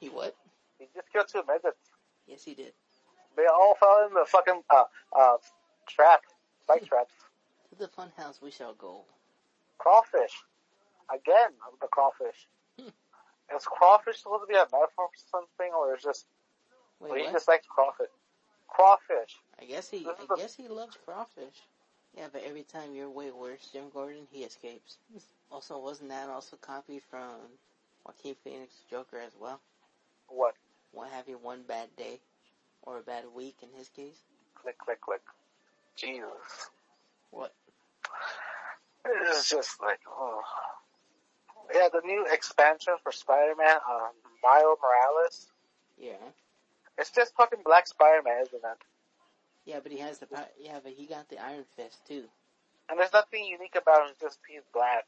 He 0.00 0.08
what? 0.08 0.34
He 0.82 0.88
just 0.98 1.12
killed 1.12 1.28
two 1.28 1.42
midgets. 1.46 1.78
Yes, 2.26 2.42
he 2.44 2.54
did. 2.54 2.72
They 3.36 3.46
all 3.46 3.74
fell 3.78 4.06
in 4.08 4.14
the 4.14 4.24
fucking 4.26 4.62
uh, 4.68 4.84
uh, 5.16 5.36
trap, 5.88 6.22
spike 6.62 6.86
traps. 6.86 7.12
To 7.70 7.78
the 7.78 7.88
fun 7.88 8.10
house 8.16 8.40
we 8.42 8.50
shall 8.50 8.74
go. 8.74 9.02
Crawfish. 9.78 10.34
Again, 11.12 11.50
the 11.80 11.86
crawfish. 11.88 12.46
Hmm. 12.78 12.88
Is 13.56 13.64
crawfish 13.64 14.18
supposed 14.22 14.42
to 14.42 14.46
be 14.46 14.54
a 14.54 14.64
metaphor 14.72 15.08
for 15.08 15.22
something, 15.30 15.72
or 15.72 15.94
is 15.96 16.02
just, 16.02 16.26
or 17.00 17.10
Wait, 17.10 17.18
he 17.18 17.24
what? 17.24 17.32
just 17.32 17.48
likes 17.48 17.66
crawfish? 17.66 18.10
Crawfish. 18.68 19.36
I 19.60 19.64
guess 19.64 19.90
he, 19.90 19.98
This 19.98 20.06
is 20.18 20.24
I 20.24 20.26
the- 20.34 20.36
guess 20.36 20.54
he 20.54 20.68
loves 20.68 20.96
crawfish. 21.04 21.62
Yeah, 22.16 22.26
but 22.32 22.42
every 22.44 22.62
time 22.64 22.94
you're 22.94 23.08
way 23.10 23.30
worse, 23.30 23.70
Jim 23.72 23.84
Gordon, 23.92 24.26
he 24.30 24.44
escapes. 24.44 24.98
Also, 25.50 25.78
wasn't 25.78 26.10
that 26.10 26.28
also 26.28 26.56
copied 26.56 27.02
from 27.10 27.36
Joaquin 28.04 28.34
Phoenix 28.44 28.74
Joker 28.90 29.18
as 29.18 29.32
well? 29.40 29.60
What? 30.28 30.54
One 30.92 31.08
having 31.10 31.36
one 31.42 31.62
bad 31.66 31.88
day, 31.96 32.20
or 32.82 32.98
a 32.98 33.02
bad 33.02 33.24
week 33.34 33.56
in 33.62 33.68
his 33.76 33.88
case. 33.88 34.18
Click, 34.54 34.78
click, 34.78 35.00
click. 35.00 35.22
Jesus. 35.96 36.70
What? 37.30 37.52
It's 39.04 39.48
just 39.48 39.80
like, 39.82 40.00
oh. 40.08 40.40
Yeah, 41.74 41.88
the 41.92 42.02
new 42.06 42.26
expansion 42.30 42.94
for 43.02 43.12
Spider-Man, 43.12 43.76
uh, 43.88 44.08
Miles 44.42 44.78
Morales. 44.82 45.46
Yeah, 45.98 46.30
It's 46.98 47.10
just 47.10 47.34
fucking 47.36 47.60
Black 47.64 47.86
Spider-Man, 47.86 48.42
isn't 48.42 48.54
it? 48.64 48.78
yeah, 49.64 49.78
but 49.82 49.92
he 49.92 49.98
has 49.98 50.18
the 50.18 50.26
power. 50.26 50.46
Yeah, 50.60 50.78
but 50.82 50.92
he 50.92 51.06
got 51.06 51.28
the 51.28 51.38
Iron 51.38 51.64
Fist 51.76 52.04
too. 52.06 52.24
And 52.88 52.98
there's 52.98 53.12
nothing 53.12 53.44
unique 53.44 53.76
about 53.80 54.08
him, 54.08 54.14
just 54.20 54.38
he's 54.48 54.62
black. 54.74 55.04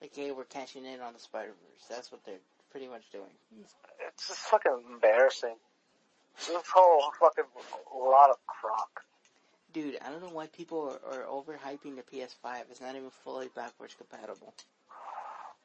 Like, 0.00 0.12
hey, 0.14 0.32
we're 0.32 0.44
cashing 0.44 0.84
in 0.86 1.00
on 1.00 1.12
the 1.12 1.18
Spider 1.20 1.52
Verse. 1.52 1.86
That's 1.88 2.10
what 2.10 2.24
they're 2.24 2.40
pretty 2.74 2.88
much 2.88 3.08
doing. 3.12 3.30
It's 4.08 4.26
just 4.26 4.40
fucking 4.50 4.82
embarrassing. 4.92 5.54
This 6.36 6.66
whole 6.74 7.12
fucking 7.20 7.44
lot 7.94 8.30
of 8.30 8.36
crock. 8.48 9.04
Dude, 9.72 9.96
I 10.04 10.10
don't 10.10 10.20
know 10.20 10.34
why 10.34 10.48
people 10.48 10.98
are, 11.08 11.20
are 11.20 11.24
overhyping 11.24 11.94
the 11.94 12.02
PS5. 12.02 12.62
It's 12.72 12.80
not 12.80 12.96
even 12.96 13.10
fully 13.22 13.48
backwards 13.54 13.94
compatible. 13.94 14.52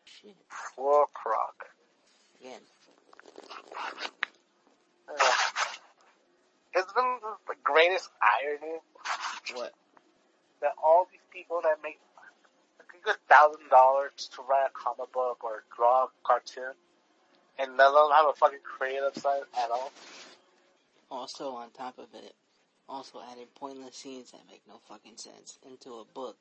Shit. 0.05 0.35
Full 0.75 1.05
crock. 1.15 1.65
Again, 2.39 2.61
Ugh. 5.09 5.33
Isn't 6.77 6.85
this 6.85 7.39
the 7.47 7.55
greatest 7.63 8.09
irony 8.21 8.77
what? 9.55 9.73
that 10.61 10.73
all 10.83 11.07
these 11.11 11.25
people 11.33 11.61
that 11.63 11.77
make 11.81 11.99
like 12.77 13.01
a 13.01 13.03
good 13.03 13.17
thousand 13.27 13.67
dollars 13.71 14.29
to 14.35 14.43
write 14.47 14.67
a 14.67 14.73
comic 14.77 15.11
book 15.11 15.43
or 15.43 15.63
draw 15.75 16.03
a 16.03 16.07
cartoon, 16.23 16.75
and 17.59 17.75
none 17.75 17.87
of 17.87 17.93
them 17.93 18.11
have 18.15 18.29
a 18.29 18.33
fucking 18.33 18.59
creative 18.63 19.15
side 19.21 19.41
at 19.57 19.69
all? 19.69 19.91
Also, 21.11 21.51
on 21.51 21.69
top 21.71 21.97
of 21.97 22.07
it, 22.13 22.33
also 22.87 23.19
adding 23.31 23.47
pointless 23.55 23.95
scenes 23.95 24.31
that 24.31 24.41
make 24.49 24.61
no 24.67 24.79
fucking 24.87 25.17
sense 25.17 25.59
into 25.69 25.95
a 25.95 26.05
book. 26.13 26.37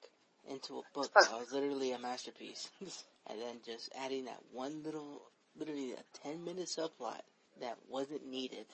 Into 0.50 0.78
a 0.78 0.82
book 0.94 1.12
that 1.20 1.38
was 1.38 1.52
literally 1.52 1.92
a 1.92 1.98
masterpiece. 1.98 2.70
and 2.80 3.40
then 3.40 3.56
just 3.64 3.90
adding 4.02 4.24
that 4.26 4.40
one 4.52 4.82
little, 4.82 5.22
literally 5.58 5.92
a 5.92 6.18
10 6.22 6.44
minute 6.44 6.66
subplot 6.66 7.20
that 7.60 7.76
wasn't 7.88 8.26
needed. 8.26 8.66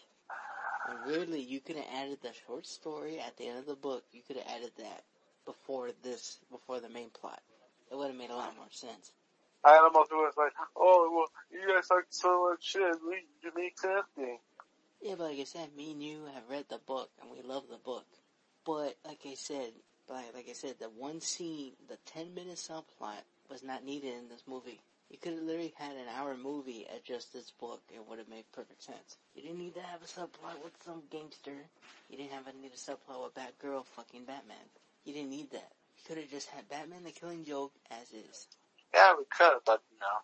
And 0.89 0.99
really, 1.07 1.41
you 1.41 1.61
could 1.61 1.77
have 1.77 1.87
added 1.95 2.19
the 2.23 2.33
short 2.47 2.67
story 2.67 3.19
at 3.19 3.37
the 3.39 3.49
end 3.49 3.59
of 3.59 3.67
the 3.67 3.75
book. 3.75 4.05
You 4.13 4.21
could 4.27 4.37
have 4.37 4.47
added 4.55 4.73
that 4.79 5.03
before 5.47 5.91
this, 6.03 6.39
before 6.51 6.81
the 6.81 6.91
main 6.91 7.09
plot. 7.11 7.41
It 7.91 7.97
would 7.97 8.09
have 8.09 8.17
made 8.17 8.31
a 8.31 8.37
lot 8.37 8.57
more 8.57 8.67
sense. 8.71 9.13
I 9.65 9.79
almost 9.79 10.13
was 10.13 10.35
like, 10.37 10.53
oh, 10.77 11.11
well, 11.15 11.31
you 11.51 11.75
guys 11.75 11.89
talk 11.89 12.05
so 12.11 12.51
much 12.51 12.63
shit, 12.65 12.97
we 13.07 13.25
you 13.43 13.51
make 13.57 13.79
something. 13.79 14.39
Yeah, 15.01 15.15
but 15.17 15.31
like 15.31 15.41
I 15.41 15.45
said, 15.45 15.75
me 15.77 15.93
and 15.93 16.03
you 16.03 16.25
have 16.35 16.49
read 16.51 16.67
the 16.69 16.81
book 16.87 17.11
and 17.21 17.31
we 17.31 17.43
love 17.43 17.65
the 17.71 17.79
book. 17.79 18.07
But 18.65 18.97
like 19.07 19.21
I 19.27 19.35
said, 19.35 19.73
but 20.07 20.17
like 20.35 20.49
I 20.49 20.53
said, 20.53 20.77
the 20.79 20.89
one 20.89 21.21
scene, 21.21 21.73
the 21.89 21.99
ten 22.07 22.35
minute 22.35 22.57
subplot 22.57 23.25
was 23.51 23.63
not 23.63 23.85
needed 23.85 24.15
in 24.15 24.29
this 24.29 24.43
movie. 24.47 24.81
You 25.11 25.19
could 25.19 25.35
have 25.35 25.43
literally 25.43 25.75
had 25.77 25.93
an 25.93 26.09
hour 26.19 26.37
movie 26.37 26.87
at 26.93 27.05
just 27.05 27.33
this 27.33 27.51
book. 27.51 27.81
It 27.95 28.01
would 28.09 28.19
have 28.19 28.29
made 28.29 28.45
perfect 28.53 28.83
sense. 28.83 29.17
You 29.35 29.43
didn't 29.43 29.59
need 29.59 29.75
to 29.75 29.83
have 29.83 30.03
a 30.03 30.07
subplot 30.07 30.63
with 30.63 30.73
some 30.85 31.03
gangster. 31.11 31.57
You 32.09 32.17
didn't 32.17 32.33
have 32.33 32.47
a 32.47 32.53
need 32.61 32.73
a 32.73 32.77
subplot 32.77 33.23
with 33.23 33.35
Batgirl 33.35 33.85
fucking 33.97 34.25
Batman. 34.25 34.57
You 35.05 35.13
didn't 35.13 35.31
need 35.31 35.51
that. 35.53 35.73
You 35.97 36.03
could 36.07 36.19
have 36.19 36.31
just 36.31 36.49
had 36.49 36.69
Batman 36.69 37.05
the 37.05 37.11
Killing 37.11 37.45
Joke 37.45 37.73
as 37.91 38.11
is. 38.13 38.49
Yeah, 38.95 39.15
we 39.19 39.25
could, 39.27 39.59
but 39.67 39.83
no. 40.01 40.15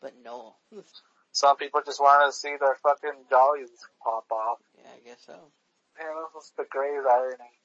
But 0.00 0.12
no. 0.22 0.54
Some 1.32 1.56
people 1.56 1.80
just 1.84 2.00
want 2.00 2.30
to 2.30 2.36
see 2.36 2.54
their 2.60 2.76
fucking 2.82 3.26
jollies 3.30 3.70
pop 4.02 4.30
off. 4.30 4.58
Yeah, 4.78 4.90
I 4.94 5.08
guess 5.08 5.24
so. 5.26 5.32
And 5.32 6.08
this 6.08 6.34
was 6.34 6.52
the 6.56 6.66
greatest 6.68 7.08
irony. 7.08 7.58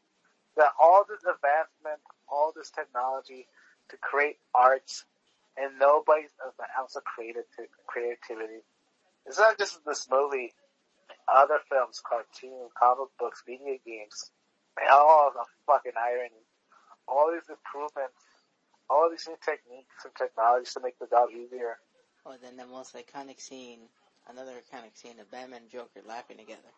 That 0.58 0.72
all 0.82 1.06
this 1.08 1.22
advancement, 1.22 2.02
all 2.28 2.54
this 2.56 2.72
technology 2.72 3.48
to 3.90 3.98
create 3.98 4.38
arts, 4.56 5.06
and 5.58 5.78
nobody's 5.78 6.32
an 6.42 6.66
ounce 6.80 6.96
of 6.96 7.04
creative 7.04 7.46
creativity. 7.86 8.64
It's 9.26 9.38
not 9.38 9.58
just 9.58 9.86
this 9.86 10.08
movie, 10.10 10.54
other 11.28 11.60
films, 11.70 12.02
cartoons, 12.02 12.72
comic 12.74 13.10
books, 13.20 13.44
video 13.46 13.78
games. 13.86 14.32
And 14.80 14.90
all 14.90 15.32
the 15.34 15.46
fucking 15.68 15.98
irony. 16.00 16.42
All 17.08 17.32
these 17.34 17.50
improvements, 17.50 18.18
all 18.90 19.10
these 19.10 19.28
new 19.28 19.38
techniques 19.44 20.04
and 20.04 20.14
technologies 20.16 20.74
to 20.74 20.82
make 20.82 20.98
the 21.00 21.08
job 21.08 21.30
easier. 21.32 21.78
Oh, 22.26 22.36
then 22.42 22.58
the 22.58 22.66
most 22.66 22.96
iconic 22.96 23.40
scene, 23.40 23.90
another 24.28 24.54
iconic 24.54 24.98
scene 24.98 25.20
of 25.20 25.32
Batman 25.32 25.62
and 25.64 25.72
Joker 25.72 26.02
laughing 26.06 26.38
together. 26.38 26.74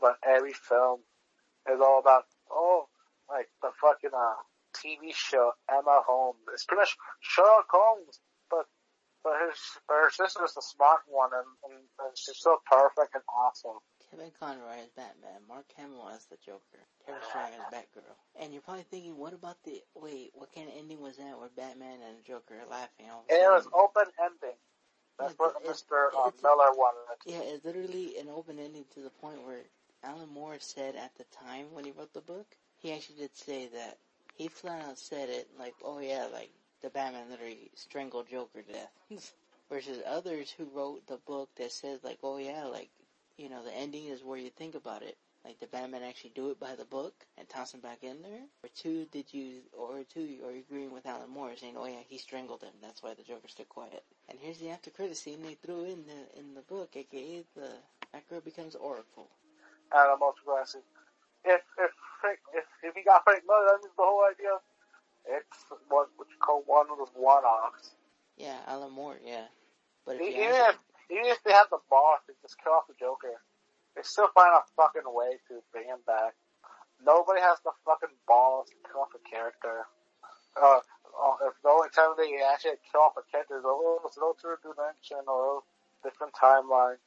But 0.00 0.18
every 0.26 0.52
film 0.52 1.00
is 1.70 1.80
all 1.80 2.00
about, 2.00 2.24
oh, 2.50 2.88
like 3.28 3.48
the 3.62 3.70
fucking, 3.80 4.10
uh, 4.14 4.34
TV 4.76 5.14
show, 5.14 5.52
Enola 5.70 6.04
Holmes. 6.04 6.38
It's 6.52 6.64
pretty 6.64 6.82
much 6.82 6.96
Sherlock 7.20 7.66
Holmes, 7.70 8.20
but, 8.50 8.66
but 9.24 9.32
his, 9.48 9.58
but 9.88 9.94
her 9.94 10.10
sister's 10.10 10.52
the 10.52 10.62
smart 10.62 11.00
one 11.08 11.30
and, 11.32 11.48
and, 11.64 11.80
and 12.04 12.12
she's 12.16 12.38
so 12.38 12.58
perfect 12.70 13.14
and 13.14 13.24
awesome. 13.32 13.80
Kevin 14.16 14.32
Conroy 14.40 14.80
as 14.80 14.88
Batman, 14.96 15.40
Mark 15.48 15.66
Hamill 15.76 16.08
as 16.08 16.24
the 16.26 16.36
Joker, 16.44 16.80
Tara 17.04 17.18
Strong 17.28 17.50
as 17.52 17.68
Batgirl. 17.72 18.16
And 18.40 18.52
you're 18.52 18.62
probably 18.62 18.84
thinking, 18.90 19.16
what 19.18 19.34
about 19.34 19.62
the, 19.64 19.82
wait, 19.94 20.30
what 20.34 20.54
kind 20.54 20.68
of 20.68 20.74
ending 20.78 21.00
was 21.02 21.16
that 21.18 21.38
where 21.38 21.50
Batman 21.54 21.98
and 22.06 22.16
the 22.18 22.22
Joker 22.26 22.54
are 22.54 22.70
laughing 22.70 23.06
all 23.12 23.24
it 23.28 23.50
was 23.50 23.68
open 23.74 24.04
ending. 24.18 24.56
That's 25.18 25.32
Yeah, 25.38 25.46
what 25.46 25.56
it's- 25.62 25.82
Mr. 25.82 26.08
Uh, 26.14 26.28
it's- 26.28 26.42
Miller 26.42 26.72
wanted. 26.72 27.18
Yeah, 27.26 27.40
it's 27.40 27.64
literally 27.64 28.18
an 28.18 28.28
open 28.30 28.58
ending 28.58 28.86
to 28.94 29.00
the 29.00 29.10
point 29.10 29.42
where 29.42 29.64
Alan 30.02 30.28
Moore 30.30 30.58
said 30.60 30.96
at 30.96 31.14
the 31.16 31.24
time 31.24 31.72
when 31.74 31.84
he 31.84 31.90
wrote 31.92 32.12
the 32.14 32.20
book, 32.22 32.46
he 32.78 32.92
actually 32.92 33.16
did 33.16 33.36
say 33.36 33.66
that 33.66 33.98
he 34.34 34.48
flat 34.48 34.82
out 34.82 34.98
said 34.98 35.28
it 35.28 35.48
like, 35.58 35.74
oh 35.84 35.98
yeah, 35.98 36.24
like 36.32 36.50
the 36.80 36.88
Batman 36.90 37.28
literally 37.30 37.70
strangled 37.74 38.28
Joker 38.28 38.62
to 38.62 38.72
death. 38.72 38.92
Versus 39.68 40.00
others 40.06 40.50
who 40.52 40.64
wrote 40.66 41.06
the 41.06 41.16
book 41.18 41.50
that 41.56 41.72
says 41.72 42.02
like, 42.04 42.18
oh 42.22 42.36
yeah, 42.38 42.64
like, 42.66 42.88
you 43.36 43.48
know, 43.48 43.62
the 43.62 43.74
ending 43.74 44.06
is 44.06 44.24
where 44.24 44.38
you 44.38 44.50
think 44.50 44.74
about 44.74 45.02
it. 45.02 45.16
Like 45.44 45.60
the 45.60 45.68
Batman 45.68 46.02
actually 46.02 46.32
do 46.34 46.50
it 46.50 46.58
by 46.58 46.74
the 46.74 46.84
book 46.84 47.14
and 47.38 47.48
toss 47.48 47.72
him 47.72 47.78
back 47.80 48.02
in 48.02 48.20
there? 48.22 48.42
Or 48.64 48.70
two, 48.74 49.06
did 49.12 49.32
you, 49.32 49.60
or 49.72 50.02
two, 50.12 50.38
are 50.44 50.50
you 50.50 50.64
agreeing 50.68 50.92
with 50.92 51.06
Alan 51.06 51.30
Moore 51.30 51.52
saying, 51.56 51.76
oh 51.78 51.86
yeah, 51.86 52.02
he 52.08 52.18
strangled 52.18 52.62
him, 52.62 52.72
that's 52.82 53.00
why 53.00 53.14
the 53.14 53.22
Joker 53.22 53.46
stood 53.46 53.68
quiet. 53.68 54.02
And 54.28 54.38
here's 54.40 54.58
the 54.58 54.70
after 54.70 54.90
credit 54.90 55.16
scene 55.16 55.42
they 55.42 55.54
threw 55.54 55.84
in 55.84 56.02
the, 56.06 56.38
in 56.38 56.54
the 56.54 56.62
book, 56.62 56.96
aka 56.96 57.44
the, 57.54 57.68
that 58.12 58.28
girl 58.28 58.40
becomes 58.40 58.74
Oracle. 58.74 59.28
And 59.92 60.10
I'm 60.10 60.20
also 60.20 60.40
classic. 60.44 60.82
If, 61.44 61.62
if, 61.78 61.92
Frank, 62.20 62.38
if, 62.52 62.64
if 62.82 62.94
he 62.96 63.04
got 63.04 63.22
Frank 63.22 63.44
Miller, 63.46 63.66
that 63.70 63.78
means 63.82 63.94
the 63.96 64.02
whole 64.02 64.24
idea, 64.28 64.58
it's 65.28 65.58
what, 65.88 66.08
what 66.16 66.26
you 66.28 66.38
call 66.40 66.64
one 66.66 66.86
of 66.90 66.98
the 66.98 67.06
one-offs. 67.14 67.92
Yeah, 68.36 68.56
Alan 68.66 68.90
Moore, 68.90 69.18
yeah. 69.24 69.44
But 70.04 70.16
if 70.16 70.36
you 70.36 70.54
Even 71.10 71.26
if, 71.26 71.42
they 71.44 71.52
have 71.52 71.70
the 71.70 71.82
boss 71.88 72.20
to 72.26 72.34
just 72.42 72.58
kill 72.62 72.72
off 72.72 72.90
the 72.90 72.98
Joker, 72.98 73.38
they 73.94 74.02
still 74.02 74.28
find 74.34 74.50
a 74.52 74.62
fucking 74.74 75.06
way 75.06 75.38
to 75.48 75.62
bring 75.72 75.86
him 75.86 76.02
back. 76.06 76.34
Nobody 77.04 77.40
has 77.40 77.58
the 77.62 77.72
fucking 77.84 78.14
balls 78.26 78.68
to 78.68 78.76
kill 78.90 79.02
off 79.02 79.14
a 79.14 79.22
character. 79.22 79.86
Uh, 80.56 80.80
uh, 81.16 81.36
if 81.48 81.54
the 81.62 81.68
only 81.68 81.88
time 81.94 82.16
they 82.16 82.36
actually 82.42 82.80
kill 82.90 83.06
off 83.06 83.16
a 83.16 83.24
character 83.30 83.58
is 83.58 83.64
oh, 83.64 84.00
it's 84.04 84.16
an 84.16 84.24
alternate 84.24 84.60
dimension 84.64 85.24
or 85.28 85.62
different 86.02 86.32
timeline. 86.34 86.98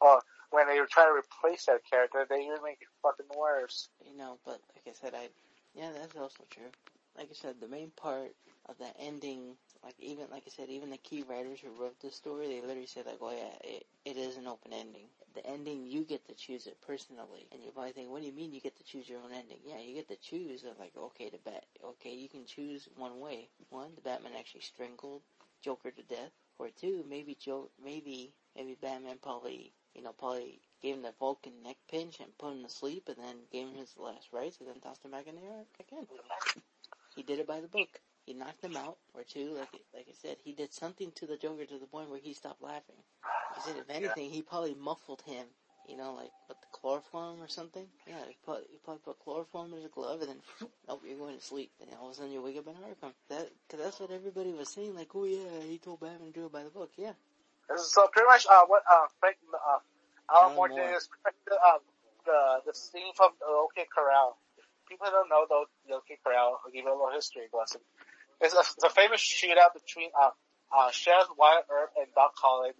Or 0.00 0.20
when 0.50 0.68
they 0.68 0.78
try 0.90 1.04
to 1.04 1.16
replace 1.16 1.66
that 1.66 1.80
character, 1.88 2.26
they 2.28 2.44
even 2.44 2.62
make 2.62 2.80
it 2.80 2.92
fucking 3.02 3.32
worse. 3.36 3.88
you 4.04 4.16
know, 4.16 4.38
but 4.44 4.60
like 4.76 4.86
I 4.86 4.92
said, 4.92 5.14
I, 5.14 5.28
yeah, 5.74 5.90
that's 5.92 6.16
also 6.16 6.44
true. 6.50 6.70
Like 7.16 7.28
I 7.30 7.34
said, 7.34 7.60
the 7.60 7.68
main 7.68 7.90
part 7.96 8.34
of 8.68 8.78
that 8.78 8.96
ending, 9.00 9.56
like 9.84 9.94
even, 9.98 10.26
like 10.30 10.44
I 10.46 10.50
said, 10.50 10.68
even 10.68 10.90
the 10.90 10.96
key 10.98 11.22
writers 11.28 11.60
who 11.60 11.70
wrote 11.70 11.98
the 12.00 12.10
story, 12.10 12.46
they 12.48 12.60
literally 12.60 12.86
said 12.86 13.06
like, 13.06 13.18
oh 13.20 13.30
yeah, 13.32 13.56
it, 13.64 13.86
it 14.04 14.16
is 14.16 14.36
an 14.36 14.46
open 14.46 14.72
ending. 14.72 15.06
The 15.34 15.44
ending, 15.46 15.86
you 15.86 16.04
get 16.04 16.26
to 16.28 16.34
choose 16.34 16.66
it 16.66 16.80
personally. 16.86 17.46
And 17.52 17.62
you 17.64 17.70
probably 17.72 17.92
think, 17.92 18.10
what 18.10 18.20
do 18.20 18.26
you 18.26 18.32
mean 18.32 18.52
you 18.52 18.60
get 18.60 18.76
to 18.78 18.84
choose 18.84 19.08
your 19.08 19.20
own 19.20 19.32
ending? 19.32 19.58
Yeah, 19.66 19.80
you 19.80 19.94
get 19.94 20.08
to 20.08 20.16
choose 20.16 20.64
of 20.64 20.78
like, 20.78 20.92
okay, 20.96 21.30
the 21.30 21.38
bat, 21.38 21.64
okay, 21.84 22.14
you 22.14 22.28
can 22.28 22.44
choose 22.46 22.88
one 22.96 23.20
way. 23.20 23.48
One, 23.70 23.90
the 23.96 24.02
Batman 24.02 24.32
actually 24.38 24.60
strangled 24.62 25.22
Joker 25.62 25.90
to 25.90 26.02
death. 26.02 26.32
Or 26.58 26.68
two, 26.68 27.04
maybe 27.08 27.34
Joe, 27.34 27.70
maybe, 27.82 28.32
maybe 28.54 28.76
Batman 28.80 29.18
probably, 29.20 29.72
you 29.94 30.02
know, 30.02 30.12
probably 30.12 30.60
gave 30.80 30.94
him 30.94 31.02
the 31.02 31.12
Vulcan 31.18 31.62
neck 31.64 31.76
pinch 31.90 32.20
and 32.20 32.36
put 32.38 32.52
him 32.52 32.62
to 32.62 32.68
sleep 32.68 33.08
and 33.08 33.16
then 33.18 33.36
gave 33.50 33.68
him 33.68 33.74
his 33.74 33.96
last 33.98 34.28
rites 34.32 34.58
and 34.60 34.68
then 34.68 34.80
tossed 34.80 35.04
him 35.04 35.10
back 35.10 35.26
in 35.26 35.34
the 35.36 35.42
air 35.42 35.64
again. 35.80 36.06
He 37.16 37.22
did 37.22 37.40
it 37.40 37.46
by 37.46 37.60
the 37.60 37.68
book. 37.68 38.00
He 38.26 38.34
knocked 38.34 38.62
him 38.62 38.76
out, 38.76 38.98
or 39.14 39.24
two, 39.24 39.54
like 39.58 39.72
like 39.94 40.06
I 40.08 40.14
said, 40.20 40.36
he 40.44 40.52
did 40.52 40.72
something 40.72 41.10
to 41.16 41.26
the 41.26 41.36
Joker 41.36 41.64
to 41.64 41.78
the 41.78 41.86
point 41.86 42.10
where 42.10 42.20
he 42.20 42.34
stopped 42.34 42.62
laughing. 42.62 42.96
I 43.24 43.60
said, 43.60 43.76
if 43.76 43.90
anything, 43.94 44.30
he 44.30 44.42
probably 44.42 44.74
muffled 44.74 45.22
him. 45.22 45.46
You 45.88 45.96
know, 45.96 46.14
like 46.14 46.30
with 46.48 46.60
the 46.60 46.68
chloroform 46.70 47.42
or 47.42 47.48
something. 47.48 47.84
Yeah, 48.06 48.14
he 48.28 48.36
probably, 48.44 48.64
he 48.70 48.78
probably 48.84 49.02
put 49.04 49.18
chloroform 49.18 49.74
in 49.74 49.82
his 49.82 49.90
glove 49.90 50.20
and 50.20 50.30
then, 50.30 50.40
nope, 50.88 51.02
you're 51.04 51.18
going 51.18 51.36
to 51.36 51.42
sleep. 51.44 51.72
And 51.80 51.90
all 52.00 52.06
of 52.06 52.12
a 52.12 52.16
sudden 52.16 52.32
you 52.32 52.40
wake 52.40 52.56
up 52.56 52.68
in 52.68 52.74
Arkham. 52.74 53.12
That, 53.28 53.50
cause 53.68 53.80
that's 53.82 53.98
what 53.98 54.12
everybody 54.12 54.52
was 54.52 54.68
saying. 54.68 54.94
Like, 54.94 55.10
oh 55.16 55.24
yeah, 55.24 55.60
he 55.68 55.78
told 55.78 56.00
Batman 56.00 56.32
to 56.32 56.40
do 56.40 56.46
it 56.46 56.52
by 56.52 56.62
the 56.62 56.70
book. 56.70 56.92
Yeah, 56.96 57.12
So 57.76 58.06
pretty 58.12 58.28
much, 58.28 58.46
uh, 58.50 58.62
what, 58.66 58.82
uh, 58.90 59.06
Frank, 59.18 59.38
uh, 59.52 59.78
Alan 60.32 60.54
Moore 60.54 60.68
did 60.68 60.94
is 60.94 61.08
pretty 61.10 61.36
much, 61.50 61.58
uh, 61.58 61.78
the, 62.26 62.70
the 62.70 62.74
scene 62.74 63.12
from 63.16 63.32
the 63.40 63.46
OK 63.46 63.86
Corral. 63.92 64.38
People 64.88 65.08
don't 65.10 65.28
know 65.28 65.46
though, 65.48 65.66
the 65.88 65.94
OK 65.96 66.18
Corral, 66.24 66.60
I'll 66.64 66.70
give 66.70 66.84
you 66.84 66.90
a 66.90 66.94
little 66.94 67.10
history 67.12 67.42
lesson. 67.52 67.80
It's 68.42 68.54
a, 68.54 68.60
it's 68.60 68.84
a 68.84 68.90
famous 68.90 69.20
shootout 69.20 69.72
between, 69.74 70.10
uh, 70.20 70.30
uh, 70.74 70.90
Sheriff 70.90 71.28
Wyatt 71.38 71.66
Earp 71.70 71.90
and 71.98 72.06
Doc 72.14 72.32
Holliday 72.36 72.74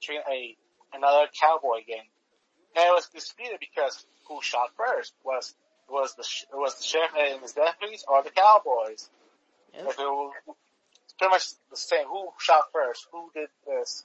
between 0.00 0.20
a, 0.28 0.56
another 0.92 1.28
cowboy 1.38 1.84
gang. 1.86 2.08
And 2.76 2.84
it 2.88 2.94
was 2.94 3.08
disputed 3.14 3.58
because 3.60 4.04
who 4.28 4.40
shot 4.42 4.70
first? 4.76 5.12
Was, 5.24 5.54
was 5.88 6.14
the, 6.16 6.24
was 6.56 6.74
the 6.76 6.82
sheriff 6.84 7.12
and 7.18 7.42
his 7.42 7.52
deputies 7.52 8.04
or 8.08 8.22
the 8.22 8.30
cowboys? 8.30 9.08
If 9.74 9.98
it 9.98 9.98
was, 9.98 10.32
it's 11.04 11.14
pretty 11.18 11.30
much 11.30 11.46
the 11.70 11.76
same. 11.76 12.06
Who 12.06 12.28
shot 12.38 12.64
first? 12.72 13.06
Who 13.12 13.30
did 13.34 13.48
this? 13.66 14.04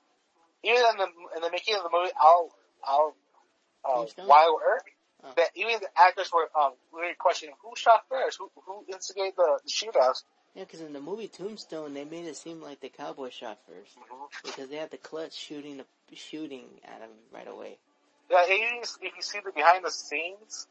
Even 0.64 0.78
in 0.78 0.97
the 0.97 1.07
in 1.38 1.41
the 1.41 1.51
making 1.51 1.76
of 1.76 1.84
the 1.84 1.89
movie, 1.93 2.12
I'll 2.20 2.49
I'll 2.84 3.16
uh, 3.86 4.05
Wyatt 4.26 4.49
Earp, 4.66 4.84
Oh. 5.22 5.34
that 5.36 5.49
even 5.55 5.74
the 5.82 5.89
actors 5.97 6.32
were 6.34 6.47
um 6.57 6.72
really 6.93 7.14
questioning 7.14 7.53
who 7.62 7.76
shot 7.76 8.03
first, 8.10 8.38
who 8.39 8.49
who 8.66 8.86
instigated 8.91 9.34
the 9.36 9.60
shootouts. 9.68 10.24
Yeah, 10.56 10.64
because 10.64 10.82
in 10.82 10.93
the 10.93 11.02
movie 11.02 11.28
Tombstone, 11.28 11.93
they 11.93 12.06
made 12.06 12.26
it 12.26 12.36
seem 12.36 12.62
like 12.62 12.82
the 12.82 12.89
cowboy 12.89 13.30
shot 13.30 13.60
first 13.68 13.97
because 14.43 14.70
they 14.70 14.78
had 14.78 14.91
the 14.91 14.97
clutch 14.97 15.34
shooting 15.34 15.78
the 15.78 16.16
shooting 16.16 16.66
at 16.84 17.02
him 17.02 17.12
right 17.32 17.47
away. 17.47 17.78
Yeah, 18.30 18.43
if 18.47 19.02
you 19.02 19.22
see 19.22 19.39
the 19.43 19.52
behind 19.52 19.86
the 19.86 19.91
scenes, 19.91 20.68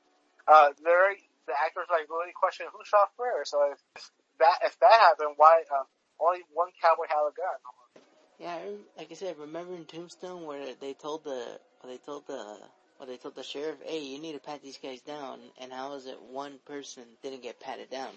uh, 0.46 0.70
there 0.82 1.14
the 1.46 1.54
actors 1.64 1.86
like 1.90 2.08
really 2.10 2.32
questioning 2.34 2.70
who 2.72 2.84
shot 2.84 3.10
first. 3.16 3.52
So 3.52 3.72
if 3.72 4.10
that 4.38 4.58
if 4.64 4.78
that 4.80 4.92
happened, 5.00 5.34
why 5.36 5.62
um, 5.72 5.86
only 6.20 6.40
one 6.52 6.68
cowboy 6.80 7.06
had 7.08 7.22
a 7.26 7.32
gun? 7.34 7.58
Yeah, 8.38 8.58
like 8.96 9.10
I 9.10 9.14
said, 9.14 9.36
remember 9.38 9.74
in 9.74 9.84
Tombstone 9.84 10.46
where 10.46 10.74
they 10.80 10.92
told 10.94 11.24
the, 11.24 11.58
where 11.80 11.92
they 11.92 11.98
told 11.98 12.26
the, 12.28 12.58
well, 12.98 13.08
they 13.08 13.16
told 13.16 13.34
the 13.34 13.42
sheriff, 13.42 13.78
hey, 13.84 13.98
you 13.98 14.20
need 14.20 14.34
to 14.34 14.38
pat 14.38 14.62
these 14.62 14.78
guys 14.78 15.00
down, 15.00 15.40
and 15.60 15.72
how 15.72 15.94
is 15.94 16.06
it 16.06 16.22
one 16.22 16.60
person 16.64 17.02
didn't 17.20 17.42
get 17.42 17.58
patted 17.58 17.90
down? 17.90 18.10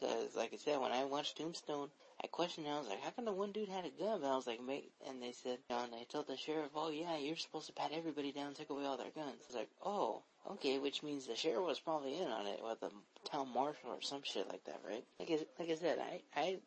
Cause, 0.00 0.34
like 0.36 0.52
I 0.52 0.56
said, 0.56 0.80
when 0.80 0.92
I 0.92 1.04
watched 1.04 1.36
Tombstone, 1.36 1.88
I 2.22 2.26
questioned, 2.28 2.66
I 2.68 2.78
was 2.78 2.88
like, 2.88 3.02
how 3.02 3.10
come 3.10 3.24
the 3.24 3.32
one 3.32 3.52
dude 3.52 3.68
had 3.68 3.84
a 3.84 3.90
gun? 3.90 4.20
But 4.20 4.32
I 4.32 4.36
was 4.36 4.46
like, 4.46 4.62
mate, 4.62 4.92
and 5.08 5.22
they 5.22 5.32
said, 5.32 5.58
you 5.68 5.76
know, 5.76 5.82
and 5.82 5.92
they 5.92 6.04
told 6.04 6.28
the 6.28 6.36
sheriff, 6.36 6.70
oh 6.74 6.90
yeah, 6.90 7.16
you're 7.18 7.36
supposed 7.36 7.66
to 7.66 7.72
pat 7.72 7.90
everybody 7.92 8.32
down, 8.32 8.54
take 8.54 8.70
away 8.70 8.84
all 8.84 8.96
their 8.96 9.10
guns. 9.14 9.42
I 9.42 9.46
was 9.48 9.56
like, 9.56 9.70
oh, 9.84 10.22
okay, 10.52 10.78
which 10.78 11.02
means 11.02 11.26
the 11.26 11.36
sheriff 11.36 11.66
was 11.66 11.80
probably 11.80 12.18
in 12.18 12.28
on 12.28 12.46
it 12.46 12.60
with 12.62 12.80
the 12.80 12.90
town 13.30 13.48
marshal 13.52 13.90
or 13.90 14.00
some 14.02 14.22
shit 14.24 14.48
like 14.48 14.64
that, 14.64 14.80
right? 14.88 15.04
Like 15.18 15.30
I, 15.30 15.62
like 15.62 15.70
I 15.70 15.74
said, 15.74 15.98
I, 15.98 16.22
I, 16.36 16.58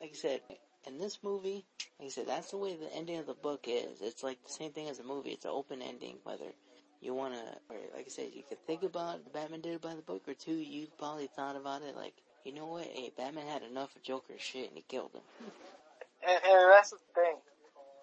like 0.00 0.10
I 0.12 0.16
said, 0.16 0.40
in 0.86 0.98
this 0.98 1.18
movie, 1.22 1.64
like 1.98 2.06
I 2.06 2.10
said, 2.10 2.26
that's 2.26 2.50
the 2.50 2.58
way 2.58 2.76
the 2.76 2.94
ending 2.94 3.18
of 3.18 3.26
the 3.26 3.34
book 3.34 3.66
is. 3.68 4.00
It's 4.00 4.22
like 4.22 4.42
the 4.44 4.52
same 4.52 4.72
thing 4.72 4.88
as 4.88 4.98
a 4.98 5.04
movie. 5.04 5.30
It's 5.30 5.44
an 5.44 5.52
open 5.52 5.82
ending, 5.82 6.18
whether 6.24 6.52
you 7.00 7.14
wanna, 7.14 7.42
or 7.68 7.76
like 7.94 8.06
I 8.06 8.10
said, 8.10 8.30
you 8.34 8.42
could 8.48 8.64
think 8.66 8.82
about 8.82 9.24
the 9.24 9.30
Batman 9.30 9.60
did 9.60 9.74
it 9.74 9.82
by 9.82 9.94
the 9.94 10.02
book, 10.02 10.22
or 10.28 10.34
two, 10.34 10.54
you 10.54 10.86
probably 10.98 11.28
thought 11.34 11.56
about 11.56 11.82
it 11.82 11.96
like, 11.96 12.14
you 12.44 12.54
know 12.54 12.66
what, 12.66 12.84
hey, 12.84 13.12
Batman 13.16 13.46
had 13.46 13.62
enough 13.62 13.94
of 13.96 14.02
Joker's 14.02 14.40
shit 14.40 14.68
and 14.68 14.76
he 14.76 14.84
killed 14.88 15.12
him. 15.12 15.22
And, 16.26 16.40
and 16.44 16.72
that's 16.72 16.90
the 16.90 16.98
thing. 17.14 17.36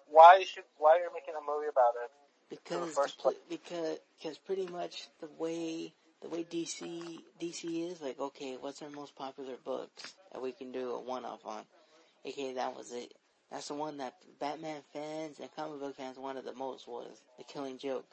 Why 0.08 0.44
should 0.44 0.64
why 0.78 0.96
are 0.96 1.00
you 1.00 1.10
making 1.14 1.34
a 1.34 1.40
movie 1.40 1.68
about 1.70 1.94
it? 2.04 2.10
Because, 2.50 2.94
the 2.96 3.34
because, 3.48 3.98
because 4.18 4.38
pretty 4.38 4.66
much 4.66 5.08
the 5.20 5.28
way, 5.38 5.92
the 6.20 6.28
way 6.28 6.44
DC, 6.44 7.20
DC 7.40 7.90
is, 7.90 8.00
like, 8.00 8.18
okay, 8.18 8.56
what's 8.60 8.82
our 8.82 8.90
most 8.90 9.14
popular 9.14 9.54
books 9.64 10.14
that 10.32 10.42
we 10.42 10.50
can 10.50 10.72
do 10.72 10.90
a 10.90 11.00
one-off 11.00 11.46
on? 11.46 11.62
Okay, 12.26 12.54
that 12.54 12.76
was 12.76 12.90
it. 12.92 13.14
That's 13.52 13.68
the 13.68 13.74
one 13.74 13.98
that 13.98 14.14
Batman 14.40 14.82
fans 14.92 15.38
and 15.40 15.48
comic 15.54 15.80
book 15.80 15.96
fans 15.96 16.18
wanted 16.18 16.44
the 16.44 16.54
most 16.54 16.88
was 16.88 17.22
the 17.38 17.44
Killing 17.44 17.78
Joke. 17.78 18.06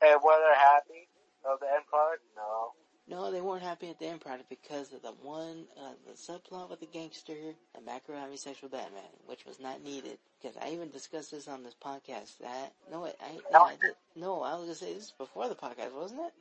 And 0.00 0.20
were 0.22 0.38
they 0.38 0.58
happy 0.58 1.08
of 1.44 1.60
the 1.60 1.66
end 1.66 1.86
product? 1.88 2.22
No. 2.36 2.72
No, 3.08 3.32
they 3.32 3.40
weren't 3.40 3.62
happy 3.62 3.90
at 3.90 3.98
the 3.98 4.06
end 4.06 4.20
product 4.20 4.48
because 4.48 4.92
of 4.92 5.02
the 5.02 5.10
one, 5.22 5.64
uh, 5.76 5.92
the 6.06 6.14
subplot 6.14 6.70
with 6.70 6.80
the 6.80 6.86
gangster 6.86 7.34
and 7.74 7.84
background 7.84 8.32
bisexual 8.32 8.70
Batman, 8.70 9.10
which 9.26 9.44
was 9.44 9.58
not 9.58 9.82
needed. 9.82 10.18
Because 10.40 10.56
I 10.56 10.70
even 10.70 10.90
discussed 10.90 11.32
this 11.32 11.48
on 11.48 11.62
this 11.62 11.74
podcast. 11.74 12.38
That 12.38 12.72
no, 12.90 13.04
I, 13.04 13.08
I, 13.20 13.38
yeah, 13.50 13.58
I 13.58 13.76
did, 13.82 13.94
no, 14.14 14.42
I 14.42 14.54
was 14.54 14.62
gonna 14.62 14.74
say 14.74 14.94
this 14.94 15.12
before 15.18 15.48
the 15.48 15.54
podcast, 15.54 15.92
wasn't 15.94 16.20
it? 16.20 16.32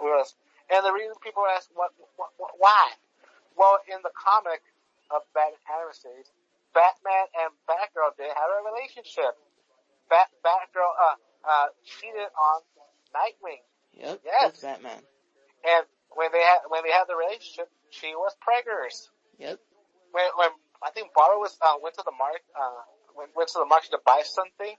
Yes. 0.00 0.34
And 0.70 0.84
the 0.86 0.92
reason 0.92 1.14
people 1.22 1.42
ask, 1.54 1.68
what, 1.74 1.90
what, 2.16 2.30
what, 2.38 2.50
why? 2.58 2.92
Well, 3.56 3.78
in 3.86 3.98
the 4.02 4.10
comic 4.14 4.62
of 5.10 5.22
Batman 5.34 5.60
Animated 5.70 6.30
Batman 6.74 7.30
and 7.38 7.50
Batgirl 7.70 8.18
did 8.18 8.34
have 8.34 8.50
a 8.50 8.60
relationship. 8.66 9.38
Bat, 10.10 10.28
Batgirl, 10.42 10.90
uh, 10.98 11.16
uh, 11.46 11.66
cheated 11.86 12.28
on 12.34 12.58
Nightwing. 13.14 13.62
Yep. 13.94 14.20
Yes. 14.26 14.42
That's 14.42 14.60
Batman. 14.60 15.00
And 15.64 15.86
when 16.14 16.30
they 16.32 16.42
had, 16.42 16.66
when 16.68 16.82
they 16.82 16.94
had 16.94 17.06
the 17.06 17.16
relationship, 17.16 17.68
she 17.90 18.14
was 18.14 18.34
preggers. 18.42 19.10
Yep. 19.38 19.58
When, 20.12 20.28
when, 20.38 20.50
I 20.82 20.90
think 20.90 21.10
Barbara 21.14 21.38
was, 21.38 21.56
uh, 21.62 21.78
went 21.82 21.94
to 21.96 22.04
the 22.06 22.14
market, 22.14 22.46
uh, 22.54 22.82
went, 23.16 23.30
went 23.34 23.48
to 23.54 23.58
the 23.58 23.66
market 23.66 23.90
to 23.94 24.00
buy 24.04 24.22
something, 24.22 24.74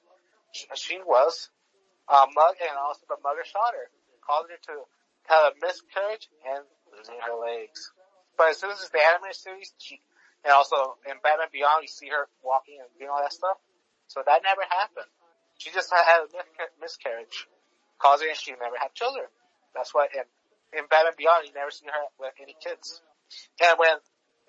she, 0.52 0.66
she 0.76 0.98
was, 1.04 1.50
uh, 2.08 2.28
mug, 2.32 2.56
and 2.62 2.76
also 2.78 3.04
the 3.10 3.20
mugger 3.24 3.44
shot 3.44 3.76
her, 3.76 3.88
caused 4.24 4.52
her 4.52 4.62
to 4.72 4.86
have 5.28 5.52
a 5.52 5.54
miscarriage 5.60 6.30
and 6.46 6.64
losing 6.94 7.18
her 7.20 7.36
legs. 7.36 7.92
But 8.38 8.54
as 8.54 8.62
soon 8.62 8.72
as 8.72 8.80
it's 8.80 8.94
the 8.94 9.02
animated 9.02 9.36
series, 9.36 9.74
she, 9.80 10.00
and 10.46 10.54
also 10.54 11.02
in 11.10 11.18
Batman 11.24 11.50
Beyond, 11.50 11.82
you 11.82 11.90
see 11.90 12.14
her 12.14 12.30
walking 12.46 12.78
and 12.78 12.88
doing 13.00 13.10
all 13.10 13.24
that 13.24 13.34
stuff. 13.34 13.58
So 14.08 14.22
that 14.22 14.46
never 14.46 14.62
happened. 14.70 15.10
She 15.58 15.72
just 15.72 15.90
had 15.90 16.22
a 16.22 16.30
misca- 16.30 16.76
miscarriage, 16.78 17.48
causing 17.98 18.30
she 18.38 18.52
never 18.54 18.78
had 18.78 18.94
children. 18.94 19.26
That's 19.74 19.96
why 19.96 20.08
in, 20.14 20.28
in 20.76 20.86
Batman 20.92 21.16
Beyond, 21.18 21.48
you 21.48 21.54
never 21.56 21.72
see 21.72 21.88
her 21.88 22.04
with 22.20 22.36
any 22.42 22.56
kids. 22.60 23.02
And 23.64 23.80
when 23.80 23.98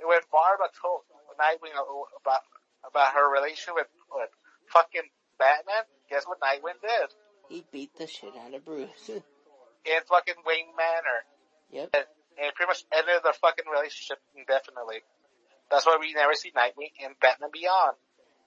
when 0.03 0.21
Barbara 0.31 0.69
told 0.77 1.07
Nightwing 1.39 1.73
about 1.73 2.43
about 2.85 3.15
her 3.15 3.27
relation 3.33 3.75
with, 3.75 3.89
with 4.13 4.31
fucking 4.73 5.09
Batman, 5.39 5.85
guess 6.11 6.27
what 6.27 6.41
Nightwing 6.41 6.81
did? 6.83 7.09
He 7.49 7.65
beat 7.71 7.95
the 7.97 8.07
shit 8.07 8.35
out 8.37 8.55
of 8.55 8.65
Bruce. 8.65 9.09
In 9.87 10.03
fucking 10.11 10.43
Wayne 10.45 10.75
Manor. 10.75 11.21
yep. 11.71 11.91
And, 11.95 12.05
and 12.43 12.55
pretty 12.55 12.69
much 12.69 12.83
ended 12.91 13.23
their 13.23 13.33
fucking 13.39 13.71
relationship 13.71 14.19
indefinitely. 14.35 15.07
That's 15.71 15.87
why 15.87 15.97
we 16.01 16.13
never 16.13 16.35
see 16.35 16.51
Nightwing 16.51 16.91
in 16.99 17.15
Batman 17.23 17.51
Beyond. 17.53 17.95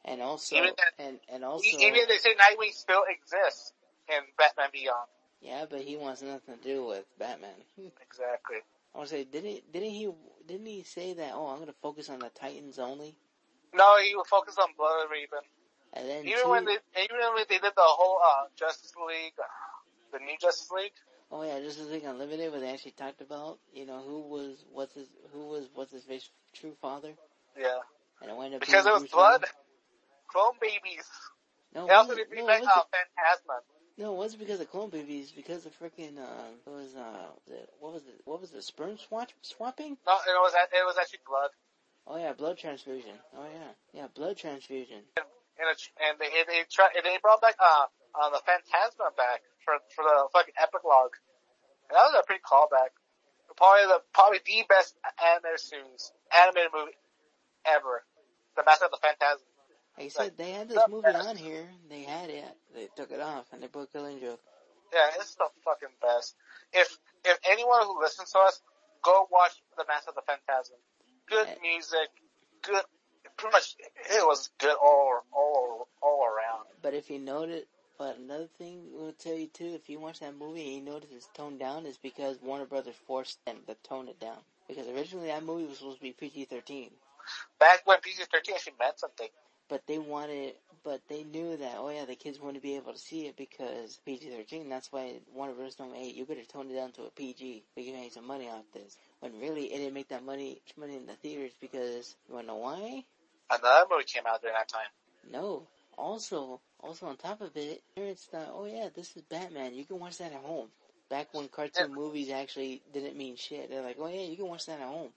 And 0.04 0.22
also, 0.22 0.56
Even 0.56 0.72
that- 0.76 0.96
and, 1.00 1.20
and 1.32 1.44
also, 1.46 1.64
Even 1.80 2.08
they 2.08 2.18
say 2.18 2.36
Nightwing 2.36 2.72
still 2.76 3.04
exists 3.08 3.72
in 4.10 4.20
Batman 4.38 4.68
Beyond. 4.74 5.08
Yeah, 5.42 5.66
but 5.70 5.82
he 5.82 5.96
wants 5.98 6.22
nothing 6.22 6.58
to 6.58 6.64
do 6.64 6.86
with 6.86 7.06
Batman. 7.20 7.52
Exactly. 8.02 8.58
I 8.94 8.98
want 8.98 9.10
to 9.10 9.16
say, 9.16 9.24
didn't, 9.24 9.72
didn't 9.72 9.92
he, 9.92 10.10
didn't 10.48 10.66
he 10.66 10.84
say 10.84 11.14
that, 11.14 11.32
oh, 11.36 11.48
I'm 11.48 11.60
gonna 11.60 11.74
focus 11.82 12.10
on 12.10 12.20
the 12.20 12.30
Titans 12.30 12.80
only? 12.80 13.16
No, 13.74 13.98
he 14.02 14.16
would 14.16 14.26
focus 14.28 14.58
on 14.58 14.70
Blüdhaven. 14.80 15.46
And 15.94 16.10
then 16.10 16.26
Even 16.26 16.44
two, 16.44 16.50
when 16.50 16.66
they, 16.66 16.78
even 17.02 17.18
when 17.36 17.46
they 17.48 17.58
did 17.60 17.62
the 17.64 17.72
whole, 17.78 18.18
uh, 18.24 18.48
Justice 18.58 18.94
League, 19.08 19.34
uh, 19.40 19.46
the 20.12 20.20
new 20.20 20.36
Justice 20.42 20.72
League, 20.72 20.94
oh 21.32 21.44
yeah, 21.44 21.60
Justice 21.60 21.88
League 21.88 22.04
Unlimited, 22.04 22.52
where 22.52 22.62
they 22.62 22.70
actually 22.74 22.92
talked 22.92 23.22
about, 23.22 23.60
you 23.74 23.86
know, 23.86 24.02
who 24.02 24.22
was, 24.28 24.66
what's 24.72 24.96
his, 24.96 25.08
who 25.34 25.48
was, 25.48 25.70
what's 25.74 25.92
his 25.94 26.04
face, 26.04 26.30
true 26.54 26.74
father? 26.82 27.14
yeah. 27.58 27.80
And 28.22 28.32
it 28.32 28.38
wound 28.38 28.56
up 28.56 28.62
Because 28.62 28.86
it 28.86 28.92
was 28.94 29.02
Bruce 29.04 29.12
blood, 29.12 29.42
Wayne. 29.42 29.50
clone 30.32 30.54
babies. 30.62 31.06
No, 31.76 31.88
They 31.88 31.94
also 31.94 32.16
did 32.16 32.30
bring 32.30 32.42
no, 32.42 32.48
back, 32.48 32.64
uh, 32.64 32.84
Phantasma. 32.92 33.62
No, 34.00 34.16
it 34.16 34.18
wasn't 34.18 34.40
because 34.40 34.64
of 34.64 34.72
clone 34.72 34.90
babies. 34.90 35.36
Because 35.36 35.68
of 35.68 35.76
freaking 35.76 36.16
uh, 36.16 36.56
it 36.56 36.72
was 36.72 36.96
uh, 36.96 37.36
what 37.84 37.92
was 37.92 38.08
it? 38.08 38.24
What 38.24 38.40
was 38.40 38.50
the 38.50 38.64
sperm 38.64 38.96
swap 38.96 39.28
swapping? 39.44 40.00
No, 40.08 40.16
it 40.24 40.40
was, 40.40 40.56
it 40.56 40.86
was 40.88 40.96
actually 40.96 41.20
blood. 41.28 41.52
Oh 42.08 42.16
yeah, 42.16 42.32
blood 42.32 42.58
transfusion. 42.58 43.20
Oh 43.36 43.44
yeah, 43.44 43.76
yeah, 43.92 44.08
blood 44.16 44.38
transfusion. 44.40 45.04
and 45.20 45.68
it, 45.68 45.84
and 46.00 46.16
they 46.16 46.32
and 46.32 46.48
they 46.48 46.64
try 46.72 46.88
and 46.96 47.04
they 47.04 47.20
brought 47.20 47.44
back 47.44 47.60
uh 47.60 47.92
uh 48.16 48.30
the 48.32 48.40
Phantasma 48.48 49.12
back 49.20 49.44
for 49.68 49.76
for 49.92 50.08
the 50.08 50.32
fucking 50.32 50.56
epilogue. 50.56 51.20
And 51.92 52.00
that 52.00 52.08
was 52.08 52.24
a 52.24 52.26
pretty 52.26 52.40
callback. 52.40 52.96
Probably 53.60 53.84
the 53.84 54.00
probably 54.16 54.40
the 54.48 54.64
best 54.72 54.96
animated 55.20 55.60
series, 55.60 56.16
animated 56.32 56.72
movie 56.72 56.96
ever. 57.68 58.08
The 58.56 58.64
Mask 58.64 58.80
of 58.80 58.96
the 58.96 59.02
Phantasm. 59.04 59.44
Like 60.00 60.06
I 60.06 60.10
said, 60.10 60.38
they 60.38 60.52
had 60.52 60.70
this 60.70 60.82
movie 60.90 61.12
best. 61.12 61.28
on 61.28 61.36
here. 61.36 61.68
They 61.90 62.04
had 62.04 62.30
it. 62.30 62.46
They 62.74 62.88
took 62.96 63.12
it 63.12 63.20
off 63.20 63.46
and 63.52 63.62
they 63.62 63.68
put 63.68 63.92
Killing 63.92 64.20
Joke. 64.22 64.40
Yeah, 64.94 65.10
it's 65.20 65.36
the 65.36 65.46
fucking 65.66 65.90
best. 66.02 66.36
If 66.72 66.98
if 67.26 67.38
anyone 67.52 67.84
who 67.84 68.02
listens 68.02 68.32
to 68.32 68.40
us, 68.40 68.62
go 69.04 69.28
watch 69.30 69.52
the 69.78 69.84
Mask 69.88 70.08
of 70.08 70.16
the 70.16 70.22
Phantasm. 70.26 70.78
Good 71.28 71.48
Yeah. 71.48 71.56
music, 71.62 72.10
good. 72.62 72.84
Pretty 73.36 73.52
much, 73.52 73.76
it 74.10 74.26
was 74.26 74.50
good 74.58 74.76
all 74.82 75.22
all 75.34 75.88
all 76.02 76.26
around. 76.26 76.66
But 76.82 76.94
if 76.94 77.10
you 77.10 77.20
notice, 77.20 77.66
but 77.98 78.18
another 78.18 78.48
thing 78.58 78.90
we'll 78.94 79.12
tell 79.14 79.36
you 79.36 79.48
too, 79.48 79.74
if 79.76 79.90
you 79.90 80.00
watch 80.00 80.20
that 80.22 80.34
movie 80.36 80.62
and 80.64 80.76
you 80.86 80.92
notice 80.94 81.10
it's 81.12 81.28
toned 81.34 81.60
down, 81.60 81.86
is 81.86 81.98
because 81.98 82.42
Warner 82.42 82.66
Brothers 82.66 82.96
forced 83.06 83.44
them 83.46 83.58
to 83.68 83.76
tone 83.84 84.08
it 84.08 84.20
down. 84.20 84.40
Because 84.68 84.88
originally 84.88 85.28
that 85.28 85.44
movie 85.44 85.66
was 85.66 85.78
supposed 85.80 85.98
to 85.98 86.04
be 86.04 86.14
PG-13. 86.14 86.92
Back 87.60 87.82
when 87.86 88.00
PG-13 88.00 88.54
actually 88.56 88.74
meant 88.80 89.00
something. 89.00 89.28
But 89.70 89.86
they 89.88 90.00
wanted, 90.00 90.54
but 90.84 91.02
they 91.08 91.24
knew 91.24 91.56
that, 91.58 91.76
oh 91.78 91.90
yeah, 91.90 92.06
the 92.06 92.16
kids 92.16 92.40
wouldn't 92.40 92.64
be 92.64 92.76
able 92.76 92.92
to 92.92 93.00
see 93.00 93.28
it 93.28 93.38
because 93.38 94.00
PG-13, 94.06 94.68
that's 94.70 94.92
why 94.92 95.20
Warner 95.34 95.54
Bros. 95.54 95.80
me, 95.80 95.88
hey, 95.94 96.10
you 96.10 96.26
better 96.26 96.44
tone 96.44 96.70
it 96.72 96.76
down 96.76 96.92
to 96.94 97.04
a 97.04 97.10
PG, 97.12 97.64
we 97.78 97.86
can 97.86 97.94
make 97.94 98.12
some 98.12 98.26
money 98.28 98.50
off 98.50 98.64
this. 98.74 98.98
When 99.20 99.40
really, 99.40 99.66
it 99.66 99.78
didn't 99.78 99.94
make 99.94 100.10
that 100.10 100.26
money, 100.26 100.62
money 100.78 100.96
in 100.96 101.06
the 101.06 101.14
theaters 101.14 101.52
because, 101.62 102.16
you 102.28 102.36
wanna 102.36 102.48
know 102.48 102.56
why? 102.58 103.04
Another 103.52 103.86
movie 103.90 104.06
came 104.06 104.24
out 104.28 104.42
during 104.42 104.56
that 104.56 104.68
time. 104.68 104.90
No. 105.32 105.68
Also, 105.98 106.62
also 106.80 107.08
on 107.08 107.18
top 107.18 107.42
of 107.42 107.56
it, 107.56 107.82
parents 107.96 108.26
thought, 108.32 108.52
oh 108.54 108.66
yeah, 108.66 108.90
this 108.96 109.16
is 109.16 109.22
Batman, 109.24 109.76
you 109.76 109.86
can 109.86 110.00
watch 110.00 110.18
that 110.18 110.34
at 110.34 110.42
home. 110.42 110.70
Back 111.10 111.34
when 111.34 111.48
cartoon 111.48 111.94
movies 111.94 112.30
actually 112.30 112.82
didn't 112.94 113.18
mean 113.18 113.36
shit, 113.36 113.70
they're 113.70 113.82
like, 113.82 113.98
oh 114.00 114.08
yeah, 114.08 114.22
you 114.22 114.38
can 114.38 114.48
watch 114.48 114.66
that 114.68 114.80
at 114.80 114.88
home. 114.88 115.10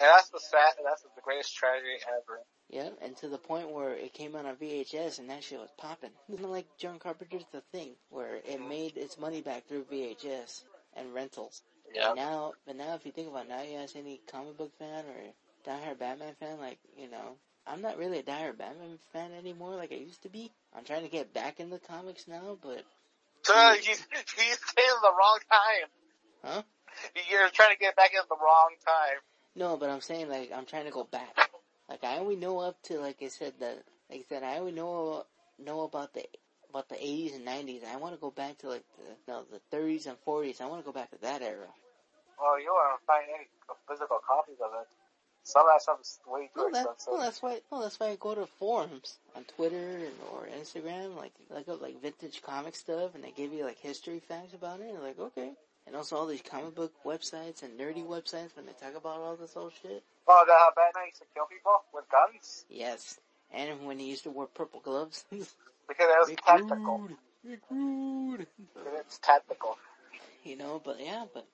And 0.00 0.08
that's 0.08 0.30
the 0.30 0.40
sad, 0.40 0.72
that's 0.82 1.02
the 1.02 1.20
greatest 1.22 1.54
tragedy 1.54 1.98
ever. 2.08 2.40
Yeah, 2.70 2.88
and 3.02 3.14
to 3.18 3.28
the 3.28 3.36
point 3.36 3.70
where 3.70 3.92
it 3.92 4.14
came 4.14 4.34
out 4.34 4.46
on 4.46 4.56
VHS 4.56 5.18
and 5.18 5.28
that 5.28 5.44
shit 5.44 5.58
was 5.58 5.68
popping. 5.76 6.10
It's 6.30 6.40
not 6.42 6.50
like 6.50 6.66
John 6.78 6.98
Carpenter's 6.98 7.44
The 7.52 7.62
Thing, 7.72 7.96
where 8.08 8.36
it 8.36 8.46
mm-hmm. 8.48 8.68
made 8.68 8.96
its 8.96 9.18
money 9.18 9.42
back 9.42 9.66
through 9.66 9.84
VHS 9.92 10.62
and 10.96 11.12
rentals. 11.12 11.62
Yeah. 11.94 12.14
Now, 12.14 12.52
but 12.66 12.76
now 12.76 12.94
if 12.94 13.04
you 13.04 13.12
think 13.12 13.28
about 13.28 13.44
it, 13.44 13.50
now 13.50 13.62
you 13.62 13.76
ask 13.76 13.94
any 13.94 14.20
comic 14.30 14.56
book 14.56 14.72
fan 14.78 15.04
or 15.04 15.70
diehard 15.70 15.98
Batman 15.98 16.34
fan, 16.40 16.58
like, 16.58 16.78
you 16.96 17.10
know, 17.10 17.36
I'm 17.66 17.82
not 17.82 17.98
really 17.98 18.20
a 18.20 18.22
diehard 18.22 18.56
Batman 18.56 18.98
fan 19.12 19.32
anymore 19.32 19.74
like 19.74 19.92
I 19.92 19.96
used 19.96 20.22
to 20.22 20.30
be. 20.30 20.50
I'm 20.74 20.84
trying 20.84 21.02
to 21.02 21.10
get 21.10 21.34
back 21.34 21.60
into 21.60 21.78
comics 21.78 22.26
now, 22.26 22.56
but, 22.62 22.84
So 23.42 23.52
hmm. 23.54 23.74
he's, 23.80 23.86
he's 23.86 24.60
saying 24.76 24.98
the 25.02 25.12
wrong 25.12 25.38
time. 25.50 25.88
huh? 26.42 26.62
You're 27.30 27.50
trying 27.50 27.74
to 27.74 27.78
get 27.78 27.96
back 27.96 28.12
at 28.14 28.28
the 28.28 28.36
wrong 28.36 28.74
time. 28.86 29.20
No, 29.56 29.76
but 29.76 29.90
I'm 29.90 30.00
saying 30.00 30.28
like 30.28 30.52
I'm 30.54 30.66
trying 30.66 30.84
to 30.86 30.90
go 30.90 31.04
back. 31.04 31.36
Like 31.88 32.04
I 32.04 32.18
only 32.18 32.36
know 32.36 32.60
up 32.60 32.80
to 32.84 33.00
like 33.00 33.22
I 33.22 33.28
said 33.28 33.54
the 33.58 33.76
like 34.08 34.20
I 34.20 34.24
said 34.28 34.42
I 34.42 34.58
only 34.58 34.72
know 34.72 35.24
know 35.58 35.82
about 35.82 36.14
the 36.14 36.24
about 36.70 36.88
the 36.88 36.94
80s 36.96 37.34
and 37.34 37.46
90s. 37.46 37.84
I 37.84 37.96
want 37.96 38.14
to 38.14 38.20
go 38.20 38.30
back 38.30 38.58
to 38.58 38.68
like 38.68 38.84
the 38.96 39.32
no, 39.32 39.42
the 39.50 39.76
30s 39.76 40.06
and 40.06 40.16
40s. 40.26 40.60
I 40.60 40.66
want 40.66 40.82
to 40.82 40.86
go 40.86 40.92
back 40.92 41.10
to 41.10 41.18
that 41.22 41.42
era. 41.42 41.66
Well, 42.40 42.60
you 42.60 42.72
won't 42.72 43.02
find 43.06 43.24
any 43.34 43.48
physical 43.88 44.18
copies 44.26 44.56
of 44.64 44.70
it. 44.80 44.88
Some 45.42 45.62
of 45.62 45.68
that 45.74 45.82
stuff 45.82 46.00
is 46.00 46.18
way 46.26 46.50
too 46.54 46.60
Well, 46.60 46.70
that, 46.70 46.80
expensive. 46.80 47.12
well, 47.12 47.20
that's 47.20 47.42
why. 47.42 47.60
Well, 47.70 47.80
that's 47.80 47.98
why 47.98 48.08
I 48.10 48.16
go 48.16 48.34
to 48.34 48.46
forums 48.46 49.18
on 49.34 49.44
Twitter 49.44 49.76
and, 49.76 50.14
or 50.32 50.46
Instagram, 50.46 51.16
like 51.16 51.32
like 51.50 51.66
like 51.66 52.00
vintage 52.00 52.40
comic 52.42 52.76
stuff, 52.76 53.14
and 53.14 53.24
they 53.24 53.32
give 53.32 53.52
you 53.52 53.64
like 53.64 53.78
history 53.78 54.20
facts 54.20 54.54
about 54.54 54.80
it. 54.80 54.90
And 54.94 55.02
like, 55.02 55.18
okay. 55.18 55.52
And 55.86 55.96
also 55.96 56.16
all 56.16 56.26
these 56.26 56.42
comic 56.42 56.74
book 56.74 56.92
websites 57.04 57.62
and 57.62 57.78
nerdy 57.78 58.06
websites 58.06 58.54
when 58.54 58.66
they 58.66 58.72
talk 58.80 58.94
about 58.96 59.18
all 59.20 59.36
this 59.36 59.56
old 59.56 59.72
shit. 59.82 60.02
Oh, 60.28 60.44
the 60.46 60.52
how 60.52 60.70
Batman 60.76 61.06
used 61.06 61.18
to 61.18 61.24
kill 61.34 61.46
people 61.46 61.72
with 61.92 62.04
guns 62.10 62.64
Yes. 62.68 63.18
And 63.52 63.84
when 63.86 63.98
he 63.98 64.08
used 64.08 64.22
to 64.24 64.30
wear 64.30 64.46
purple 64.46 64.80
gloves. 64.80 65.24
because 65.30 65.48
it 65.98 66.18
was 66.20 66.28
Big 66.28 66.40
tactical. 66.42 67.08
rude. 67.44 67.60
Rude. 67.70 68.46
It's 69.00 69.18
tactical. 69.18 69.76
You 70.44 70.56
know, 70.56 70.80
but 70.84 70.98
yeah, 71.00 71.24
but 71.34 71.46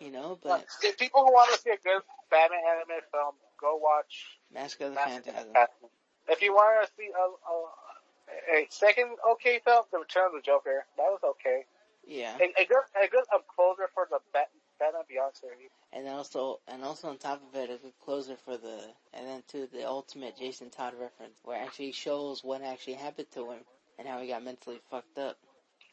you 0.00 0.10
know, 0.10 0.38
But 0.42 0.64
if 0.82 0.96
people 0.96 1.26
who 1.26 1.32
want 1.32 1.52
to 1.52 1.60
see 1.60 1.70
a 1.70 1.76
good 1.82 2.02
Batman 2.30 2.60
animated 2.70 3.04
film, 3.12 3.34
go 3.60 3.76
watch 3.76 4.38
Mask 4.52 4.80
of 4.80 4.90
the 4.90 4.94
Mask 4.94 5.08
Phantasm. 5.08 5.52
Phantasm. 5.52 5.90
If 6.28 6.40
you 6.42 6.52
want 6.54 6.86
to 6.86 6.92
see 6.96 7.10
a, 7.10 8.56
a, 8.56 8.62
a 8.62 8.66
second 8.70 9.16
okay 9.32 9.60
film, 9.64 9.84
The 9.92 9.98
Return 9.98 10.26
of 10.26 10.32
the 10.32 10.40
Joker, 10.40 10.86
that 10.96 11.02
was 11.10 11.20
okay. 11.34 11.64
Yeah. 12.06 12.36
A, 12.40 12.62
a 12.62 12.66
good 12.66 12.84
a 12.96 13.08
good 13.08 13.24
um, 13.32 13.42
closer 13.54 13.88
for 13.94 14.06
the 14.10 14.18
Bat, 14.32 14.48
Batman 14.78 15.02
Beyond 15.08 15.34
series. 15.34 15.70
And 15.92 16.08
also, 16.08 16.60
and 16.66 16.82
also 16.82 17.08
on 17.08 17.18
top 17.18 17.42
of 17.42 17.54
it, 17.58 17.70
a 17.70 17.76
good 17.76 17.98
closer 18.02 18.36
for 18.36 18.56
the, 18.56 18.80
and 19.12 19.26
then 19.26 19.42
to 19.48 19.68
the 19.72 19.86
ultimate 19.86 20.36
Jason 20.38 20.70
Todd 20.70 20.94
reference, 21.00 21.38
where 21.44 21.60
actually 21.62 21.92
shows 21.92 22.42
what 22.42 22.62
actually 22.62 22.94
happened 22.94 23.28
to 23.34 23.50
him 23.50 23.60
and 23.98 24.08
how 24.08 24.18
he 24.20 24.28
got 24.28 24.42
mentally 24.42 24.80
fucked 24.90 25.18
up. 25.18 25.36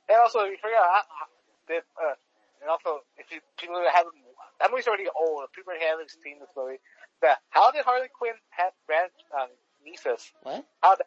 And 0.07 0.17
also, 0.21 0.39
if 0.47 0.51
you 0.51 0.57
forget, 0.61 0.79
I, 0.79 1.01
I, 1.03 1.25
that, 1.67 1.83
uh, 1.99 2.15
and 2.61 2.69
also, 2.69 3.03
if 3.17 3.27
you, 3.29 3.41
people 3.59 3.75
that 3.75 3.93
haven't, 3.93 4.15
that 4.59 4.71
movie's 4.71 4.87
already 4.87 5.09
old, 5.11 5.43
people 5.53 5.73
haven't 5.75 6.09
seen 6.23 6.39
this 6.39 6.49
movie, 6.55 6.79
that, 7.21 7.39
how 7.49 7.71
did 7.71 7.83
Harley 7.83 8.07
Quinn 8.07 8.37
have 8.51 8.71
grand, 8.87 9.11
um, 9.35 9.49
nieces? 9.83 10.31
What? 10.43 10.63
How 10.81 10.95
did, 10.95 11.05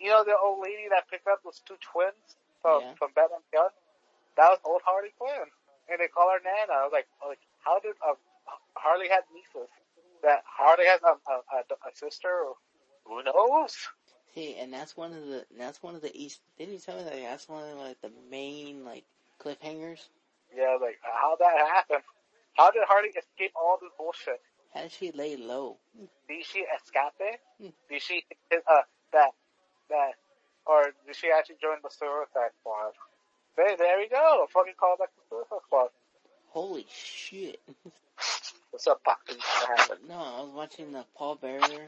you 0.00 0.08
know 0.08 0.24
the 0.24 0.34
old 0.38 0.62
lady 0.62 0.88
that 0.88 1.10
picked 1.10 1.28
up 1.28 1.44
those 1.44 1.60
two 1.66 1.76
twins 1.82 2.40
from, 2.62 2.80
Yeah. 2.80 2.94
from 2.96 3.10
Batman 3.14 3.44
Beyond? 3.52 3.70
That 4.36 4.48
was 4.50 4.58
old 4.64 4.82
Harley 4.84 5.10
Quinn. 5.18 5.48
And 5.90 5.98
they 5.98 6.08
call 6.08 6.30
her 6.30 6.40
Nana. 6.42 6.72
I 6.72 6.84
was 6.84 6.92
like, 6.92 7.08
like 7.26 7.42
how 7.64 7.80
did, 7.80 7.94
um, 8.06 8.16
Harley 8.74 9.08
have 9.08 9.24
nieces? 9.34 9.70
That 10.22 10.42
Harley 10.44 10.86
has 10.86 11.00
um, 11.02 11.18
a, 11.26 11.56
a, 11.56 11.60
a 11.62 11.92
sister? 11.94 12.28
Or, 12.28 12.54
who 13.06 13.22
knows? 13.24 13.74
See, 14.34 14.56
and 14.60 14.72
that's 14.72 14.96
one 14.96 15.12
of 15.12 15.26
the, 15.26 15.44
that's 15.58 15.82
one 15.82 15.94
of 15.94 16.02
the 16.02 16.14
East, 16.14 16.40
didn't 16.58 16.74
you 16.74 16.78
tell 16.78 16.96
me 16.96 17.04
that 17.04 17.16
that's 17.16 17.48
one 17.48 17.64
of 17.64 17.70
the, 17.70 17.76
like 17.76 18.00
the 18.00 18.12
main, 18.30 18.84
like, 18.84 19.04
cliffhangers? 19.42 20.06
Yeah, 20.54 20.78
like, 20.80 20.98
how 21.02 21.36
that 21.38 21.66
happened? 21.74 22.04
How 22.54 22.70
did 22.70 22.82
Harley 22.86 23.08
escape 23.08 23.52
all 23.56 23.78
this 23.80 23.90
bullshit? 23.96 24.40
How 24.74 24.82
did 24.82 24.92
she 24.92 25.10
lay 25.12 25.36
low? 25.36 25.78
Did 26.28 26.44
she 26.44 26.60
escape? 26.60 27.40
Hmm. 27.60 27.74
Did 27.88 28.02
she 28.02 28.22
uh 28.52 28.82
that 29.12 29.30
that 29.88 30.12
or 30.66 30.92
did 31.06 31.16
she 31.16 31.30
actually 31.30 31.56
join 31.60 31.78
the 31.82 31.90
Suicide 31.90 32.54
Squad? 32.60 32.92
There, 33.56 33.76
there 33.76 33.98
we 33.98 34.08
go. 34.08 34.46
Fucking 34.52 34.74
call 34.78 34.96
back 34.98 35.08
the 35.16 35.22
Suicide 35.28 35.62
Squad. 35.66 35.88
Holy 36.50 36.86
shit. 36.92 37.60
What's 38.70 38.86
up, 38.86 39.02
Pac? 39.04 39.18
What 39.28 39.78
happened? 39.78 40.00
No, 40.08 40.14
I 40.14 40.40
was 40.42 40.50
watching 40.54 40.92
the 40.92 41.04
Paul 41.16 41.36
Bearer, 41.36 41.86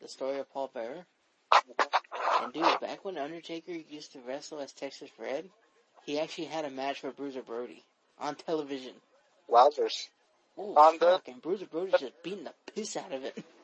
the 0.00 0.08
story 0.08 0.38
of 0.38 0.52
Paul 0.52 0.70
Bearer. 0.74 1.04
And 2.42 2.52
dude, 2.52 2.80
back 2.80 3.04
when 3.04 3.16
Undertaker 3.18 3.72
used 3.72 4.12
to 4.12 4.18
wrestle 4.26 4.60
as 4.60 4.72
Texas 4.72 5.10
Red, 5.18 5.48
he 6.04 6.18
actually 6.18 6.46
had 6.46 6.64
a 6.64 6.70
match 6.70 7.00
for 7.00 7.10
Bruiser 7.10 7.42
Brody 7.42 7.84
on 8.18 8.34
television. 8.34 8.92
Wowzers. 9.50 10.08
Oh 10.58 10.74
On 10.74 10.98
the- 10.98 11.20
And 11.26 11.40
Bruiser 11.42 11.66
Brody's 11.66 12.00
just 12.00 12.22
beating 12.22 12.44
the 12.44 12.54
piss 12.74 12.96
out 12.96 13.12
of 13.12 13.24
it. 13.24 13.36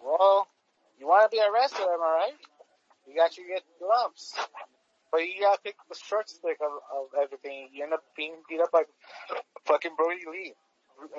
Well, 0.00 0.46
you 0.98 1.08
want 1.08 1.28
to 1.28 1.36
be 1.36 1.40
a 1.42 1.50
wrestler, 1.52 1.92
am 1.92 2.00
I 2.00 2.28
right? 2.30 2.32
You 3.08 3.16
got 3.16 3.32
to 3.32 3.42
get 3.42 3.62
lumps. 3.82 4.32
But 5.10 5.18
you 5.18 5.40
gotta 5.40 5.60
pick 5.62 5.76
the 5.88 5.96
short 5.96 6.28
stick 6.28 6.58
of, 6.60 6.72
of 6.94 7.06
everything. 7.22 7.70
You 7.72 7.84
end 7.84 7.94
up 7.94 8.04
being 8.16 8.36
beat 8.48 8.60
up 8.60 8.70
like 8.72 8.88
fucking 9.66 9.92
Brody 9.96 10.22
Lee. 10.30 10.54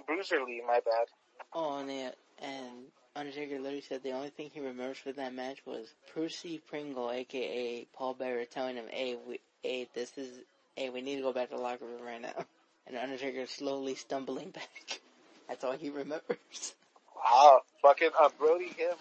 Bruiser 0.05 0.43
Lee, 0.45 0.61
my 0.65 0.79
bad. 0.85 1.07
Oh, 1.53 1.77
and 1.79 1.89
they, 1.89 2.11
and 2.39 2.85
Undertaker 3.15 3.57
literally 3.57 3.81
said 3.81 4.03
the 4.03 4.11
only 4.11 4.29
thing 4.29 4.49
he 4.53 4.59
remembers 4.59 4.97
for 4.97 5.11
that 5.13 5.33
match 5.33 5.59
was 5.65 5.93
Percy 6.13 6.61
Pringle, 6.67 7.11
aka 7.11 7.87
Paul 7.93 8.13
Bearer, 8.13 8.45
telling 8.45 8.75
him, 8.75 8.85
"Hey, 8.91 9.17
we, 9.27 9.39
hey, 9.63 9.87
this 9.93 10.17
is, 10.17 10.39
hey, 10.75 10.89
we 10.89 11.01
need 11.01 11.17
to 11.17 11.21
go 11.21 11.33
back 11.33 11.49
to 11.49 11.55
the 11.55 11.61
locker 11.61 11.85
room 11.85 12.03
right 12.03 12.21
now." 12.21 12.33
And 12.87 12.97
Undertaker 12.97 13.45
slowly 13.45 13.93
stumbling 13.93 14.49
back. 14.51 15.01
That's 15.47 15.63
all 15.63 15.73
he 15.73 15.91
remembers. 15.91 16.73
Wow. 17.15 17.61
Fucking 17.83 18.09
uh, 18.19 18.29
Brody 18.39 18.69
him. 18.69 18.95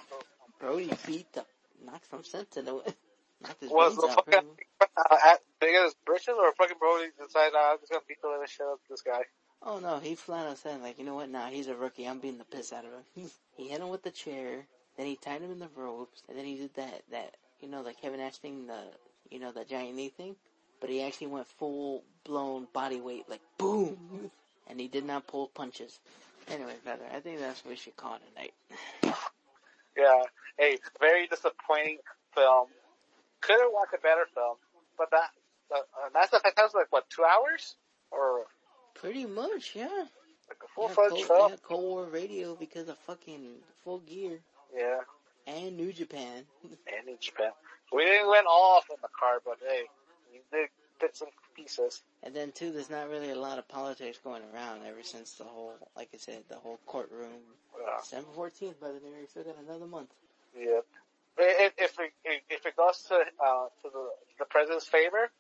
Brody 0.61 0.93
beat 1.07 1.33
the, 1.33 1.47
knocked 1.83 2.11
some 2.11 2.23
sense 2.23 2.59
into 2.59 2.81
it. 2.81 2.95
Was 3.63 3.97
the 3.97 4.09
fucking 4.09 4.25
pretty 4.25 4.93
uh, 4.97 5.37
big 5.61 5.75
as 5.75 5.95
britches 6.05 6.35
or 6.39 6.53
fucking 6.53 6.77
Brody 6.79 7.11
decided 7.25 7.55
uh, 7.55 7.73
I'm 7.73 7.79
just 7.79 7.93
gonna 7.93 8.03
beat 8.09 8.21
the 8.21 8.29
living 8.29 8.47
shit 8.49 8.67
out 8.67 8.81
this 8.91 9.03
guy. 9.03 9.23
Oh 9.63 9.79
no, 9.79 9.99
he 9.99 10.15
flat 10.15 10.47
out 10.47 10.59
said 10.59 10.83
like, 10.83 10.99
you 10.99 11.05
know 11.05 11.15
what? 11.15 11.31
Nah, 11.31 11.49
he's 11.49 11.69
a 11.69 11.75
rookie. 11.75 12.07
I'm 12.07 12.19
beating 12.19 12.39
the 12.39 12.45
piss 12.45 12.73
out 12.73 12.85
of 12.85 12.91
him. 12.93 13.31
he 13.57 13.69
hit 13.69 13.81
him 13.81 13.89
with 13.89 14.03
the 14.03 14.11
chair, 14.11 14.67
then 14.97 15.07
he 15.07 15.17
tied 15.17 15.43
him 15.43 15.53
in 15.53 15.59
the 15.59 15.69
ropes, 15.77 16.23
and 16.29 16.37
then 16.37 16.45
he 16.45 16.57
did 16.57 16.75
that 16.75 17.03
that 17.11 17.37
you 17.61 17.69
know 17.69 17.83
the 17.83 17.93
Kevin 17.93 18.21
Nash 18.21 18.39
thing, 18.39 18.67
the 18.67 18.81
you 19.31 19.39
know 19.39 19.53
the 19.53 19.65
giant 19.65 19.95
knee 19.95 20.09
thing. 20.09 20.37
But 20.81 20.91
he 20.91 21.03
actually 21.03 21.27
went 21.29 21.47
full 21.47 22.05
blown 22.25 22.69
body 22.73 23.01
weight, 23.01 23.29
like 23.29 23.41
boom, 23.57 24.31
and 24.69 24.81
he 24.81 24.89
did 24.89 25.05
not 25.05 25.27
pull 25.27 25.49
punches. 25.49 25.99
Anyway, 26.51 26.75
brother, 26.85 27.05
I 27.15 27.21
think 27.21 27.41
that's 27.41 27.65
what 27.65 27.71
we 27.71 27.77
should 27.77 27.97
call 27.97 28.15
it 28.15 28.23
tonight. 28.35 29.15
Yeah. 29.97 30.23
Hey, 30.57 30.79
very 31.01 31.27
disappointing 31.27 31.99
film. 32.35 32.69
Could 33.41 33.61
have 33.61 33.71
watched 33.73 33.95
a 33.95 33.99
better 34.03 34.27
film, 34.35 34.57
but 34.97 35.11
that 35.11 35.31
uh, 35.73 35.79
uh, 35.79 36.09
that's 36.15 36.31
the 36.31 36.41
fantastic 36.41 36.75
like 36.77 36.93
what 36.93 37.09
two 37.11 37.25
hours 37.25 37.77
or 38.11 38.45
Pretty 38.95 39.27
much, 39.27 39.73
yeah. 39.77 39.87
like 40.49 40.59
a 40.65 40.69
full 40.75 40.89
yeah, 40.89 40.95
Cold, 40.95 41.27
film. 41.27 41.51
yeah, 41.51 41.57
Cold 41.63 41.85
War 41.85 42.05
Radio 42.07 42.57
because 42.57 42.89
of 42.89 42.99
fucking 43.07 43.47
Full 43.85 44.01
Gear 44.01 44.41
Yeah. 44.77 45.01
and 45.47 45.77
New 45.77 45.93
Japan. 45.93 46.45
And 46.65 47.09
in 47.09 47.17
Japan, 47.21 47.53
we 47.93 48.05
didn't 48.05 48.29
went 48.29 48.47
off 48.47 48.87
on 48.91 48.97
the 49.01 49.09
card, 49.19 49.43
but 49.45 49.59
hey, 49.67 49.83
we 50.33 50.41
did 50.51 50.69
bits 51.01 51.21
and 51.21 51.31
pieces. 51.55 52.03
And 52.25 52.35
then 52.35 52.51
too, 52.51 52.73
there's 52.73 52.91
not 52.91 53.09
really 53.09 53.31
a 53.31 53.39
lot 53.39 53.59
of 53.59 53.69
politics 53.69 54.19
going 54.25 54.43
around 54.53 54.81
ever 54.85 55.03
since 55.05 55.35
the 55.35 55.45
whole, 55.45 55.75
like 55.97 56.09
I 56.13 56.17
said, 56.17 56.43
the 56.49 56.57
whole 56.57 56.81
courtroom. 56.87 57.31
Yeah. 57.79 57.99
December 58.03 58.29
14th, 58.37 58.81
by 58.81 58.89
the 58.89 58.95
way, 58.95 59.15
we 59.21 59.27
still 59.29 59.45
got 59.45 59.57
another 59.65 59.87
month. 59.87 60.11
Yep. 60.59 60.85
If, 61.39 61.73
if 61.79 61.99
it 62.01 62.43
if 62.51 62.67
it 62.67 62.77
goes 62.77 62.99
to 63.09 63.15
uh, 63.15 63.67
to 63.83 63.89
the 63.93 64.09
the 64.41 64.45
president's 64.47 64.87
favor, 64.87 65.31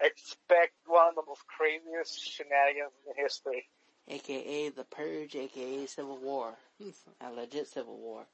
expect 0.00 0.72
one 0.86 1.08
of 1.10 1.14
the 1.14 1.22
most 1.26 1.42
craziest 1.46 2.20
shenanigans 2.20 2.92
in 3.06 3.22
history. 3.22 3.68
AKA 4.08 4.70
the 4.70 4.84
Purge, 4.84 5.34
AKA 5.34 5.86
Civil 5.86 6.18
War. 6.18 6.54
a 7.20 7.30
legit 7.32 7.68
Civil 7.68 7.96
War. 7.96 8.24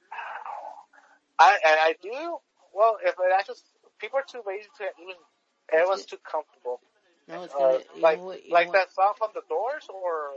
I 1.38 1.52
and 1.64 1.80
I 1.80 1.94
do 2.02 2.38
well 2.74 2.98
if 3.04 3.14
it 3.18 3.32
actually 3.38 3.56
people 3.98 4.18
are 4.18 4.24
too 4.28 4.42
lazy 4.46 4.68
to 4.78 4.84
even 5.02 5.14
everyone's 5.72 6.04
too 6.06 6.18
comfortable. 6.18 6.80
No, 7.28 7.42
it's 7.44 7.54
Uh, 7.54 7.58
gonna, 7.58 7.78
you 7.94 8.02
like 8.02 8.18
know 8.18 8.24
what, 8.24 8.44
you 8.44 8.52
like 8.52 8.66
know 8.66 8.72
what? 8.72 8.88
that 8.88 8.92
song 8.92 9.14
from 9.16 9.30
the 9.34 9.42
Doors, 9.48 9.86
or 9.88 10.30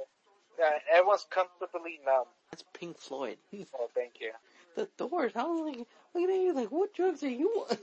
uh, 0.64 0.70
everyone's 0.92 1.26
comfortably 1.30 2.00
numb. 2.06 2.26
That's 2.52 2.64
Pink 2.74 2.98
Floyd. 2.98 3.38
Oh, 3.78 3.90
thank 3.94 4.20
you. 4.22 4.32
The 4.76 4.90
Doors. 4.98 5.32
I 5.36 5.44
was 5.44 5.76
like, 5.76 5.88
looking 6.14 6.36
at 6.36 6.42
you 6.42 6.54
like, 6.54 6.72
what 6.72 6.94
drugs 6.94 7.24
are 7.24 7.30
you 7.30 7.66
on? 7.70 7.78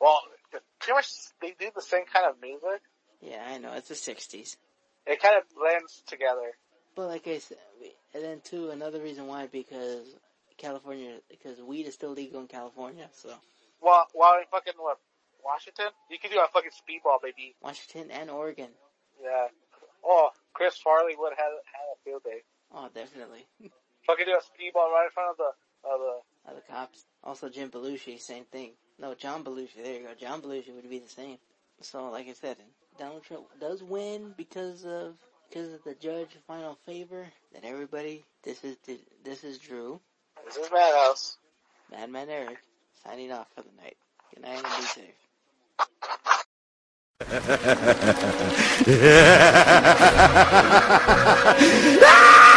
Well, 0.00 0.20
pretty 0.80 0.94
much 0.94 1.08
they 1.40 1.54
do 1.58 1.70
the 1.74 1.82
same 1.82 2.04
kind 2.12 2.26
of 2.26 2.40
music. 2.40 2.82
Yeah, 3.20 3.42
I 3.46 3.58
know, 3.58 3.72
it's 3.72 3.88
the 3.88 3.94
60s. 3.94 4.56
It 5.06 5.20
kind 5.20 5.36
of 5.36 5.44
blends 5.56 6.02
together. 6.06 6.52
But 6.94 7.08
like 7.08 7.26
I 7.26 7.38
said, 7.38 7.58
and 8.14 8.22
then 8.22 8.40
too, 8.44 8.70
another 8.70 9.00
reason 9.00 9.26
why, 9.26 9.46
because 9.46 10.06
California, 10.58 11.18
because 11.30 11.60
weed 11.60 11.86
is 11.86 11.94
still 11.94 12.12
legal 12.12 12.40
in 12.40 12.48
California, 12.48 13.08
so. 13.12 13.30
While 13.80 14.06
while 14.12 14.38
in 14.38 14.44
fucking 14.50 14.74
what 14.76 14.98
Washington, 15.44 15.92
you 16.10 16.18
can 16.18 16.30
do 16.30 16.38
a 16.38 16.48
fucking 16.52 16.70
speedball, 16.70 17.20
baby. 17.22 17.54
Washington 17.60 18.10
and 18.10 18.30
Oregon. 18.30 18.70
Yeah. 19.22 19.48
Oh, 20.04 20.30
Chris 20.52 20.76
Farley 20.78 21.16
would 21.16 21.32
have 21.36 21.38
had 21.38 21.52
a 21.52 21.96
field 22.04 22.22
day. 22.24 22.44
Oh, 22.72 22.88
definitely. 22.94 23.46
Fucking 24.06 24.26
do 24.26 24.36
a 24.36 24.44
speedball 24.44 24.92
right 24.92 25.08
in 25.08 25.14
front 25.16 25.32
of 25.32 25.36
the 25.38 25.50
other 26.48 26.62
cops. 26.68 27.04
Also 27.22 27.48
Jim 27.48 27.70
Belushi, 27.70 28.20
same 28.20 28.44
thing. 28.44 28.72
No, 28.98 29.14
John 29.14 29.44
Belushi. 29.44 29.82
There 29.82 29.94
you 29.94 30.06
go. 30.06 30.14
John 30.18 30.42
Belushi 30.42 30.74
would 30.74 30.88
be 30.88 30.98
the 30.98 31.08
same. 31.08 31.38
So, 31.80 32.10
like 32.10 32.28
I 32.28 32.34
said, 32.34 32.56
Donald 32.98 33.24
Trump 33.24 33.46
does 33.60 33.82
win 33.82 34.34
because 34.36 34.84
of 34.84 35.16
because 35.48 35.72
of 35.72 35.82
the 35.84 35.94
judge's 35.94 36.42
final 36.46 36.78
favor. 36.86 37.26
That 37.52 37.64
everybody, 37.64 38.24
this 38.42 38.62
is 38.64 38.76
this 39.24 39.44
is 39.44 39.58
Drew. 39.58 40.00
This 40.44 40.56
is 40.56 40.70
Madhouse. 40.70 41.38
Madman 41.90 42.28
Eric 42.28 42.58
signing 43.02 43.32
off 43.32 43.48
for 43.54 43.62
the 43.62 43.72
night. 43.82 43.96
Good 44.34 44.42
night 44.42 44.62
and 44.64 44.76
be 44.76 44.82
safe. 44.82 45.14